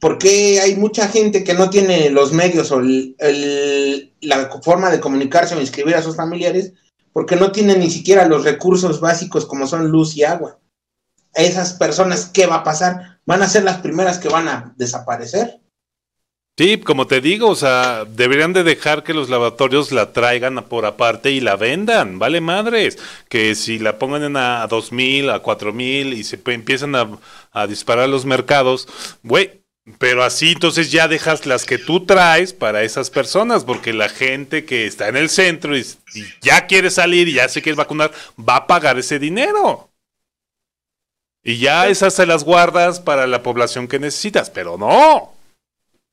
¿por 0.00 0.18
qué 0.18 0.60
hay 0.60 0.76
mucha 0.76 1.08
gente 1.08 1.44
que 1.44 1.54
no 1.54 1.70
tiene 1.70 2.10
los 2.10 2.32
medios 2.32 2.70
o 2.72 2.80
el, 2.80 4.12
la 4.20 4.50
forma 4.62 4.90
de 4.90 5.00
comunicarse 5.00 5.54
o 5.54 5.60
inscribir 5.60 5.94
a 5.96 6.02
sus 6.02 6.16
familiares? 6.16 6.72
Porque 7.12 7.36
no 7.36 7.50
tienen 7.52 7.80
ni 7.80 7.90
siquiera 7.90 8.26
los 8.26 8.44
recursos 8.44 9.00
básicos 9.00 9.46
como 9.46 9.66
son 9.66 9.90
luz 9.90 10.16
y 10.16 10.22
agua. 10.22 10.58
Esas 11.34 11.74
personas, 11.74 12.26
¿qué 12.26 12.46
va 12.46 12.56
a 12.56 12.64
pasar? 12.64 13.20
Van 13.26 13.42
a 13.42 13.48
ser 13.48 13.64
las 13.64 13.78
primeras 13.78 14.18
que 14.18 14.28
van 14.28 14.48
a 14.48 14.74
desaparecer. 14.76 15.60
Sí, 16.56 16.78
como 16.78 17.06
te 17.06 17.22
digo, 17.22 17.48
o 17.48 17.54
sea, 17.54 18.04
deberían 18.04 18.52
de 18.52 18.62
dejar 18.64 19.02
que 19.02 19.14
los 19.14 19.30
lavatorios 19.30 19.92
la 19.92 20.12
traigan 20.12 20.62
por 20.68 20.84
aparte 20.84 21.30
y 21.30 21.40
la 21.40 21.56
vendan, 21.56 22.18
vale 22.18 22.42
madres, 22.42 22.98
que 23.30 23.54
si 23.54 23.78
la 23.78 23.98
pongan 23.98 24.24
en 24.24 24.36
a 24.36 24.66
dos 24.66 24.92
mil, 24.92 25.30
a 25.30 25.38
cuatro 25.38 25.72
mil 25.72 26.12
y 26.12 26.22
se 26.22 26.38
empiezan 26.44 26.94
a, 26.96 27.18
a 27.52 27.66
disparar 27.66 28.10
los 28.10 28.26
mercados, 28.26 28.88
güey, 29.22 29.62
pero 29.98 30.22
así 30.22 30.52
entonces 30.52 30.92
ya 30.92 31.08
dejas 31.08 31.46
las 31.46 31.64
que 31.64 31.78
tú 31.78 32.04
traes 32.04 32.52
para 32.52 32.82
esas 32.82 33.08
personas, 33.08 33.64
porque 33.64 33.94
la 33.94 34.10
gente 34.10 34.66
que 34.66 34.86
está 34.86 35.08
en 35.08 35.16
el 35.16 35.30
centro 35.30 35.74
y, 35.76 35.80
y 36.14 36.24
ya 36.42 36.66
quiere 36.66 36.90
salir 36.90 37.26
y 37.28 37.34
ya 37.34 37.48
se 37.48 37.62
quiere 37.62 37.76
vacunar, 37.76 38.12
va 38.38 38.56
a 38.56 38.66
pagar 38.66 38.98
ese 38.98 39.18
dinero. 39.18 39.90
Y 41.42 41.56
ya 41.58 41.88
esas 41.88 42.14
se 42.14 42.26
las 42.26 42.44
guardas 42.44 43.00
para 43.00 43.26
la 43.26 43.42
población 43.42 43.88
que 43.88 43.98
necesitas, 43.98 44.50
pero 44.50 44.76
no. 44.76 45.39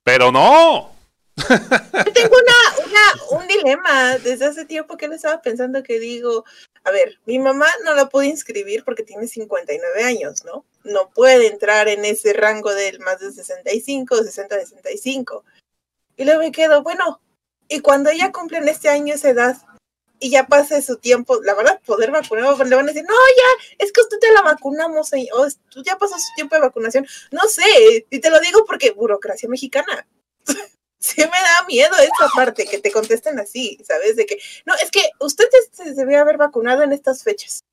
Pero 0.07 0.31
no. 0.31 0.95
Yo 1.35 2.13
tengo 2.13 2.33
una, 2.37 2.85
una, 2.87 3.41
un 3.41 3.45
dilema 3.45 4.17
desde 4.19 4.45
hace 4.45 4.63
tiempo 4.63 4.95
que 4.95 5.09
le 5.09 5.15
estaba 5.15 5.41
pensando 5.41 5.83
que 5.83 5.99
digo, 5.99 6.45
a 6.85 6.91
ver, 6.91 7.19
mi 7.25 7.39
mamá 7.39 7.67
no 7.83 7.93
la 7.93 8.07
pude 8.07 8.27
inscribir 8.27 8.85
porque 8.85 9.03
tiene 9.03 9.27
59 9.27 10.03
años, 10.05 10.45
¿no? 10.45 10.63
No 10.85 11.09
puede 11.09 11.47
entrar 11.47 11.89
en 11.89 12.05
ese 12.05 12.31
rango 12.31 12.73
del 12.73 13.01
más 13.01 13.19
de 13.19 13.33
65, 13.33 14.23
60, 14.23 14.55
65. 14.61 15.43
Y 16.15 16.23
luego 16.23 16.39
me 16.39 16.53
quedo, 16.53 16.83
bueno, 16.83 17.19
y 17.67 17.81
cuando 17.81 18.09
ella 18.09 18.31
cumple 18.31 18.59
en 18.59 18.69
este 18.69 18.87
año 18.87 19.13
esa 19.13 19.31
edad 19.31 19.57
y 20.19 20.29
ya 20.29 20.47
pase 20.47 20.81
su 20.81 20.97
tiempo, 20.97 21.39
la 21.43 21.53
verdad, 21.53 21.79
poder 21.85 22.11
vacunar, 22.11 22.57
le 22.67 22.75
van 22.75 22.85
a 22.85 22.91
decir, 22.91 23.03
no, 23.03 23.13
ya, 23.13 23.75
es 23.77 23.91
que 23.91 24.01
usted 24.01 24.17
te 24.19 24.31
la 24.31 24.41
vacunamos, 24.41 25.11
o 25.33 25.47
tú 25.69 25.83
ya 25.83 25.97
pasó 25.97 26.15
su 26.17 26.33
tiempo 26.35 26.55
de 26.55 26.61
vacunación. 26.61 27.05
No 27.31 27.47
sé, 27.47 28.05
y 28.09 28.19
te 28.19 28.29
lo 28.29 28.39
digo 28.39 28.65
porque 28.65 28.91
burocracia 28.91 29.47
mexicana. 29.49 30.07
sí 30.99 31.21
me 31.21 31.25
da 31.27 31.65
miedo 31.67 31.95
esa 31.97 32.29
parte, 32.35 32.65
que 32.65 32.79
te 32.79 32.91
contesten 32.91 33.39
así, 33.39 33.77
¿sabes? 33.87 34.15
De 34.15 34.25
que, 34.25 34.37
no, 34.65 34.73
es 34.75 34.91
que 34.91 35.09
usted 35.19 35.45
se 35.71 35.93
debe 35.93 36.17
haber 36.17 36.37
vacunado 36.37 36.83
en 36.83 36.93
estas 36.93 37.23
fechas. 37.23 37.63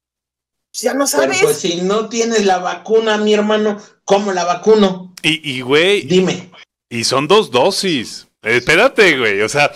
Ya 0.72 0.92
no 0.92 1.06
sabes. 1.06 1.38
pues 1.40 1.58
si 1.58 1.82
no 1.82 2.08
tienes 2.08 2.44
la 2.44 2.58
vacuna, 2.58 3.16
mi 3.16 3.32
hermano, 3.32 3.80
¿cómo 4.04 4.32
la 4.32 4.44
vacuno? 4.44 5.14
Y, 5.22 5.48
y 5.48 5.60
güey. 5.60 6.02
Dime. 6.02 6.50
Y 6.88 7.04
son 7.04 7.28
dos 7.28 7.52
dosis. 7.52 8.26
Espérate, 8.42 9.16
güey. 9.16 9.40
O 9.42 9.48
sea, 9.48 9.72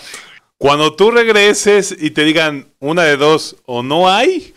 cuando 0.59 0.93
tú 0.93 1.09
regreses 1.09 1.95
y 1.97 2.11
te 2.11 2.25
digan 2.25 2.67
una 2.79 3.03
de 3.03 3.15
dos, 3.15 3.55
o 3.65 3.81
no 3.81 4.09
hay, 4.09 4.53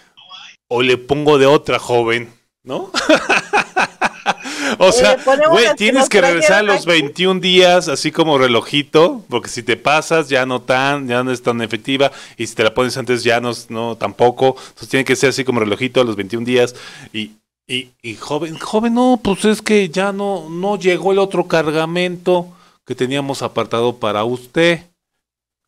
o 0.67 0.83
le 0.83 0.99
pongo 0.99 1.39
de 1.39 1.47
otra 1.47 1.79
joven, 1.79 2.29
¿no? 2.65 2.91
o 4.79 4.91
sea, 4.91 5.17
güey, 5.49 5.67
tienes 5.77 6.09
que 6.09 6.21
regresar 6.21 6.59
a 6.59 6.63
los 6.63 6.87
21 6.87 7.39
días, 7.39 7.87
así 7.87 8.11
como 8.11 8.37
relojito, 8.37 9.25
porque 9.29 9.49
si 9.49 9.63
te 9.63 9.77
pasas 9.77 10.29
ya 10.29 10.45
no 10.45 10.61
tan, 10.61 11.07
ya 11.07 11.23
no 11.23 11.31
es 11.31 11.41
tan 11.41 11.63
efectiva, 11.63 12.11
y 12.37 12.49
si 12.49 12.57
te 12.57 12.65
la 12.65 12.75
pones 12.75 12.97
antes 12.97 13.23
ya 13.23 13.41
no, 13.41 13.53
no 13.69 13.97
tampoco. 13.97 14.57
Entonces 14.59 14.89
tiene 14.89 15.05
que 15.05 15.15
ser 15.15 15.31
así 15.31 15.45
como 15.45 15.61
relojito 15.61 16.01
a 16.01 16.05
los 16.05 16.17
21 16.17 16.45
días. 16.45 16.75
Y, 17.13 17.31
y, 17.69 17.91
y 18.03 18.17
joven, 18.17 18.59
joven, 18.59 18.95
no, 18.95 19.21
pues 19.23 19.45
es 19.45 19.63
que 19.63 19.89
ya 19.89 20.13
no, 20.13 20.49
no 20.51 20.77
llegó 20.77 21.13
el 21.13 21.21
otro 21.21 21.47
cargamento 21.47 22.49
que 22.85 22.97
teníamos 22.97 23.43
apartado 23.43 23.99
para 23.99 24.25
usted. 24.25 24.81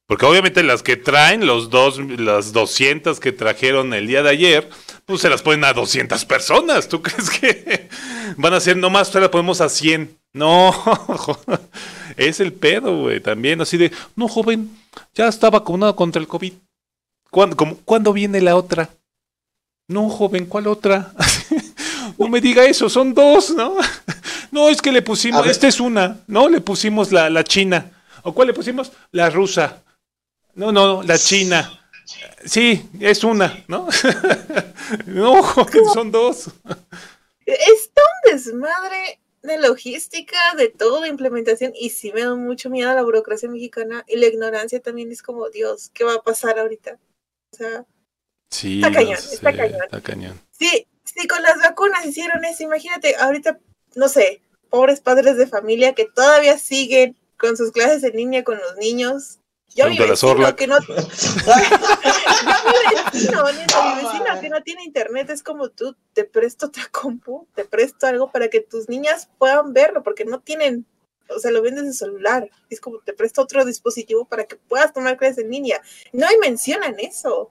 Porque 0.07 0.27
obviamente 0.27 0.63
las 0.63 0.83
que 0.83 0.97
traen, 0.97 1.47
los 1.47 1.71
dos, 1.71 1.99
las 1.99 2.53
200 2.53 3.21
que 3.21 3.33
trajeron 3.33 3.95
el 3.95 4.07
día 4.07 4.23
de 4.23 4.31
ayer, 4.31 4.69
pues 5.07 5.23
se 5.23 5.31
las 5.31 5.41
ponen 5.41 5.65
a 5.65 5.73
200 5.73 6.25
personas. 6.27 6.89
¿Tú 6.89 7.03
crees 7.03 7.31
que 7.31 7.89
van 8.37 8.53
a 8.53 8.61
ser 8.61 8.77
nomás, 8.77 9.09
se 9.09 9.21
las 9.21 9.31
ponemos 9.31 9.61
a 9.61 9.69
100? 9.69 10.19
No, 10.35 10.75
es 12.17 12.41
el 12.41 12.53
pedo, 12.53 13.03
güey, 13.03 13.21
también 13.21 13.61
así 13.61 13.77
de, 13.77 13.93
no, 14.17 14.29
joven, 14.29 14.77
ya 15.15 15.29
está 15.29 15.49
vacunado 15.49 15.95
contra 15.97 16.21
el 16.21 16.29
COVID. 16.29 16.53
¿Cuándo, 17.31 17.57
¿cuándo 17.85 18.13
viene 18.13 18.41
la 18.41 18.57
otra? 18.57 18.91
No, 19.89 20.09
joven, 20.11 20.47
¿cuál 20.47 20.67
otra? 20.67 21.13
no 22.19 22.29
me 22.29 22.41
diga 22.41 22.65
eso, 22.65 22.89
son 22.89 23.15
dos, 23.15 23.51
¿no? 23.51 23.77
No, 24.51 24.69
es 24.69 24.83
que 24.83 24.93
le 24.93 25.03
pusimos, 25.03 25.47
esta 25.47 25.69
es 25.69 25.81
una, 25.81 26.19
¿no? 26.27 26.49
Le 26.49 26.61
pusimos 26.61 27.11
la, 27.11 27.31
la 27.31 27.43
china. 27.43 27.91
¿O 28.23 28.33
cuál 28.33 28.49
le 28.49 28.55
pusimos? 28.55 28.93
La 29.13 29.31
rusa. 29.31 29.84
No, 30.55 30.73
no, 30.73 31.03
la 31.03 31.19
china. 31.19 31.81
Sí, 32.45 32.89
es 33.01 33.25
una, 33.25 33.65
¿no? 33.69 33.89
no, 35.07 35.43
son 35.95 36.13
dos. 36.13 36.51
Es 37.47 37.91
un 37.97 38.33
desmadre 38.33 39.21
de 39.43 39.59
logística, 39.59 40.39
de 40.57 40.69
todo, 40.69 41.03
de 41.03 41.09
implementación, 41.09 41.73
y 41.79 41.91
sí 41.91 42.13
me 42.13 42.23
da 42.23 42.35
mucho 42.35 42.71
miedo 42.71 42.91
a 42.91 42.95
la 42.95 43.03
burocracia 43.03 43.49
mexicana 43.49 44.05
y 44.09 44.17
la 44.17 44.27
ignorancia 44.27 44.81
también 44.81 45.13
es 45.13 45.23
como, 45.23 45.51
Dios, 45.51 45.91
¿qué 45.93 46.05
va 46.05 46.15
a 46.15 46.23
pasar 46.23 46.59
ahorita? 46.59 46.99
O 47.53 47.57
sea, 47.57 47.85
sí, 48.51 48.77
está 48.77 48.93
cañón, 48.93 49.15
está 49.15 49.53
cañón. 49.55 49.83
Está 49.85 50.01
cañón. 50.01 50.41
Sí, 50.51 50.87
sí, 51.05 51.29
con 51.29 51.43
las 51.43 51.59
vacunas 51.59 52.07
hicieron 52.07 52.45
eso, 52.45 52.63
imagínate, 52.63 53.17
ahorita, 53.17 53.59
no 53.97 54.09
sé, 54.09 54.41
pobres 54.71 55.01
padres 55.01 55.37
de 55.37 55.47
familia 55.47 55.95
que 55.95 56.07
todavía 56.07 56.59
siguen 56.59 57.17
con 57.39 57.57
sus 57.57 57.71
clases 57.71 58.03
en 58.05 58.17
línea 58.17 58.45
con 58.45 58.59
los 58.59 58.77
niños, 58.77 59.41
yo 59.75 59.89
mi 59.89 59.99
vecino 59.99 60.57
que 60.57 60.67
no, 60.67 60.79
yo 60.87 60.95
mi 60.95 60.95
vecino, 63.13 63.45
mi 63.45 63.95
vecino 64.03 64.41
que 64.41 64.49
no 64.49 64.63
tiene 64.63 64.85
internet 64.85 65.31
es 65.31 65.43
como 65.43 65.69
tú, 65.71 65.97
te 66.13 66.25
presto 66.25 66.67
otra 66.67 66.87
compu, 66.91 67.49
te 67.55 67.65
presto 67.65 68.07
algo 68.07 68.31
para 68.31 68.49
que 68.49 68.61
tus 68.61 68.89
niñas 68.89 69.29
puedan 69.39 69.73
verlo, 69.73 70.05
porque 70.05 70.25
no 70.25 70.41
tienen, 70.41 70.87
o 71.29 71.41
sea, 71.41 71.51
lo 71.51 71.61
ven 71.61 71.75
desde 71.75 71.93
celular. 71.93 72.49
Es 72.71 72.81
como 72.81 73.01
te 73.01 73.13
presto 73.13 73.43
otro 73.43 73.65
dispositivo 73.65 74.27
para 74.27 74.45
que 74.45 74.55
puedas 74.57 74.93
tomar 74.93 75.17
clases 75.17 75.39
en 75.39 75.51
línea. 75.51 75.83
No 76.13 76.27
hay 76.27 76.39
mencionan 76.39 76.95
eso, 77.01 77.51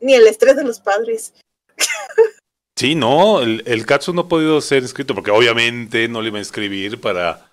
ni 0.00 0.14
el 0.14 0.26
estrés 0.26 0.56
de 0.56 0.64
los 0.64 0.80
padres. 0.80 1.34
Sí, 2.76 2.96
no, 2.96 3.40
el, 3.40 3.62
el 3.66 3.86
Katsu 3.86 4.12
no 4.12 4.22
ha 4.22 4.28
podido 4.28 4.60
ser 4.60 4.82
inscrito 4.82 5.14
porque 5.14 5.30
obviamente 5.30 6.08
no 6.08 6.20
le 6.20 6.30
iba 6.30 6.38
a 6.38 6.40
inscribir 6.40 7.00
para, 7.00 7.48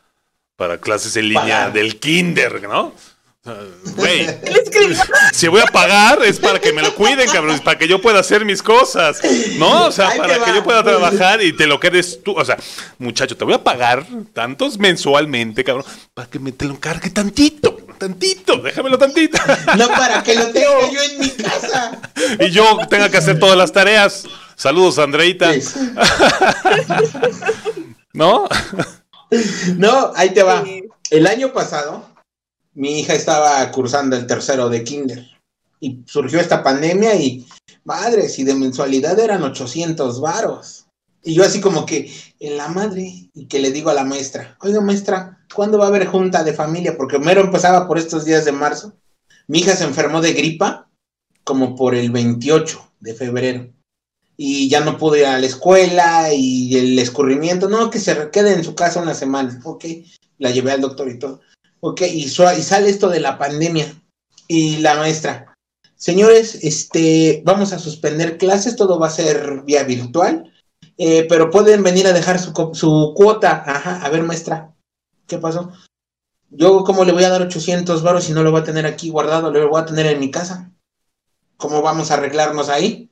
para 0.55 0.79
clases 0.79 1.15
en 1.15 1.29
línea 1.29 1.69
del 1.69 1.99
kinder, 1.99 2.67
¿no? 2.67 2.95
Güey, 3.95 4.27
si 5.33 5.47
voy 5.47 5.61
a 5.61 5.65
pagar 5.65 6.23
es 6.23 6.39
para 6.39 6.59
que 6.59 6.71
me 6.73 6.81
lo 6.81 6.93
cuiden, 6.93 7.27
cabrón, 7.29 7.55
es 7.55 7.61
para 7.61 7.77
que 7.77 7.87
yo 7.87 7.99
pueda 7.99 8.19
hacer 8.19 8.45
mis 8.45 8.61
cosas, 8.61 9.19
¿no? 9.57 9.87
O 9.87 9.91
sea, 9.91 10.15
para 10.15 10.43
que 10.43 10.53
yo 10.53 10.63
pueda 10.63 10.83
trabajar 10.83 11.41
y 11.41 11.51
te 11.53 11.65
lo 11.65 11.79
quedes 11.79 12.21
tú. 12.23 12.33
O 12.33 12.45
sea, 12.45 12.57
muchacho, 12.99 13.35
te 13.35 13.43
voy 13.43 13.55
a 13.55 13.63
pagar 13.63 14.05
tantos 14.33 14.77
mensualmente, 14.77 15.63
cabrón, 15.63 15.85
para 16.13 16.29
que 16.29 16.37
me 16.37 16.51
te 16.51 16.65
lo 16.65 16.75
encargue 16.75 17.09
tantito, 17.09 17.77
tantito, 17.97 18.57
déjamelo 18.57 18.97
tantito. 18.97 19.37
No 19.77 19.87
para 19.87 20.21
que 20.21 20.35
lo 20.35 20.47
tenga 20.47 20.91
yo 20.91 21.01
en 21.01 21.19
mi 21.19 21.29
casa. 21.29 21.99
Y 22.39 22.51
yo 22.51 22.77
tenga 22.89 23.09
que 23.09 23.17
hacer 23.17 23.39
todas 23.39 23.57
las 23.57 23.71
tareas. 23.71 24.25
Saludos, 24.55 24.99
Andreita. 24.99 25.51
¿No? 28.13 28.47
No, 29.77 30.11
ahí 30.15 30.29
te 30.31 30.43
va. 30.43 30.63
El 31.09 31.27
año 31.27 31.51
pasado 31.53 32.10
mi 32.73 32.99
hija 32.99 33.13
estaba 33.13 33.69
cursando 33.71 34.15
el 34.15 34.27
tercero 34.27 34.69
de 34.69 34.83
kinder 34.83 35.27
y 35.79 36.03
surgió 36.05 36.39
esta 36.39 36.63
pandemia 36.63 37.15
y 37.15 37.45
madre, 37.83 38.29
si 38.29 38.43
de 38.43 38.53
mensualidad 38.53 39.19
eran 39.19 39.43
800 39.43 40.21
varos. 40.21 40.85
Y 41.23 41.33
yo 41.33 41.43
así 41.43 41.59
como 41.59 41.85
que 41.85 42.11
en 42.39 42.57
la 42.57 42.67
madre 42.67 43.29
y 43.33 43.45
que 43.47 43.59
le 43.59 43.71
digo 43.71 43.89
a 43.89 43.93
la 43.93 44.03
maestra, 44.03 44.57
oiga 44.61 44.81
maestra, 44.81 45.39
¿cuándo 45.53 45.77
va 45.77 45.85
a 45.85 45.87
haber 45.87 46.07
junta 46.07 46.43
de 46.43 46.53
familia? 46.53 46.97
Porque 46.97 47.19
mero 47.19 47.41
empezaba 47.41 47.87
por 47.87 47.97
estos 47.97 48.25
días 48.25 48.45
de 48.45 48.51
marzo. 48.51 48.93
Mi 49.47 49.59
hija 49.59 49.75
se 49.75 49.83
enfermó 49.83 50.21
de 50.21 50.33
gripa 50.33 50.87
como 51.43 51.75
por 51.75 51.95
el 51.95 52.11
28 52.11 52.91
de 52.99 53.13
febrero 53.13 53.69
y 54.37 54.69
ya 54.69 54.79
no 54.79 54.97
pude 54.97 55.19
ir 55.19 55.25
a 55.25 55.39
la 55.39 55.45
escuela 55.45 56.33
y 56.33 56.75
el 56.75 56.97
escurrimiento, 56.97 57.69
no, 57.69 57.89
que 57.91 57.99
se 57.99 58.31
quede 58.31 58.53
en 58.53 58.63
su 58.63 58.73
casa 58.73 59.01
una 59.01 59.13
semana, 59.13 59.59
ok, 59.63 59.85
la 60.39 60.49
llevé 60.49 60.71
al 60.71 60.81
doctor 60.81 61.09
y 61.09 61.19
todo. 61.19 61.41
Ok, 61.83 62.01
y, 62.01 62.29
sale 62.29 62.89
esto 62.89 63.09
de 63.09 63.19
la 63.19 63.37
pandemia. 63.37 63.93
Y 64.47 64.77
la 64.77 64.95
maestra, 64.95 65.55
señores, 65.95 66.59
este, 66.63 67.41
vamos 67.43 67.73
a 67.73 67.79
suspender 67.79 68.37
clases, 68.37 68.75
todo 68.75 68.99
va 68.99 69.07
a 69.07 69.11
ser 69.11 69.63
vía 69.63 69.83
virtual, 69.83 70.53
eh, 70.97 71.25
pero 71.27 71.49
pueden 71.49 71.81
venir 71.81 72.05
a 72.05 72.13
dejar 72.13 72.39
su, 72.39 72.53
su, 72.73 73.13
cuota. 73.15 73.63
Ajá, 73.65 74.05
a 74.05 74.09
ver, 74.09 74.21
maestra, 74.23 74.75
¿qué 75.25 75.39
pasó? 75.39 75.71
Yo, 76.51 76.83
¿cómo 76.83 77.03
le 77.03 77.13
voy 77.13 77.23
a 77.23 77.29
dar 77.29 77.41
800 77.41 78.03
baros 78.03 78.25
si 78.25 78.33
no 78.33 78.43
lo 78.43 78.51
voy 78.51 78.61
a 78.61 78.65
tener 78.65 78.85
aquí 78.85 79.09
guardado? 79.09 79.51
Lo 79.51 79.69
voy 79.69 79.81
a 79.81 79.85
tener 79.85 80.05
en 80.05 80.19
mi 80.19 80.29
casa. 80.29 80.71
¿Cómo 81.57 81.81
vamos 81.81 82.11
a 82.11 82.15
arreglarnos 82.15 82.69
ahí? 82.69 83.09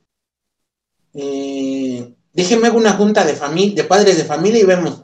Eh, 1.14 2.14
déjenme 2.32 2.70
una 2.70 2.92
junta 2.92 3.24
de 3.24 3.34
familia, 3.34 3.82
de 3.82 3.88
padres 3.88 4.16
de 4.16 4.24
familia 4.24 4.60
y 4.60 4.66
vemos. 4.66 5.02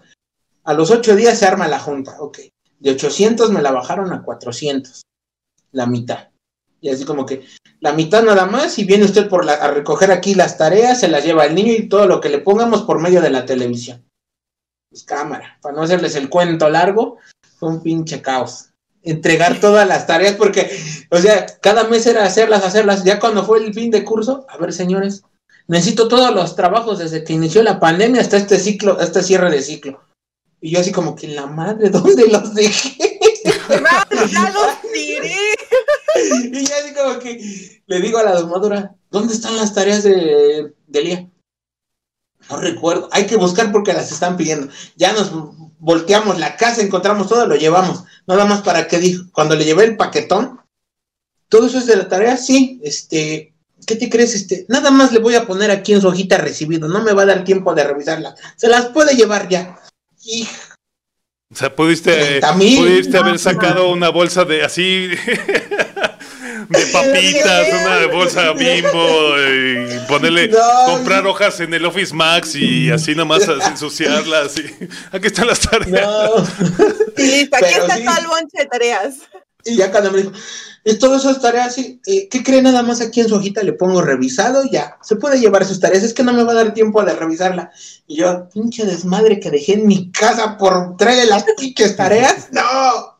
A 0.62 0.74
los 0.74 0.90
ocho 0.90 1.16
días 1.16 1.38
se 1.38 1.46
arma 1.46 1.66
la 1.66 1.80
junta, 1.80 2.16
ok. 2.20 2.38
De 2.78 2.90
800 2.90 3.50
me 3.50 3.62
la 3.62 3.72
bajaron 3.72 4.12
a 4.12 4.22
400, 4.22 5.02
la 5.72 5.86
mitad. 5.86 6.28
Y 6.80 6.90
así 6.90 7.04
como 7.04 7.26
que 7.26 7.44
la 7.80 7.92
mitad 7.92 8.22
nada 8.22 8.46
más 8.46 8.78
y 8.78 8.84
viene 8.84 9.04
usted 9.04 9.28
por 9.28 9.44
la, 9.44 9.54
a 9.54 9.70
recoger 9.70 10.10
aquí 10.10 10.34
las 10.34 10.58
tareas, 10.58 11.00
se 11.00 11.08
las 11.08 11.24
lleva 11.24 11.44
el 11.44 11.54
niño 11.54 11.72
y 11.72 11.88
todo 11.88 12.06
lo 12.06 12.20
que 12.20 12.28
le 12.28 12.38
pongamos 12.38 12.82
por 12.82 13.00
medio 13.00 13.20
de 13.20 13.30
la 13.30 13.44
televisión. 13.44 14.04
Pues 14.90 15.04
cámara, 15.04 15.58
para 15.60 15.74
no 15.74 15.82
hacerles 15.82 16.14
el 16.16 16.28
cuento 16.28 16.68
largo, 16.68 17.18
fue 17.58 17.70
un 17.70 17.82
pinche 17.82 18.22
caos. 18.22 18.70
Entregar 19.02 19.60
todas 19.60 19.86
las 19.86 20.06
tareas 20.06 20.36
porque, 20.36 20.70
o 21.10 21.18
sea, 21.18 21.46
cada 21.60 21.84
mes 21.84 22.06
era 22.06 22.24
hacerlas, 22.24 22.64
hacerlas. 22.64 23.04
Ya 23.04 23.18
cuando 23.18 23.44
fue 23.44 23.58
el 23.58 23.74
fin 23.74 23.90
de 23.90 24.04
curso, 24.04 24.46
a 24.48 24.56
ver 24.58 24.72
señores, 24.72 25.22
necesito 25.66 26.08
todos 26.08 26.34
los 26.34 26.56
trabajos 26.56 26.98
desde 26.98 27.24
que 27.24 27.32
inició 27.32 27.62
la 27.62 27.80
pandemia 27.80 28.20
hasta 28.20 28.36
este 28.36 28.58
ciclo, 28.58 29.00
este 29.00 29.22
cierre 29.22 29.50
de 29.50 29.62
ciclo. 29.62 30.05
Y 30.60 30.70
yo 30.70 30.80
así 30.80 30.92
como 30.92 31.14
que 31.14 31.28
la 31.28 31.46
madre, 31.46 31.90
¿dónde 31.90 32.26
los 32.28 32.54
dejé? 32.54 33.18
Ya 33.68 34.50
los 34.54 34.92
tiré. 34.92 35.36
y 36.52 36.64
ya 36.64 36.76
así 36.78 36.94
como 36.94 37.18
que 37.18 37.82
le 37.86 38.00
digo 38.00 38.18
a 38.18 38.24
la 38.24 38.34
domadora, 38.34 38.94
¿dónde 39.10 39.34
están 39.34 39.56
las 39.56 39.74
tareas 39.74 40.02
de, 40.02 40.74
de 40.86 41.02
Lía? 41.02 41.30
No 42.50 42.58
recuerdo. 42.58 43.08
Hay 43.12 43.26
que 43.26 43.36
buscar 43.36 43.72
porque 43.72 43.92
las 43.92 44.12
están 44.12 44.36
pidiendo. 44.36 44.68
Ya 44.96 45.12
nos 45.12 45.32
volteamos 45.78 46.38
la 46.38 46.56
casa, 46.56 46.82
encontramos 46.82 47.28
todo, 47.28 47.46
lo 47.46 47.56
llevamos. 47.56 48.04
Nada 48.26 48.44
más 48.44 48.62
para 48.62 48.86
que 48.86 48.98
dijo. 48.98 49.24
Cuando 49.32 49.56
le 49.56 49.64
llevé 49.64 49.84
el 49.84 49.96
paquetón, 49.96 50.60
todo 51.48 51.66
eso 51.66 51.78
es 51.78 51.86
de 51.86 51.96
la 51.96 52.08
tarea, 52.08 52.36
sí. 52.36 52.80
Este, 52.84 53.54
¿qué 53.86 53.96
te 53.96 54.08
crees? 54.08 54.34
Este, 54.34 54.66
nada 54.68 54.90
más 54.90 55.12
le 55.12 55.18
voy 55.18 55.34
a 55.34 55.46
poner 55.46 55.70
aquí 55.70 55.92
en 55.92 56.00
su 56.00 56.08
hojita 56.08 56.38
recibido. 56.38 56.88
No 56.88 57.02
me 57.02 57.12
va 57.12 57.22
a 57.22 57.26
dar 57.26 57.44
tiempo 57.44 57.74
de 57.74 57.84
revisarla. 57.84 58.34
Se 58.56 58.68
las 58.68 58.86
puede 58.86 59.16
llevar 59.16 59.48
ya. 59.48 59.80
O 61.52 61.54
sea, 61.54 61.74
pudiste, 61.74 62.40
pudiste 62.40 63.18
haber 63.18 63.38
sacado 63.38 63.90
una 63.90 64.08
bolsa 64.08 64.44
de 64.44 64.64
así 64.64 65.08
de 66.68 66.86
papitas, 66.92 67.68
una 67.68 68.06
bolsa 68.06 68.52
bimbo 68.52 69.36
y 69.38 69.98
ponerle, 70.08 70.50
comprar 70.86 71.26
hojas 71.26 71.60
en 71.60 71.72
el 71.72 71.84
Office 71.84 72.14
Max 72.14 72.54
y 72.56 72.90
así 72.90 73.14
nomás 73.14 73.46
ensuciarlas. 73.70 74.58
Y, 74.58 74.88
aquí 75.12 75.26
están 75.28 75.46
las 75.46 75.60
tareas. 75.60 76.08
Y 77.16 77.22
listo, 77.22 77.56
aquí 77.56 77.74
está 77.74 77.96
todo 78.04 78.18
el 78.18 78.26
bonche 78.26 78.58
de 78.58 78.66
tareas. 78.66 79.14
Y 79.66 79.76
ya 79.76 79.90
cuando 79.90 80.12
me 80.12 80.18
dijo, 80.18 80.32
es 80.84 81.00
todas 81.00 81.24
esas 81.24 81.40
tareas, 81.40 81.76
eh, 81.78 82.28
¿qué 82.30 82.42
cree? 82.44 82.62
Nada 82.62 82.82
más 82.82 83.00
aquí 83.00 83.20
en 83.20 83.28
su 83.28 83.34
hojita 83.34 83.62
le 83.64 83.72
pongo 83.72 84.00
revisado 84.02 84.62
ya, 84.70 84.96
se 85.02 85.16
puede 85.16 85.40
llevar 85.40 85.64
sus 85.64 85.80
tareas, 85.80 86.04
es 86.04 86.14
que 86.14 86.22
no 86.22 86.32
me 86.32 86.44
va 86.44 86.52
a 86.52 86.62
dar 86.62 86.74
tiempo 86.74 87.02
de 87.02 87.14
revisarla. 87.14 87.72
Y 88.06 88.18
yo, 88.18 88.48
pinche 88.50 88.86
desmadre 88.86 89.40
que 89.40 89.50
dejé 89.50 89.74
en 89.74 89.88
mi 89.88 90.12
casa 90.12 90.56
por 90.56 90.96
traerle 90.96 91.26
las 91.26 91.44
pinches 91.58 91.96
tareas, 91.96 92.48
no. 92.52 93.18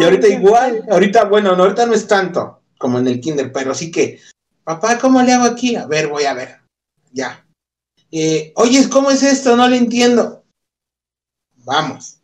y 0.00 0.02
ahorita 0.02 0.28
igual, 0.28 0.82
ahorita, 0.90 1.24
bueno, 1.24 1.54
no, 1.54 1.64
ahorita 1.64 1.84
no 1.84 1.92
es 1.92 2.06
tanto 2.06 2.62
como 2.78 2.98
en 2.98 3.08
el 3.08 3.20
kinder, 3.20 3.52
pero 3.52 3.74
sí 3.74 3.90
que, 3.90 4.18
papá, 4.64 4.98
¿cómo 4.98 5.20
le 5.22 5.34
hago 5.34 5.44
aquí? 5.44 5.76
A 5.76 5.86
ver, 5.86 6.08
voy 6.08 6.24
a 6.24 6.32
ver, 6.32 6.60
ya. 7.12 7.46
Eh, 8.10 8.52
Oye, 8.56 8.88
¿cómo 8.88 9.10
es 9.10 9.22
esto? 9.22 9.56
No 9.56 9.68
lo 9.68 9.76
entiendo. 9.76 10.42
Vamos 11.64 12.19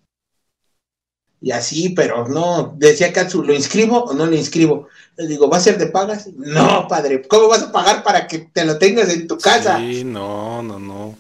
y 1.41 1.51
así, 1.51 1.91
pero 1.91 2.27
no, 2.29 2.75
decía 2.77 3.13
Katsu, 3.13 3.43
¿lo 3.43 3.53
inscribo 3.53 4.05
o 4.05 4.15
no 4.15 4.27
lo 4.27 4.35
inscribo? 4.35 4.89
Le 5.17 5.27
digo, 5.27 5.49
¿va 5.49 5.59
a 5.59 5.61
ser 5.61 5.79
de 5.79 5.87
pagas? 5.87 6.29
No, 6.35 6.89
padre, 6.89 7.23
¿cómo 7.29 7.49
vas 7.49 7.63
a 7.63 7.73
pagar 7.73 8.03
para 8.03 8.27
que 8.27 8.39
te 8.39 8.65
lo 8.65 8.79
tengas 8.79 9.11
en 9.11 9.27
tu 9.27 9.39
casa? 9.39 9.79
Sí, 9.79 10.05
no, 10.05 10.63
no, 10.63 10.79
no. 10.79 11.17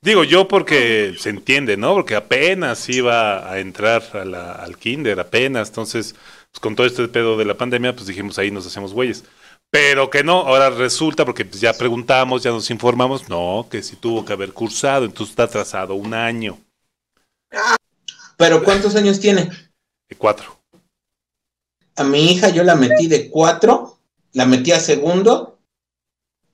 Digo 0.00 0.22
yo 0.24 0.46
porque 0.46 1.14
se 1.18 1.30
entiende, 1.30 1.76
¿no? 1.76 1.94
Porque 1.94 2.14
apenas 2.14 2.88
iba 2.88 3.50
a 3.50 3.58
entrar 3.58 4.02
al 4.14 4.76
kinder, 4.76 5.18
apenas, 5.18 5.68
entonces, 5.68 6.14
pues 6.52 6.60
con 6.60 6.76
todo 6.76 6.86
este 6.86 7.08
pedo 7.08 7.36
de 7.36 7.44
la 7.44 7.56
pandemia, 7.56 7.94
pues 7.94 8.06
dijimos, 8.06 8.38
ahí 8.38 8.50
nos 8.50 8.66
hacemos 8.66 8.92
güeyes. 8.92 9.24
Pero 9.70 10.08
que 10.08 10.22
no, 10.22 10.40
ahora 10.40 10.70
resulta, 10.70 11.24
porque 11.24 11.44
pues 11.44 11.60
ya 11.60 11.72
preguntamos, 11.72 12.42
ya 12.42 12.50
nos 12.50 12.70
informamos, 12.70 13.28
no, 13.28 13.66
que 13.68 13.82
sí 13.82 13.96
tuvo 13.96 14.24
que 14.24 14.32
haber 14.32 14.52
cursado, 14.52 15.04
entonces 15.04 15.30
está 15.30 15.42
atrasado 15.44 15.94
un 15.94 16.14
año. 16.14 16.56
¿Pero 18.36 18.62
cuántos 18.62 18.94
años 18.96 19.20
tiene? 19.20 19.50
De 20.08 20.16
cuatro. 20.16 20.60
A 21.96 22.04
mi 22.04 22.32
hija 22.32 22.50
yo 22.50 22.62
la 22.62 22.74
metí 22.74 23.06
de 23.06 23.30
cuatro, 23.30 23.98
la 24.32 24.44
metí 24.44 24.72
a 24.72 24.80
segundo. 24.80 25.58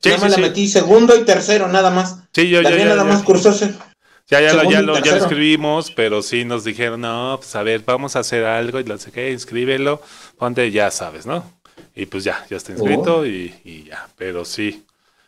Sí, 0.00 0.08
nada 0.10 0.22
más 0.22 0.30
la 0.32 0.38
metí 0.38 0.68
segundo 0.68 1.16
y 1.16 1.24
tercero, 1.24 1.68
nada 1.68 1.90
más. 1.90 2.18
Sí, 2.32 2.48
yo 2.48 2.62
También 2.62 2.88
ya, 2.88 2.94
nada 2.94 3.04
más 3.04 3.22
cursó. 3.22 3.52
Ya, 4.28 4.40
ya, 4.40 4.54
lo, 4.54 4.70
ya, 4.70 4.80
lo, 4.80 4.98
ya 5.00 5.16
lo 5.16 5.18
escribimos, 5.18 5.90
pero 5.90 6.22
sí 6.22 6.44
nos 6.44 6.64
dijeron, 6.64 7.00
no, 7.00 7.36
pues 7.38 7.54
a 7.54 7.62
ver, 7.62 7.82
vamos 7.84 8.16
a 8.16 8.20
hacer 8.20 8.44
algo 8.44 8.80
y 8.80 8.84
lo 8.84 8.96
sé 8.98 9.10
que, 9.10 9.30
inscríbelo, 9.30 10.00
ponte, 10.38 10.70
ya 10.70 10.90
sabes, 10.90 11.26
¿no? 11.26 11.44
Y 11.94 12.06
pues 12.06 12.24
ya, 12.24 12.46
ya 12.48 12.56
está 12.56 12.72
inscrito 12.72 13.18
oh. 13.18 13.26
y, 13.26 13.54
y, 13.64 13.84
ya, 13.84 14.08
pero 14.16 14.44
sí, 14.44 14.84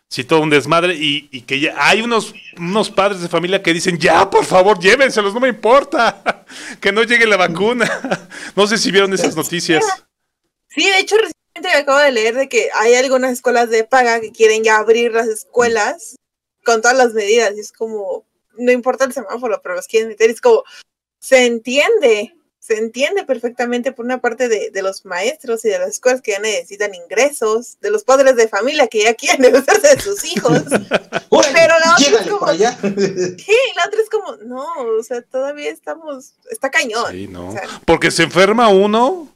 sí 0.09 0.25
todo 0.25 0.41
un 0.41 0.51
desmadre 0.51 0.95
y, 0.95 1.29
y, 1.31 1.43
que 1.43 1.61
ya 1.61 1.75
hay 1.77 2.01
unos, 2.01 2.33
unos 2.57 2.91
padres 2.91 3.21
de 3.21 3.29
familia 3.29 3.63
que 3.63 3.75
dicen, 3.75 3.99
ya, 3.99 4.31
por 4.31 4.45
favor, 4.45 4.79
llévenselos, 4.79 5.35
no 5.35 5.41
me 5.41 5.49
importa, 5.49 6.23
que 6.81 6.93
no 6.93 7.03
llegue 7.03 7.27
la 7.27 7.37
vacuna. 7.37 7.89
no 8.57 8.67
sé 8.67 8.79
si 8.79 8.91
vieron 8.91 9.13
esas 9.13 9.37
noticias. 9.37 9.85
Sí, 10.69 10.89
de 10.89 10.99
hecho, 10.99 11.17
recientemente 11.17 11.79
acabo 11.79 11.99
de 11.99 12.13
leer 12.13 12.35
de 12.35 12.49
que 12.49 12.69
hay 12.75 12.95
algunas 12.95 13.33
escuelas 13.33 13.71
de 13.71 13.85
paga 13.85 14.21
que 14.21 14.33
quieren 14.33 14.65
ya 14.65 14.79
abrir 14.79 15.13
las 15.13 15.29
escuelas 15.29 16.17
con 16.65 16.83
todas 16.83 16.97
las 16.97 17.13
medidas 17.13 17.53
y 17.57 17.61
es 17.61 17.73
como, 17.73 18.27
no 18.57 18.73
importa 18.73 19.05
el 19.05 19.13
semáforo, 19.13 19.61
pero 19.63 19.77
los 19.77 19.87
quieren 19.87 20.09
meter, 20.09 20.31
es 20.31 20.41
como, 20.41 20.65
se 21.21 21.47
entiende, 21.47 22.35
se 22.65 22.79
entiende 22.79 23.25
perfectamente 23.25 23.93
por 23.93 24.07
una 24.07 24.23
parte 24.23 24.49
de, 24.49 24.71
de, 24.71 24.83
los 24.83 25.05
maestros 25.05 25.67
y 25.67 25.69
de 25.69 25.79
las 25.79 25.91
escuelas 25.91 26.23
que 26.23 26.31
ya 26.31 26.39
necesitan 26.39 26.95
ingresos, 26.95 27.79
de 27.83 27.91
los 27.91 28.05
padres 28.05 28.37
de 28.37 28.49
familia 28.49 28.87
que 28.87 29.03
ya 29.03 29.13
quieren 29.13 29.55
hacerse 29.57 29.95
de 29.95 30.01
sus 30.01 30.25
hijos. 30.25 30.63
pero 30.71 31.75
la 31.79 31.95
otra 31.95 32.21
es 32.23 32.27
como, 32.27 32.53
sí, 32.55 33.57
la 33.77 33.87
otra 33.87 34.01
es 34.01 34.09
como, 34.11 34.37
no, 34.37 34.67
o 34.99 35.03
sea, 35.03 35.21
todavía 35.21 35.71
estamos, 35.71 36.33
está 36.51 36.71
cañón. 36.71 37.13
Sí, 37.13 37.29
no. 37.29 37.51
O 37.51 37.53
sea, 37.53 37.69
Porque 37.85 38.11
se 38.11 38.23
enferma 38.23 38.71
uno 38.71 39.29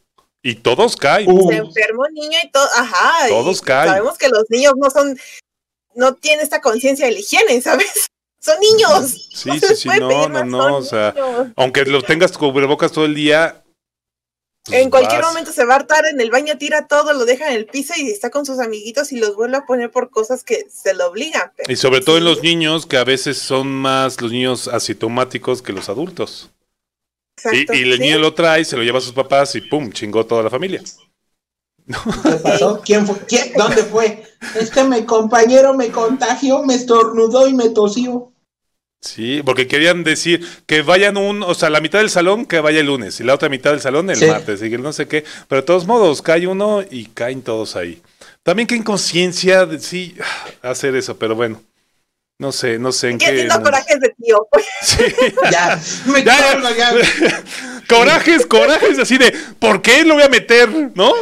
y 0.42 0.54
todos 0.54 0.96
caen. 0.96 1.30
Uh. 1.30 1.50
Se 1.50 1.56
enferma 1.56 2.06
un 2.08 2.14
niño 2.14 2.38
y 2.42 2.50
todo, 2.50 2.66
ajá. 2.76 3.28
Todos 3.28 3.58
y 3.58 3.62
caen. 3.62 3.90
Sabemos 3.90 4.16
que 4.16 4.30
los 4.30 4.44
niños 4.48 4.72
no 4.78 4.88
son, 4.88 5.18
no 5.94 6.14
tienen 6.14 6.42
esta 6.42 6.62
conciencia 6.62 7.04
de 7.04 7.12
la 7.12 7.18
higiene, 7.18 7.60
¿sabes? 7.60 8.08
Son 8.40 8.56
niños. 8.60 9.28
Sí, 9.32 9.48
no 9.48 9.54
sí, 9.58 9.76
sí, 9.76 9.88
no, 10.00 10.28
no, 10.28 10.44
no, 10.44 10.76
o 10.76 10.82
sea, 10.82 11.12
niños. 11.12 11.48
aunque 11.56 11.84
lo 11.84 12.02
tengas 12.02 12.36
cubrebocas 12.36 12.92
todo 12.92 13.04
el 13.04 13.14
día. 13.14 13.64
Pues 14.64 14.82
en 14.82 14.90
cualquier 14.90 15.22
vas. 15.22 15.30
momento 15.30 15.52
se 15.52 15.64
va 15.64 15.74
a 15.74 15.76
hartar 15.78 16.04
en 16.06 16.20
el 16.20 16.30
baño, 16.30 16.58
tira 16.58 16.86
todo, 16.86 17.14
lo 17.14 17.24
deja 17.24 17.48
en 17.48 17.56
el 17.56 17.66
piso 17.66 17.94
y 17.96 18.10
está 18.10 18.30
con 18.30 18.44
sus 18.44 18.58
amiguitos 18.58 19.12
y 19.12 19.18
los 19.18 19.34
vuelve 19.34 19.56
a 19.56 19.66
poner 19.66 19.90
por 19.90 20.10
cosas 20.10 20.44
que 20.44 20.66
se 20.70 20.94
lo 20.94 21.06
obligan. 21.06 21.52
Pero, 21.56 21.72
y 21.72 21.76
sobre 21.76 22.00
todo 22.00 22.16
sí. 22.16 22.18
en 22.18 22.24
los 22.24 22.42
niños, 22.42 22.84
que 22.84 22.98
a 22.98 23.04
veces 23.04 23.38
son 23.38 23.68
más 23.68 24.20
los 24.20 24.30
niños 24.30 24.68
asintomáticos 24.68 25.62
que 25.62 25.72
los 25.72 25.88
adultos. 25.88 26.50
Exacto, 27.38 27.72
y, 27.72 27.78
y 27.78 27.82
el 27.82 27.94
¿sí? 27.94 28.00
niño 28.00 28.18
lo 28.18 28.34
trae, 28.34 28.64
se 28.64 28.76
lo 28.76 28.82
lleva 28.82 28.98
a 28.98 29.02
sus 29.02 29.12
papás 29.12 29.54
y 29.54 29.62
pum, 29.62 29.90
chingó 29.90 30.26
toda 30.26 30.42
la 30.42 30.50
familia. 30.50 30.82
¿Qué 31.88 32.32
pasó? 32.42 32.80
¿Quién 32.84 33.06
fue? 33.06 33.16
¿Quién? 33.26 33.52
¿Dónde 33.56 33.82
fue? 33.82 34.22
Es 34.58 34.70
que 34.70 34.84
mi 34.84 35.04
compañero 35.04 35.74
me 35.74 35.88
contagió, 35.88 36.62
me 36.64 36.74
estornudó 36.74 37.48
y 37.48 37.54
me 37.54 37.70
tosió. 37.70 38.32
Sí, 39.00 39.42
porque 39.44 39.68
querían 39.68 40.02
decir 40.02 40.46
que 40.66 40.82
vayan 40.82 41.16
un, 41.16 41.44
o 41.44 41.54
sea, 41.54 41.70
la 41.70 41.80
mitad 41.80 42.00
del 42.00 42.10
salón 42.10 42.46
que 42.46 42.58
vaya 42.58 42.80
el 42.80 42.86
lunes 42.86 43.20
y 43.20 43.24
la 43.24 43.34
otra 43.34 43.48
mitad 43.48 43.70
del 43.70 43.80
salón 43.80 44.10
el 44.10 44.16
sí. 44.16 44.26
martes 44.26 44.60
y 44.60 44.70
que 44.70 44.78
no 44.78 44.92
sé 44.92 45.06
qué, 45.06 45.24
pero 45.46 45.62
de 45.62 45.66
todos 45.66 45.86
modos 45.86 46.20
cae 46.20 46.48
uno 46.48 46.82
y 46.90 47.06
caen 47.06 47.42
todos 47.42 47.76
ahí. 47.76 48.02
También 48.42 48.66
que 48.66 48.74
inconsciencia 48.74 49.66
de 49.66 49.78
sí 49.78 50.16
hacer 50.62 50.96
eso, 50.96 51.16
pero 51.16 51.34
bueno. 51.34 51.62
No 52.40 52.52
sé, 52.52 52.78
no 52.78 52.92
sé 52.92 53.10
en 53.10 53.18
qué. 53.18 53.48
qué 53.48 53.48
corajes 53.48 53.98
de 54.00 54.14
tío. 54.22 54.46
Sí. 54.82 55.04
ya, 55.50 55.80
me 56.06 56.22
ya. 56.22 56.60
ya. 56.76 57.44
corajes, 57.88 58.46
corajes 58.46 58.98
así 59.00 59.18
de, 59.18 59.32
¿por 59.58 59.82
qué 59.82 60.04
lo 60.04 60.14
voy 60.14 60.22
a 60.22 60.28
meter? 60.28 60.68
¿No? 60.94 61.12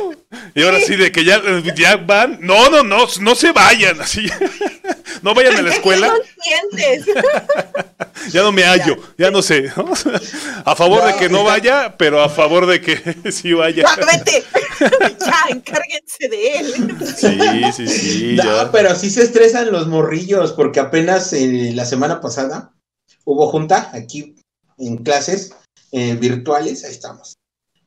Y 0.55 0.63
ahora 0.63 0.81
sí, 0.81 0.97
de 0.97 1.13
que 1.13 1.25
ya, 1.25 1.41
ya 1.77 1.97
van. 1.97 2.39
No, 2.41 2.71
no, 2.71 2.83
no, 2.83 3.07
no 3.21 3.35
se 3.35 3.53
vayan 3.53 4.01
así. 4.01 4.27
No 5.23 5.35
vayan 5.35 5.57
a 5.57 5.63
la 5.63 5.75
escuela. 5.75 6.15
ya 8.31 8.43
no 8.43 8.53
me 8.53 8.65
hallo, 8.65 8.97
ya 9.17 9.31
no 9.31 9.41
sé. 9.43 9.73
¿no? 9.77 9.93
A 10.65 10.77
favor 10.77 11.03
no, 11.03 11.07
de 11.07 11.17
que 11.17 11.29
no 11.29 11.45
vaya, 11.45 11.97
pero 11.97 12.23
a 12.23 12.29
favor 12.29 12.67
de 12.67 12.81
que 12.81 12.97
sí 13.33 13.53
vaya. 13.53 13.83
No, 13.83 14.07
vete. 14.07 14.45
Ya, 15.19 15.45
encárguense 15.49 16.29
de 16.29 16.59
él. 16.59 16.97
Sí, 17.17 17.39
sí, 17.73 17.89
sí. 17.89 18.37
No, 18.37 18.45
ya. 18.45 18.73
pero 18.73 18.95
sí 18.95 19.11
se 19.11 19.23
estresan 19.23 19.73
los 19.73 19.89
morrillos, 19.89 20.53
porque 20.53 20.81
apenas 20.81 21.33
eh, 21.33 21.73
la 21.75 21.87
semana 21.87 22.21
pasada 22.21 22.73
hubo 23.25 23.49
junta 23.49 23.91
aquí 23.93 24.37
en 24.79 24.99
clases 24.99 25.55
eh, 25.93 26.15
virtuales, 26.15 26.85
ahí 26.85 26.93
estamos. 26.93 27.37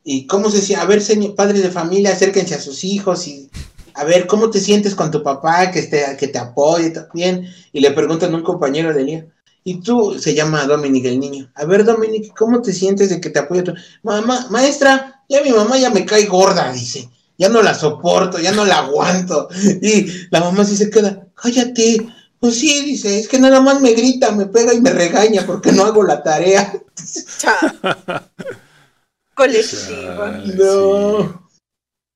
Y 0.04 0.26
cómo 0.28 0.50
se 0.50 0.58
decía, 0.58 0.82
a 0.82 0.86
ver, 0.86 1.02
señor, 1.02 1.36
padres 1.36 1.62
de 1.62 1.72
familia, 1.72 2.14
acérquense 2.14 2.56
a 2.56 2.62
sus 2.62 2.84
hijos 2.84 3.28
y 3.28 3.50
a 3.93 4.04
ver, 4.04 4.28
¿cómo 4.28 4.50
te 4.50 4.60
sientes 4.60 4.95
con 4.95 5.12
tu 5.12 5.22
papá 5.22 5.72
que 5.72 5.84
te, 5.84 6.16
que 6.18 6.28
te 6.28 6.39
apoye 6.39 6.89
también? 6.91 7.47
Y 7.74 7.82
le 7.82 7.91
preguntan 7.91 8.34
a 8.34 8.38
un 8.38 8.43
compañero 8.43 8.93
de 8.93 9.04
día, 9.04 9.28
y 9.64 9.82
tú, 9.82 10.18
se 10.18 10.34
llama 10.34 10.66
Dominic 10.66 11.06
el 11.06 11.20
niño, 11.20 11.52
a 11.54 11.66
ver, 11.66 11.84
Dominic, 11.84 12.34
¿cómo 12.36 12.62
te 12.62 12.74
sientes 12.74 13.10
de 13.10 13.20
que 13.20 13.30
te 13.30 13.39
apoye 13.39 13.62
tu 13.62 13.74
mamá? 14.04 14.47
Maestra, 14.50 15.22
ya 15.28 15.43
mi 15.43 15.52
mamá 15.52 15.78
ya 15.78 15.89
me 15.89 16.06
cae 16.06 16.26
gorda, 16.26 16.72
dice, 16.72 17.10
ya 17.38 17.50
no 17.50 17.62
la 17.62 17.74
soporto, 17.74 18.39
ya 18.39 18.52
no 18.52 18.66
la 18.66 18.80
aguanto. 18.80 19.47
Y 19.82 20.08
la 20.30 20.39
mamá 20.41 20.66
sí 20.66 20.76
se 20.76 20.89
queda, 20.89 21.28
cállate. 21.36 22.08
Pues 22.39 22.56
sí, 22.56 22.86
dice, 22.86 23.20
es 23.20 23.28
que 23.28 23.38
nada 23.38 23.60
más 23.60 23.82
me 23.82 23.93
grita, 23.93 24.32
me 24.32 24.45
pega 24.45 24.74
y 24.74 24.80
me 24.80 24.91
regaña 24.91 25.45
porque 25.45 25.74
no 25.74 25.84
hago 25.84 26.04
la 26.04 26.24
tarea. 26.24 26.74
Colectiva. 29.40 30.32
No. 30.56 31.50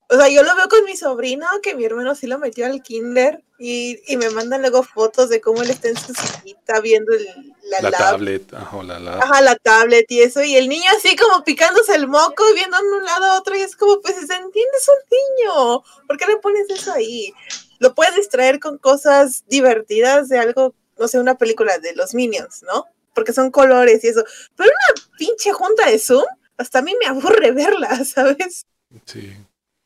O 0.10 0.16
sea, 0.16 0.28
yo 0.28 0.44
lo 0.44 0.56
veo 0.56 0.68
con 0.70 0.84
mi 0.86 0.96
sobrino, 0.96 1.48
que 1.64 1.74
mi 1.74 1.86
hermano 1.86 2.14
sí 2.14 2.28
lo 2.28 2.38
metió 2.38 2.66
al 2.66 2.84
kinder, 2.84 3.44
y, 3.58 4.00
y 4.12 4.18
me 4.18 4.30
mandan 4.30 4.62
luego 4.62 4.84
fotos 4.84 5.30
de 5.30 5.40
cómo 5.40 5.64
él 5.64 5.70
está 5.70 5.88
en 5.88 5.98
su 5.98 6.14
sillita 6.14 6.82
viendo 6.82 7.14
el, 7.14 7.26
la, 7.64 7.82
la 7.82 7.90
lab. 7.90 8.00
tablet. 8.00 8.54
Ajá, 8.54 8.84
la, 8.84 9.00
la. 9.00 9.14
Ajá, 9.18 9.42
la 9.42 9.56
tablet 9.56 10.06
y 10.10 10.22
eso, 10.22 10.44
y 10.44 10.56
el 10.56 10.68
niño 10.68 10.84
así 10.96 11.16
como 11.16 11.44
picándose 11.44 11.96
el 11.96 12.08
moco 12.08 12.44
y 12.52 12.54
viendo 12.54 12.78
de 12.78 12.84
un 12.84 13.06
lado 13.06 13.26
a 13.26 13.40
otro, 13.40 13.56
y 13.56 13.62
es 13.62 13.76
como, 13.76 14.02
pues, 14.02 14.16
¿se 14.16 14.22
entiende? 14.22 14.78
Es 14.78 14.90
un 14.90 15.46
niño, 15.46 15.84
¿por 16.08 16.18
qué 16.18 16.28
le 16.28 16.38
pones 16.38 16.70
eso 16.70 16.92
ahí? 16.92 17.34
Lo 17.80 17.96
puedes 17.96 18.16
distraer 18.16 18.60
con 18.60 18.78
cosas 18.78 19.46
divertidas 19.48 20.30
de 20.30 20.38
algo, 20.38 20.76
no 21.00 21.08
sé, 21.08 21.18
una 21.20 21.38
película 21.38 21.80
de 21.80 21.96
los 21.96 22.14
Minions, 22.14 22.62
¿no? 22.64 22.86
Porque 23.16 23.34
son 23.34 23.50
colores 23.50 24.04
y 24.04 24.10
eso. 24.10 24.24
Pero 24.56 24.70
una 24.70 25.08
pinche 25.18 25.54
junta 25.54 25.90
de 25.90 25.98
Zoom, 25.98 26.26
hasta 26.58 26.80
a 26.80 26.82
mí 26.82 26.94
me 27.00 27.08
aburre 27.08 27.52
verla, 27.52 28.04
¿sabes? 28.06 28.66
Sí. 29.06 29.34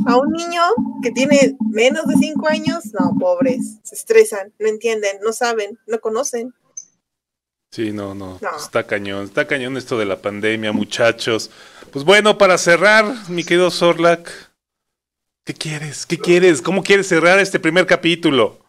A 0.05 0.17
un 0.17 0.31
niño 0.31 0.61
que 1.01 1.11
tiene 1.11 1.57
menos 1.71 2.05
de 2.07 2.15
cinco 2.15 2.47
años, 2.47 2.85
no, 2.93 3.17
pobres, 3.19 3.77
se 3.83 3.95
estresan, 3.95 4.53
no 4.59 4.67
entienden, 4.67 5.17
no 5.23 5.33
saben, 5.33 5.79
no 5.87 5.99
conocen. 5.99 6.53
Sí, 7.71 7.91
no, 7.91 8.15
no, 8.15 8.39
No. 8.41 8.57
Está 8.57 8.85
cañón, 8.85 9.25
está 9.25 9.45
cañón 9.45 9.75
esto 9.75 9.97
de 9.97 10.05
la 10.05 10.21
pandemia, 10.21 10.71
muchachos. 10.71 11.49
Pues 11.91 12.05
bueno, 12.05 12.37
para 12.37 12.57
cerrar, 12.57 13.29
mi 13.29 13.43
querido 13.43 13.71
Sorlac, 13.71 14.31
¿qué 15.43 15.53
quieres? 15.53 16.05
¿Qué 16.05 16.17
quieres? 16.17 16.61
¿Cómo 16.61 16.83
quieres 16.83 17.07
cerrar 17.07 17.39
este 17.39 17.59
primer 17.59 17.85
capítulo? 17.85 18.59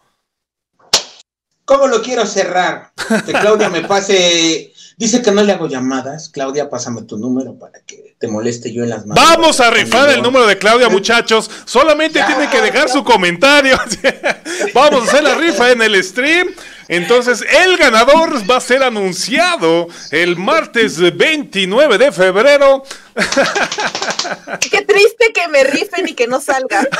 ¿Cómo 1.64 1.86
lo 1.86 2.02
quiero 2.02 2.24
cerrar? 2.24 2.92
Que 3.26 3.32
Claudia 3.32 3.68
me 3.68 3.82
pase. 3.82 4.72
Dice 4.98 5.22
que 5.22 5.30
no 5.30 5.42
le 5.44 5.52
hago 5.52 5.68
llamadas. 5.68 6.28
Claudia, 6.28 6.68
pásame 6.68 7.02
tu 7.02 7.16
número 7.18 7.54
para 7.56 7.80
que 7.86 8.16
te 8.18 8.26
moleste 8.26 8.72
yo 8.72 8.82
en 8.82 8.90
las 8.90 9.06
manos. 9.06 9.24
Vamos 9.24 9.60
a 9.60 9.70
rifar 9.70 10.10
el 10.10 10.20
número 10.22 10.44
de 10.46 10.58
Claudia, 10.58 10.88
muchachos. 10.90 11.48
Solamente 11.64 12.18
Ya, 12.18 12.26
tiene 12.26 12.50
que 12.50 12.60
dejar 12.60 12.88
ya. 12.88 12.92
su 12.92 13.04
comentario. 13.04 13.78
Vamos 14.74 15.02
a 15.02 15.04
hacer 15.04 15.22
la 15.22 15.36
rifa 15.36 15.70
en 15.70 15.82
el 15.82 16.02
stream. 16.02 16.48
Entonces, 16.88 17.44
el 17.48 17.76
ganador 17.76 18.50
va 18.50 18.56
a 18.56 18.60
ser 18.60 18.82
anunciado 18.82 19.88
el 20.10 20.36
martes 20.36 20.98
29 21.16 21.98
de 21.98 22.12
febrero. 22.12 22.82
Qué 24.60 24.82
triste 24.82 25.32
que 25.34 25.48
me 25.48 25.64
rifen 25.64 26.08
y 26.08 26.14
que 26.14 26.26
no 26.26 26.40
salga. 26.40 26.86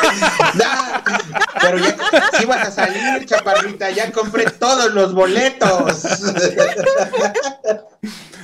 Ya, 0.55 1.03
pero 1.61 1.79
ya, 1.79 1.97
sí 2.39 2.45
vas 2.45 2.69
a 2.69 2.71
salir, 2.71 3.25
chaparrita. 3.27 3.91
Ya 3.91 4.11
compré 4.13 4.45
todos 4.51 4.93
los 4.93 5.15
boletos. 5.15 6.03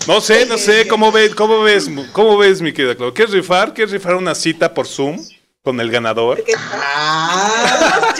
No 0.06 0.20
sé, 0.20 0.44
no 0.44 0.58
sé, 0.58 0.86
¿cómo 0.86 1.10
ves, 1.10 1.34
cómo 1.34 1.62
ves, 1.62 1.88
cómo 2.12 2.36
ves, 2.36 2.60
mi 2.60 2.74
querida 2.74 2.94
Claudia? 2.94 3.14
¿Quieres 3.14 3.32
rifar? 3.32 3.72
¿Quieres 3.72 3.90
rifar 3.90 4.16
una 4.16 4.34
cita 4.34 4.74
por 4.74 4.86
Zoom 4.86 5.18
con 5.62 5.80
el 5.80 5.90
ganador? 5.90 6.36
Porque 6.36 6.52
Ah, 6.58 8.12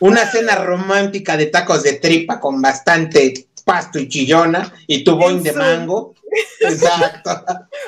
una 0.00 0.30
cena 0.30 0.56
romántica 0.56 1.36
de 1.36 1.46
tacos 1.46 1.82
de 1.82 1.94
tripa 1.94 2.38
con 2.40 2.60
bastante 2.62 3.48
pasto 3.66 3.98
y 3.98 4.08
chillona 4.08 4.72
y 4.86 5.02
tu 5.02 5.16
boing 5.16 5.42
de 5.42 5.52
mango. 5.52 6.14
Exacto. 6.60 7.44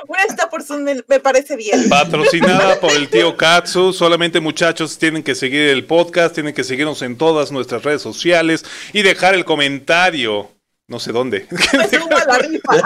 Una 0.08 0.24
está 0.24 0.50
por 0.50 0.62
Zoom 0.62 0.82
me, 0.82 0.96
me 1.06 1.20
parece 1.20 1.56
bien. 1.56 1.88
Patrocinada 1.88 2.80
por 2.80 2.90
el 2.90 3.08
tío 3.08 3.36
Katsu. 3.36 3.92
Solamente 3.92 4.40
muchachos 4.40 4.98
tienen 4.98 5.22
que 5.22 5.36
seguir 5.36 5.68
el 5.68 5.84
podcast, 5.84 6.34
tienen 6.34 6.54
que 6.54 6.64
seguirnos 6.64 7.02
en 7.02 7.16
todas 7.16 7.52
nuestras 7.52 7.84
redes 7.84 8.02
sociales 8.02 8.64
y 8.92 9.02
dejar 9.02 9.34
el 9.34 9.44
comentario. 9.44 10.57
No 10.88 10.98
sé 10.98 11.12
dónde. 11.12 11.46
Me 11.50 11.58
subo 11.86 12.16
a 12.16 12.24
la 12.24 12.38
rifa. 12.38 12.74
Yo 12.74 12.82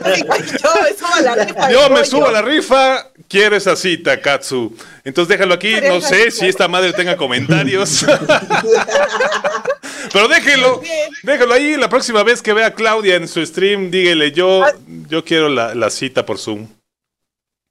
me 0.83 0.93
subo 0.93 1.15
a 1.15 1.23
la 1.23 1.37
rifa. 1.45 1.71
Yo 1.73 1.91
me 1.91 2.05
subo 2.05 2.27
a 2.27 2.33
la 2.33 2.43
rifa, 2.43 3.13
quiero 3.29 3.55
esa 3.55 3.77
cita, 3.77 4.21
Katsu. 4.21 4.77
Entonces 5.05 5.29
déjalo 5.29 5.55
aquí, 5.55 5.77
no 5.81 6.01
sé 6.01 6.33
si 6.33 6.49
esta 6.49 6.67
madre 6.67 6.93
tenga 6.93 7.17
comentarios. 7.17 8.05
Pero 10.13 10.27
déjelo, 10.27 10.83
déjalo 11.23 11.55
ahí. 11.55 11.77
La 11.77 11.89
próxima 11.89 12.25
vez 12.25 12.43
que 12.43 12.53
vea 12.53 12.67
a 12.67 12.75
Claudia 12.75 13.15
en 13.15 13.29
su 13.29 13.47
stream, 13.47 13.93
dígale 13.93 14.33
yo, 14.33 14.65
yo 15.09 15.25
quiero 15.25 15.49
la, 15.49 15.77
la 15.77 15.89
cita 15.89 16.27
por 16.27 16.39
Zoom. 16.39 16.67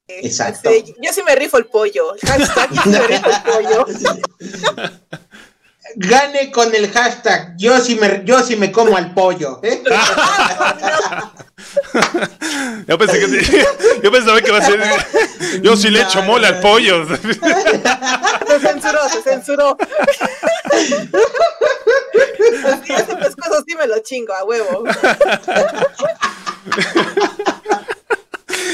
Exacto. 0.08 0.70
Sí, 0.70 0.96
yo 1.02 1.12
sí 1.12 1.24
me 1.24 1.36
rifo 1.36 1.58
el 1.58 1.66
pollo. 1.66 2.16
Hashtag 2.22 2.72
yo 2.74 2.82
sí 2.84 2.90
me 2.90 3.08
rifo 3.08 3.30
el 3.30 3.42
pollo. 3.44 3.86
Gane 5.96 6.52
con 6.52 6.74
el 6.74 6.92
hashtag 6.92 7.56
yo 7.58 7.80
sí 7.80 7.96
me, 7.96 8.22
yo 8.26 8.42
sí 8.44 8.56
me 8.56 8.72
como 8.72 8.98
al 8.98 9.14
pollo. 9.14 9.60
¿eh? 9.64 9.84
Yo 12.88 12.98
pensé 12.98 13.20
que 13.20 13.66
yo 14.04 14.12
pensaba 14.12 14.42
que 14.42 14.50
iba 14.50 14.58
a 14.58 14.66
ser. 14.66 14.82
Yo 15.62 15.78
sí 15.78 15.90
le 15.90 16.02
echo 16.02 16.22
mole 16.24 16.48
al 16.48 16.60
pollo. 16.60 17.06
Se 17.08 18.60
censuró, 18.60 19.10
se 19.10 19.22
censuró. 19.22 19.78
Así 22.66 22.94
ese 22.94 23.16
pescuezo 23.16 23.64
sí 23.66 23.76
me 23.76 23.88
lo 23.88 24.00
chingo 24.00 24.34
a 24.34 24.44
huevo. 24.44 24.84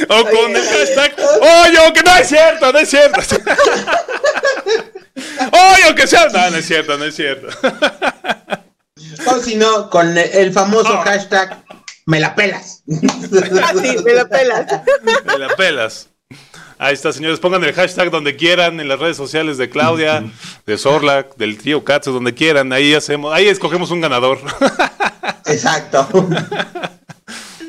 O 0.10 0.24
con 0.26 0.56
el 0.56 0.64
hashtag. 0.64 1.16
¡Oye, 1.42 1.94
que 1.94 2.04
no 2.04 2.16
es 2.16 2.28
cierto! 2.28 2.72
¡No 2.72 2.80
es 2.80 2.90
cierto! 2.90 3.22
¡Oye, 5.18 5.96
que 5.96 6.08
sea! 6.08 6.28
No, 6.28 6.50
no 6.52 6.58
es 6.58 6.66
cierto, 6.66 6.98
no 6.98 7.06
es 7.06 7.16
cierto. 7.16 7.48
O 9.28 9.40
si 9.40 9.56
no, 9.56 9.90
con 9.90 10.18
el 10.18 10.54
famoso 10.54 10.94
Ah. 10.94 11.04
hashtag 11.04 11.64
me 12.06 12.20
la 12.20 12.36
pelas. 12.36 12.84
Así, 13.64 13.98
me 14.04 14.14
lo 14.14 14.30
pelas. 14.30 14.66
Me 15.26 15.38
la 15.38 15.56
pelas. 15.56 16.10
Ahí 16.80 16.94
está, 16.94 17.12
señores. 17.12 17.40
Pongan 17.40 17.64
el 17.64 17.74
hashtag 17.74 18.12
donde 18.12 18.36
quieran, 18.36 18.80
en 18.80 18.88
las 18.88 19.00
redes 19.00 19.18
sociales 19.18 19.58
de 19.58 19.70
Claudia, 19.70 20.24
de 20.66 20.78
Sorlac, 20.78 21.36
del 21.36 21.58
tío 21.58 21.84
Katsu, 21.84 22.12
donde 22.12 22.34
quieran. 22.36 22.72
Ahí 22.72 22.94
hacemos, 22.94 23.34
ahí 23.34 23.48
escogemos 23.48 23.90
un 23.92 24.02
ganador. 24.02 24.40
Exacto. 25.46 26.08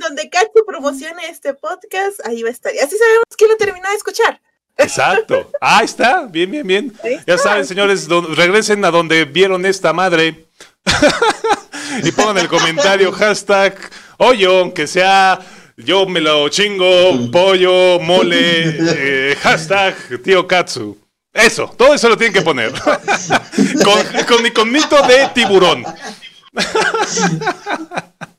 Donde 0.00 0.28
Katsu 0.30 0.64
promocione 0.66 1.28
este 1.30 1.54
podcast, 1.54 2.24
ahí 2.26 2.42
va 2.42 2.48
a 2.48 2.52
estar. 2.52 2.74
Y 2.74 2.78
así 2.78 2.96
sabemos 2.98 3.24
quién 3.36 3.50
lo 3.50 3.56
terminó 3.56 3.88
de 3.88 3.96
escuchar. 3.96 4.40
Exacto. 4.78 5.50
Ahí 5.60 5.84
está. 5.84 6.26
Bien, 6.26 6.50
bien, 6.50 6.66
bien. 6.66 6.92
Ya 7.26 7.36
saben, 7.36 7.66
señores, 7.66 8.06
don- 8.08 8.34
regresen 8.34 8.84
a 8.84 8.90
donde 8.90 9.24
vieron 9.24 9.66
esta 9.66 9.92
madre. 9.92 10.46
y 12.04 12.12
pongan 12.12 12.38
el 12.38 12.48
comentario 12.48 13.12
hashtag 13.12 13.74
hoyo, 14.18 14.60
aunque 14.60 14.86
sea 14.86 15.40
yo 15.76 16.06
me 16.06 16.20
lo 16.20 16.48
chingo, 16.48 17.30
pollo, 17.30 18.00
mole, 18.00 18.76
eh, 18.78 19.36
hashtag 19.40 19.94
tío 20.24 20.46
Katsu. 20.46 20.96
Eso, 21.32 21.72
todo 21.76 21.94
eso 21.94 22.08
lo 22.08 22.16
tienen 22.16 22.32
que 22.34 22.42
poner. 22.42 22.72
con, 23.84 24.24
con 24.26 24.42
mi 24.42 24.50
conmito 24.50 25.00
de 25.06 25.28
tiburón. 25.34 25.84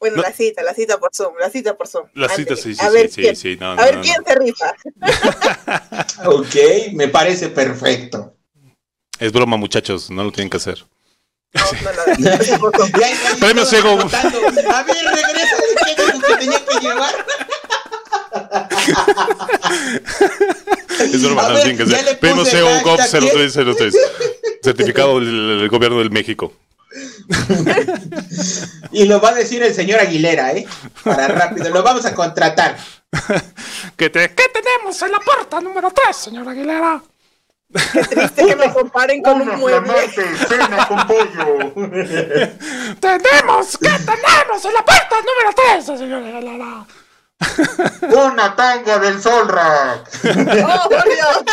Bueno, 0.00 0.16
No. 0.16 0.22
la 0.22 0.32
cita, 0.32 0.62
la 0.62 0.74
cita 0.74 0.98
por 0.98 1.10
Zoom, 1.14 1.34
la 1.40 1.50
cita 1.50 1.76
por 1.76 1.88
Zoom. 1.88 2.06
La 2.14 2.28
cita, 2.28 2.54
sí, 2.56 2.74
sí, 2.74 2.80
a 2.84 2.88
sí, 2.88 2.94
ver 2.94 3.10
sí, 3.10 3.20
quién, 3.22 3.36
sí, 3.36 3.56
no, 3.58 3.72
a 3.72 3.76
no, 3.76 3.82
ver 3.82 3.96
no, 3.96 4.02
quién 4.02 4.16
no. 4.18 4.24
se 4.26 4.34
rifa. 4.38 4.74
ok, 6.26 6.92
me 6.94 7.08
parece 7.08 7.48
perfecto. 7.48 8.34
Es 9.18 9.32
broma, 9.32 9.56
muchachos, 9.56 10.10
no 10.10 10.22
lo 10.22 10.30
tienen 10.30 10.50
que 10.50 10.58
hacer. 10.58 10.84
Premio 13.40 13.64
ciego. 13.64 13.90
A 13.90 14.82
ver, 14.82 14.96
regresa 15.04 15.56
¿qué 15.84 16.02
dijo 16.02 16.20
que 16.26 16.36
tenía 16.36 16.64
que 16.64 16.80
llevar? 16.80 17.14
Es 21.00 21.22
broma, 21.22 21.46
A 21.46 21.48
no 21.50 21.56
tienen 21.60 21.76
que 21.76 21.82
hacer. 21.84 22.18
Premio 22.18 22.44
CEO 22.44 22.82
GOV 22.82 22.98
hashtag, 22.98 23.22
0303. 23.22 23.96
Certificado 24.62 25.18
del, 25.20 25.58
del 25.60 25.68
gobierno 25.68 25.98
del 25.98 26.10
México. 26.10 26.52
Y 28.92 29.04
lo 29.04 29.20
va 29.20 29.30
a 29.30 29.34
decir 29.34 29.62
el 29.62 29.74
señor 29.74 30.00
Aguilera, 30.00 30.52
¿eh? 30.52 30.66
Para 31.04 31.28
rápido, 31.28 31.70
lo 31.70 31.82
vamos 31.82 32.04
a 32.06 32.14
contratar. 32.14 32.76
¿Qué, 33.96 34.10
te, 34.10 34.34
¿Qué 34.34 34.44
tenemos 34.48 35.00
en 35.02 35.12
la 35.12 35.20
puerta 35.20 35.60
número 35.60 35.90
3, 35.90 36.16
señor 36.16 36.48
Aguilera? 36.48 37.02
Qué 37.92 38.02
triste 38.02 38.46
que 38.46 38.56
me 38.56 38.72
comparen 38.72 39.22
con 39.22 39.42
un 39.42 39.58
mueble. 39.58 39.92
cena 40.48 40.88
con 40.88 41.06
pollo. 41.06 41.74
¡Tenemos! 43.00 43.76
¿Qué 43.78 43.90
tenemos 43.90 44.64
en 44.64 44.72
la 44.72 44.84
puerta 44.84 45.16
número 45.20 45.54
3, 45.84 45.84
señor 45.84 46.22
Aguilera? 46.24 46.86
Una 48.26 48.56
tanga 48.56 48.98
del 48.98 49.20
Solrack. 49.22 50.08
Oh, 50.24 50.88
por 50.88 51.04
Dios. 51.04 51.44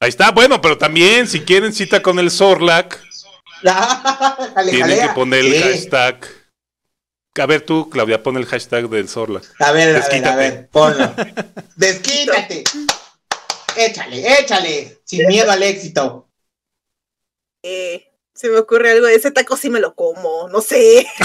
Ahí 0.00 0.10
está, 0.10 0.30
bueno, 0.30 0.60
pero 0.60 0.78
también 0.78 1.26
si 1.26 1.40
quieren 1.40 1.72
cita 1.72 2.00
con 2.00 2.20
el 2.20 2.30
Zorlac, 2.30 3.02
Jale, 3.62 4.70
tienen 4.70 4.80
jalea. 4.96 5.08
que 5.08 5.14
poner 5.14 5.44
el 5.44 5.62
hashtag. 5.62 6.26
A 7.40 7.46
ver 7.46 7.60
tú, 7.62 7.88
Claudia, 7.88 8.22
pon 8.22 8.36
el 8.36 8.46
hashtag 8.46 8.88
del 8.88 9.08
Zorlac. 9.08 9.44
A 9.60 9.70
ver, 9.72 9.90
a 9.90 9.92
ver, 9.92 9.96
a 9.96 9.98
Desquítate. 10.00 10.36
ver, 10.36 10.68
ponlo. 10.70 11.14
Desquítate. 11.76 12.64
Échale, 13.76 14.40
échale. 14.40 15.00
Sin 15.04 15.26
miedo 15.28 15.50
al 15.52 15.62
éxito. 15.62 16.28
Eh, 17.62 18.10
se 18.34 18.48
me 18.48 18.58
ocurre 18.58 18.90
algo 18.92 19.06
de 19.06 19.14
ese 19.14 19.30
taco 19.30 19.56
sí 19.56 19.70
me 19.70 19.78
lo 19.80 19.94
como, 19.94 20.48
no 20.48 20.60
sé. 20.60 21.06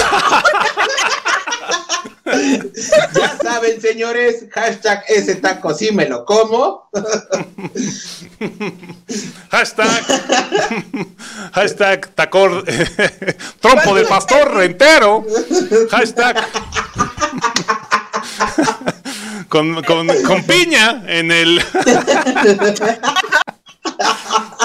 Ya 2.26 3.38
saben, 3.42 3.82
señores, 3.82 4.46
hashtag 4.52 5.04
ese 5.10 5.36
taco 5.36 5.74
sí 5.74 5.92
me 5.92 6.08
lo 6.08 6.24
como. 6.24 6.90
Hashtag. 9.52 10.04
hashtag 11.52 12.08
tacor. 12.16 12.64
trompo 13.60 13.96
de 13.96 14.06
pastor 14.06 14.54
rentero. 14.56 15.26
Hashtag. 15.92 16.48
con, 19.50 19.84
piña 20.48 21.04
en 21.08 21.32
el. 21.32 21.62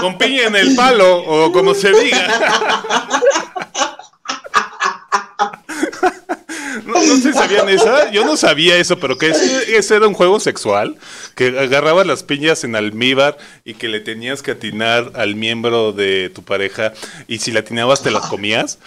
con 0.00 0.16
piña 0.16 0.44
en 0.44 0.56
el 0.56 0.76
palo, 0.76 1.24
o 1.24 1.52
como 1.52 1.74
se 1.74 1.90
diga. 1.92 2.84
No, 6.88 6.94
no 6.94 7.16
sé 7.16 7.20
si 7.20 7.32
sabían 7.34 7.68
esa. 7.68 8.10
Yo 8.10 8.24
no 8.24 8.36
sabía 8.38 8.76
eso, 8.78 8.98
pero 8.98 9.18
que 9.18 9.28
ese, 9.28 9.76
ese 9.76 9.96
era 9.96 10.08
un 10.08 10.14
juego 10.14 10.40
sexual. 10.40 10.96
Que 11.34 11.58
agarrabas 11.58 12.06
las 12.06 12.22
piñas 12.22 12.64
en 12.64 12.74
almíbar 12.74 13.36
y 13.62 13.74
que 13.74 13.88
le 13.88 14.00
tenías 14.00 14.42
que 14.42 14.52
atinar 14.52 15.12
al 15.14 15.36
miembro 15.36 15.92
de 15.92 16.30
tu 16.34 16.42
pareja. 16.42 16.94
Y 17.26 17.40
si 17.40 17.52
la 17.52 17.60
atinabas, 17.60 18.02
te 18.02 18.10
las 18.10 18.26
comías. 18.26 18.78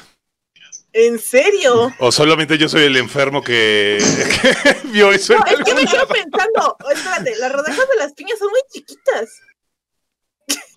¿En 0.94 1.20
serio? 1.20 1.94
O 2.00 2.12
solamente 2.12 2.58
yo 2.58 2.68
soy 2.68 2.84
el 2.86 2.98
enfermo 2.98 3.44
que, 3.44 4.00
que 4.42 4.88
vio 4.90 5.12
eso. 5.12 5.36
No, 5.38 5.46
en 5.46 5.60
es 5.60 5.64
que 5.64 5.74
me 5.76 5.86
quedo 5.86 6.08
pensando, 6.08 6.76
espérate, 6.94 7.36
las 7.38 7.52
rodajas 7.52 7.88
de 7.88 7.96
las 7.98 8.14
piñas 8.14 8.40
son 8.40 8.50
muy 8.50 8.62
chiquitas. 8.72 9.30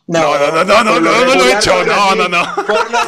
No, 0.07 0.39
no, 0.39 0.53
no, 0.53 0.65
no, 0.65 0.85
no, 0.85 0.85
no, 0.85 1.01
lo 1.01 1.25
no 1.25 1.35
lo 1.35 1.49
he 1.49 1.53
hecho, 1.55 1.83
no, 1.83 1.93
así. 2.11 2.19
no, 2.19 2.29
no. 2.29 2.55
Por 2.57 2.91
lo, 2.91 2.99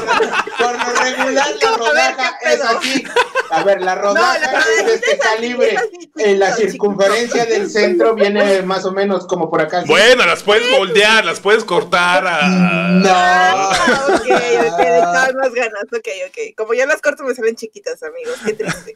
por 0.57 0.72
lo 0.78 1.03
regular, 1.03 1.47
la 1.62 1.76
rodaja 1.76 2.38
¿qué 2.42 2.53
es 2.55 2.61
así. 2.62 3.05
A 3.51 3.62
ver, 3.64 3.82
la 3.82 3.97
No, 3.97 4.01
rodaja 4.01 4.38
la 4.40 4.61
es 4.80 4.86
de 4.86 4.94
este 4.94 5.18
calibre. 5.18 5.76
En 6.16 6.38
la 6.38 6.57
circunferencia 6.57 7.44
del 7.44 7.68
centro 7.78 8.14
viene 8.14 8.62
más 8.62 8.86
o 8.86 8.92
menos 8.92 9.26
como 9.26 9.51
por 9.51 9.61
acá. 9.61 9.80
así. 9.80 9.88
Bueno, 9.88 10.24
las 10.24 10.42
puedes 10.42 10.70
moldear, 10.70 11.22
las 11.26 11.38
puedes 11.38 11.64
cortar 11.64 12.26
a... 12.26 12.49
No. 12.49 13.11
Ah, 13.12 14.07
ok, 14.09 14.14
ok, 14.14 14.80
echaban 14.80 15.36
más 15.36 15.53
ganas, 15.53 15.84
ok, 15.92 16.09
ok. 16.28 16.38
Como 16.57 16.72
ya 16.72 16.86
las 16.86 17.03
corto 17.03 17.24
me 17.24 17.34
salen 17.34 17.57
chiquitas, 17.57 18.03
amigos, 18.03 18.36
qué 18.42 18.55
triste. 18.55 18.94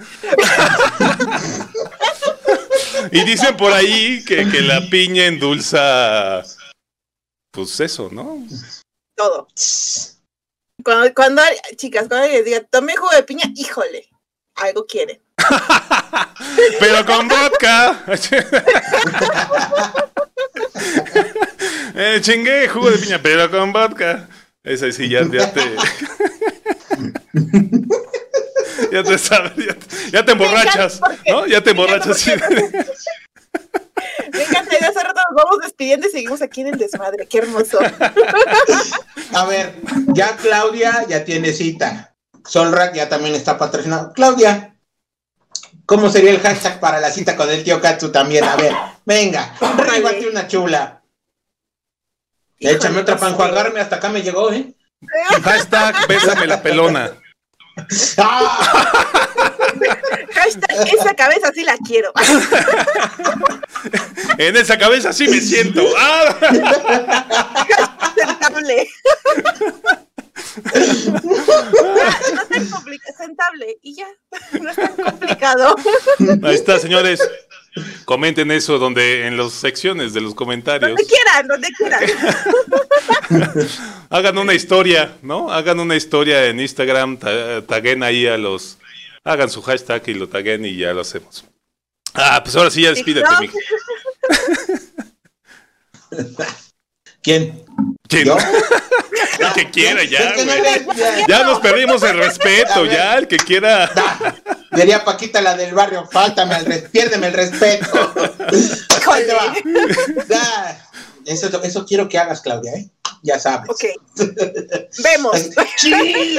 Y 3.12 3.24
dicen 3.24 3.57
por 3.59 3.74
ahí 3.74 4.24
que, 4.24 4.48
que 4.48 4.62
la 4.62 4.80
piña 4.88 5.26
endulza... 5.26 6.42
Pues 7.51 7.80
eso, 7.80 8.09
¿no? 8.12 8.46
Todo. 9.16 9.48
Cuando, 10.84 11.12
cuando 11.14 11.42
chicas, 11.76 12.07
cuando 12.09 12.28
les 12.28 12.44
diga, 12.44 12.61
tome 12.64 12.96
jugo 12.96 13.11
de 13.12 13.22
piña, 13.22 13.44
híjole, 13.55 14.09
algo 14.55 14.86
quieren. 14.86 15.20
Pero 16.80 17.05
con 17.07 17.28
vodka. 17.28 18.05
eh, 21.94 22.18
chingue, 22.22 22.68
jugo 22.68 22.90
de 22.90 22.98
piña, 22.98 23.20
pero 23.22 23.51
con 23.51 23.72
vodka. 23.72 24.28
Esa 24.62 24.92
sí, 24.92 25.09
ya, 25.09 25.22
ya 25.30 25.53
te. 25.53 25.62
ya 28.92 29.03
te 29.03 29.18
sabes, 29.18 29.53
ya, 29.57 29.74
te- 29.74 30.11
ya 30.11 30.24
te 30.24 30.32
emborrachas, 30.32 31.01
¿no? 31.26 31.46
Ya 31.46 31.62
te 31.62 31.70
emborrachas. 31.70 32.24
Sí. 34.33 34.39
Me 34.39 34.45
encanta, 34.45 34.76
y 34.81 34.85
hace 34.85 35.01
rato 35.03 35.20
nos 35.31 35.45
vamos 35.45 35.59
despidiendo 35.62 36.07
y 36.07 36.11
seguimos 36.11 36.43
aquí 36.43 36.61
en 36.62 36.68
el 36.68 36.78
desmadre, 36.78 37.26
qué 37.26 37.39
hermoso. 37.39 37.78
A 39.35 39.45
ver, 39.47 39.74
ya 40.09 40.37
Claudia 40.37 41.05
ya 41.09 41.24
tiene 41.24 41.53
cita. 41.53 42.14
Solrak 42.47 42.95
ya 42.95 43.09
también 43.09 43.35
está 43.35 43.59
patrocinado. 43.59 44.12
Claudia, 44.12 44.74
¿cómo 45.87 46.11
sería 46.11 46.31
el 46.31 46.41
hashtag 46.41 46.81
para 46.81 47.01
la 47.01 47.11
cita 47.11 47.37
con 47.37 47.49
el 47.51 47.62
tío 47.62 47.81
Katsu 47.81 48.11
también? 48.11 48.45
A 48.45 48.57
ver, 48.57 48.74
venga, 49.05 49.55
ríbate 49.76 50.28
una 50.28 50.49
chula. 50.49 51.03
Híjole, 52.59 52.76
Échame 52.76 53.01
otra 53.01 53.16
para 53.16 53.33
enjuagarme, 53.33 53.81
hasta 53.81 53.97
acá 53.97 54.09
me 54.09 54.22
llegó, 54.22 54.53
¿eh? 54.53 54.74
Hashtag 55.43 56.07
bésame 56.09 56.47
la 56.47 56.62
pelona. 56.62 57.11
Hashtag, 60.35 60.95
esa 60.95 61.14
cabeza 61.14 61.51
sí 61.55 61.64
la 61.64 61.76
quiero. 61.78 62.12
En 64.39 64.57
esa 64.57 64.78
cabeza 64.78 65.12
sí 65.12 65.28
me 65.28 65.41
siento. 65.41 65.83
¡Ah! 65.99 66.35
Sentable. 68.16 68.89
no 71.22 72.41
es 72.41 72.49
tan 72.49 72.70
complicado, 72.70 73.14
sentable. 73.18 73.76
Y 73.83 73.97
ya, 73.97 74.07
no 74.61 74.70
es 74.70 74.76
tan 74.76 74.97
complicado. 74.97 75.74
Ahí 76.43 76.55
está, 76.55 76.78
señores. 76.78 77.20
Comenten 78.11 78.50
eso 78.50 78.76
donde 78.80 79.28
en 79.28 79.36
las 79.36 79.52
secciones 79.52 80.12
de 80.12 80.20
los 80.20 80.34
comentarios. 80.34 80.90
Donde 80.90 81.06
quieran, 81.06 81.46
donde 81.46 81.68
quieran. 81.68 82.02
Hagan 84.11 84.36
una 84.36 84.52
historia, 84.52 85.16
¿no? 85.22 85.52
Hagan 85.52 85.78
una 85.78 85.94
historia 85.94 86.46
en 86.46 86.58
Instagram, 86.58 87.18
ta- 87.18 87.64
taguen 87.64 88.02
ahí 88.02 88.26
a 88.26 88.36
los... 88.36 88.78
Hagan 89.22 89.48
su 89.48 89.62
hashtag 89.62 90.02
y 90.08 90.14
lo 90.14 90.28
taguen 90.28 90.64
y 90.64 90.76
ya 90.76 90.92
lo 90.92 91.02
hacemos. 91.02 91.44
Ah, 92.12 92.40
pues 92.42 92.56
ahora 92.56 92.72
sí 92.72 92.82
ya 92.82 92.90
despídete. 92.90 93.28
¿Quién? 97.22 97.64
¿Quién? 98.08 98.26
¿Yo? 98.26 98.36
El 99.40 99.52
que 99.54 99.70
quiera, 99.70 100.04
ya, 100.04 100.18
El 100.18 100.34
que 100.34 100.44
no 100.44 100.52
güey. 100.52 100.62
le- 100.62 100.86
ya. 100.96 101.26
Ya 101.26 101.42
nos 101.44 101.60
perdimos 101.60 102.02
el 102.02 102.18
respeto, 102.18 102.84
ya, 102.84 103.16
el 103.16 103.26
que 103.26 103.38
quiera. 103.38 103.90
Diría 104.72 105.02
Paquita 105.02 105.40
la 105.40 105.56
del 105.56 105.74
barrio, 105.74 106.06
faltame 106.10 106.56
el 106.58 106.66
res- 106.66 106.88
piérdeme 106.90 107.28
el 107.28 107.32
respeto. 107.32 107.86
Ahí 109.10 109.24
te 109.26 109.32
va. 109.32 109.54
Ya. 110.28 110.86
Eso, 111.24 111.62
eso 111.62 111.86
quiero 111.86 112.06
que 112.08 112.18
hagas, 112.18 112.42
Claudia, 112.42 112.72
¿eh? 112.74 112.90
Ya 113.22 113.38
sabes. 113.38 113.70
Ok. 113.70 113.84
Vemos. 115.02 115.36
Sí. 115.76 116.38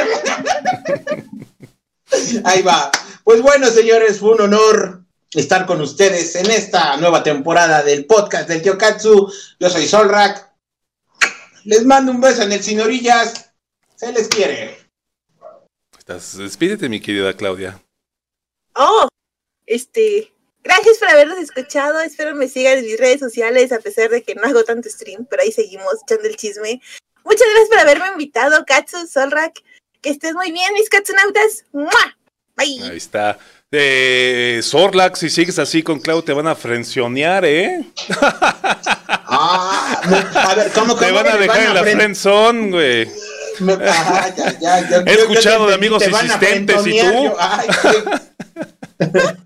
Ahí 2.44 2.62
va. 2.62 2.92
Pues 3.24 3.42
bueno, 3.42 3.68
señores, 3.68 4.20
fue 4.20 4.32
un 4.34 4.42
honor 4.42 5.02
estar 5.34 5.66
con 5.66 5.82
ustedes 5.82 6.36
en 6.36 6.52
esta 6.52 6.98
nueva 6.98 7.24
temporada 7.24 7.82
del 7.84 8.06
podcast 8.06 8.48
del 8.50 8.62
Tío 8.62 8.78
Katsu. 8.78 9.32
Yo 9.60 9.70
soy 9.70 9.88
Solrak. 9.88 10.51
Les 11.64 11.86
mando 11.86 12.12
un 12.12 12.22
beso 12.22 12.42
en 12.44 12.52
el 12.52 12.64
sin 12.64 12.80
orillas. 12.82 13.52
Se 13.96 14.12
les 14.12 14.28
quiere. 14.28 14.78
Estás- 15.98 16.38
Despídete, 16.38 16.90
mi 16.90 17.00
querida 17.00 17.36
Claudia. 17.36 17.82
Oh, 18.76 19.08
este. 19.66 20.32
Gracias 20.64 20.98
por 21.00 21.10
habernos 21.10 21.40
escuchado. 21.40 22.00
Espero 22.02 22.36
me 22.36 22.48
sigan 22.48 22.78
en 22.80 22.86
mis 22.86 23.00
redes 23.00 23.20
sociales, 23.20 23.72
a 23.72 23.80
pesar 23.80 24.10
de 24.10 24.24
que 24.24 24.36
no 24.36 24.44
hago 24.44 24.64
tanto 24.64 24.90
stream, 24.90 25.26
pero 25.26 25.42
ahí 25.42 25.52
seguimos 25.52 25.94
echando 26.04 26.28
el 26.28 26.36
chisme. 26.36 26.82
Muchas 27.24 27.48
gracias 27.50 27.70
por 27.70 27.80
haberme 27.80 28.08
invitado, 28.10 28.64
Katsu, 28.66 29.08
Solrak. 29.08 29.60
Que 30.02 30.10
estés 30.10 30.34
muy 30.34 30.52
bien, 30.52 30.74
mis 30.74 30.90
katsunautas. 30.90 31.66
¡Mua! 31.72 32.18
Bye. 32.56 32.82
Ahí 32.84 32.98
está. 32.98 33.40
Eh, 33.74 34.60
Sorlax, 34.64 35.20
si 35.20 35.30
sigues 35.30 35.58
así 35.58 35.82
con 35.82 36.00
Clau, 36.00 36.22
te 36.22 36.34
van 36.34 36.46
a 36.48 36.56
frencionear, 36.56 37.46
¿eh? 37.46 37.82
Ah, 39.34 40.02
a 40.04 40.56
ver, 40.56 40.72
¿cómo, 40.74 40.96
Te 40.96 41.06
cómo 41.08 41.24
van 41.24 41.28
a 41.28 41.38
dejar 41.38 41.64
en 41.64 41.74
la 41.74 41.82
fren- 41.82 41.96
friendzone, 41.96 42.70
güey. 42.72 43.08
ya, 43.62 44.56
ya, 44.60 44.98
He 45.06 45.14
escuchado 45.14 45.66
te 45.66 45.70
de 45.70 45.76
amigos 45.76 46.04
te 46.04 46.10
van 46.10 46.26
insistentes, 46.26 46.86
¿y 46.86 47.00
tú? 47.00 47.34
ay, 47.40 47.68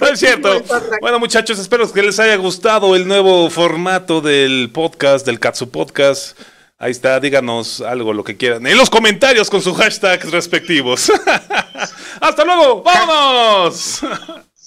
No 0.00 0.08
es 0.08 0.18
cierto. 0.18 0.64
Bueno, 1.00 1.20
muchachos, 1.20 1.60
espero 1.60 1.90
que 1.92 2.02
les 2.02 2.18
haya 2.18 2.34
gustado 2.34 2.96
el 2.96 3.06
nuevo 3.06 3.48
formato 3.50 4.20
del 4.20 4.70
podcast, 4.72 5.24
del 5.24 5.38
Katsu 5.38 5.70
Podcast. 5.70 6.36
Ahí 6.84 6.90
está, 6.90 7.18
díganos 7.18 7.80
algo, 7.80 8.12
lo 8.12 8.22
que 8.22 8.36
quieran. 8.36 8.66
En 8.66 8.76
los 8.76 8.90
comentarios 8.90 9.48
con 9.48 9.62
sus 9.62 9.74
hashtags 9.74 10.30
respectivos. 10.30 11.10
¡Hasta 12.20 12.44
luego! 12.44 12.82
¡Vámonos! 12.82 14.00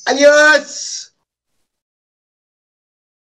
Adiós. 0.03 1.06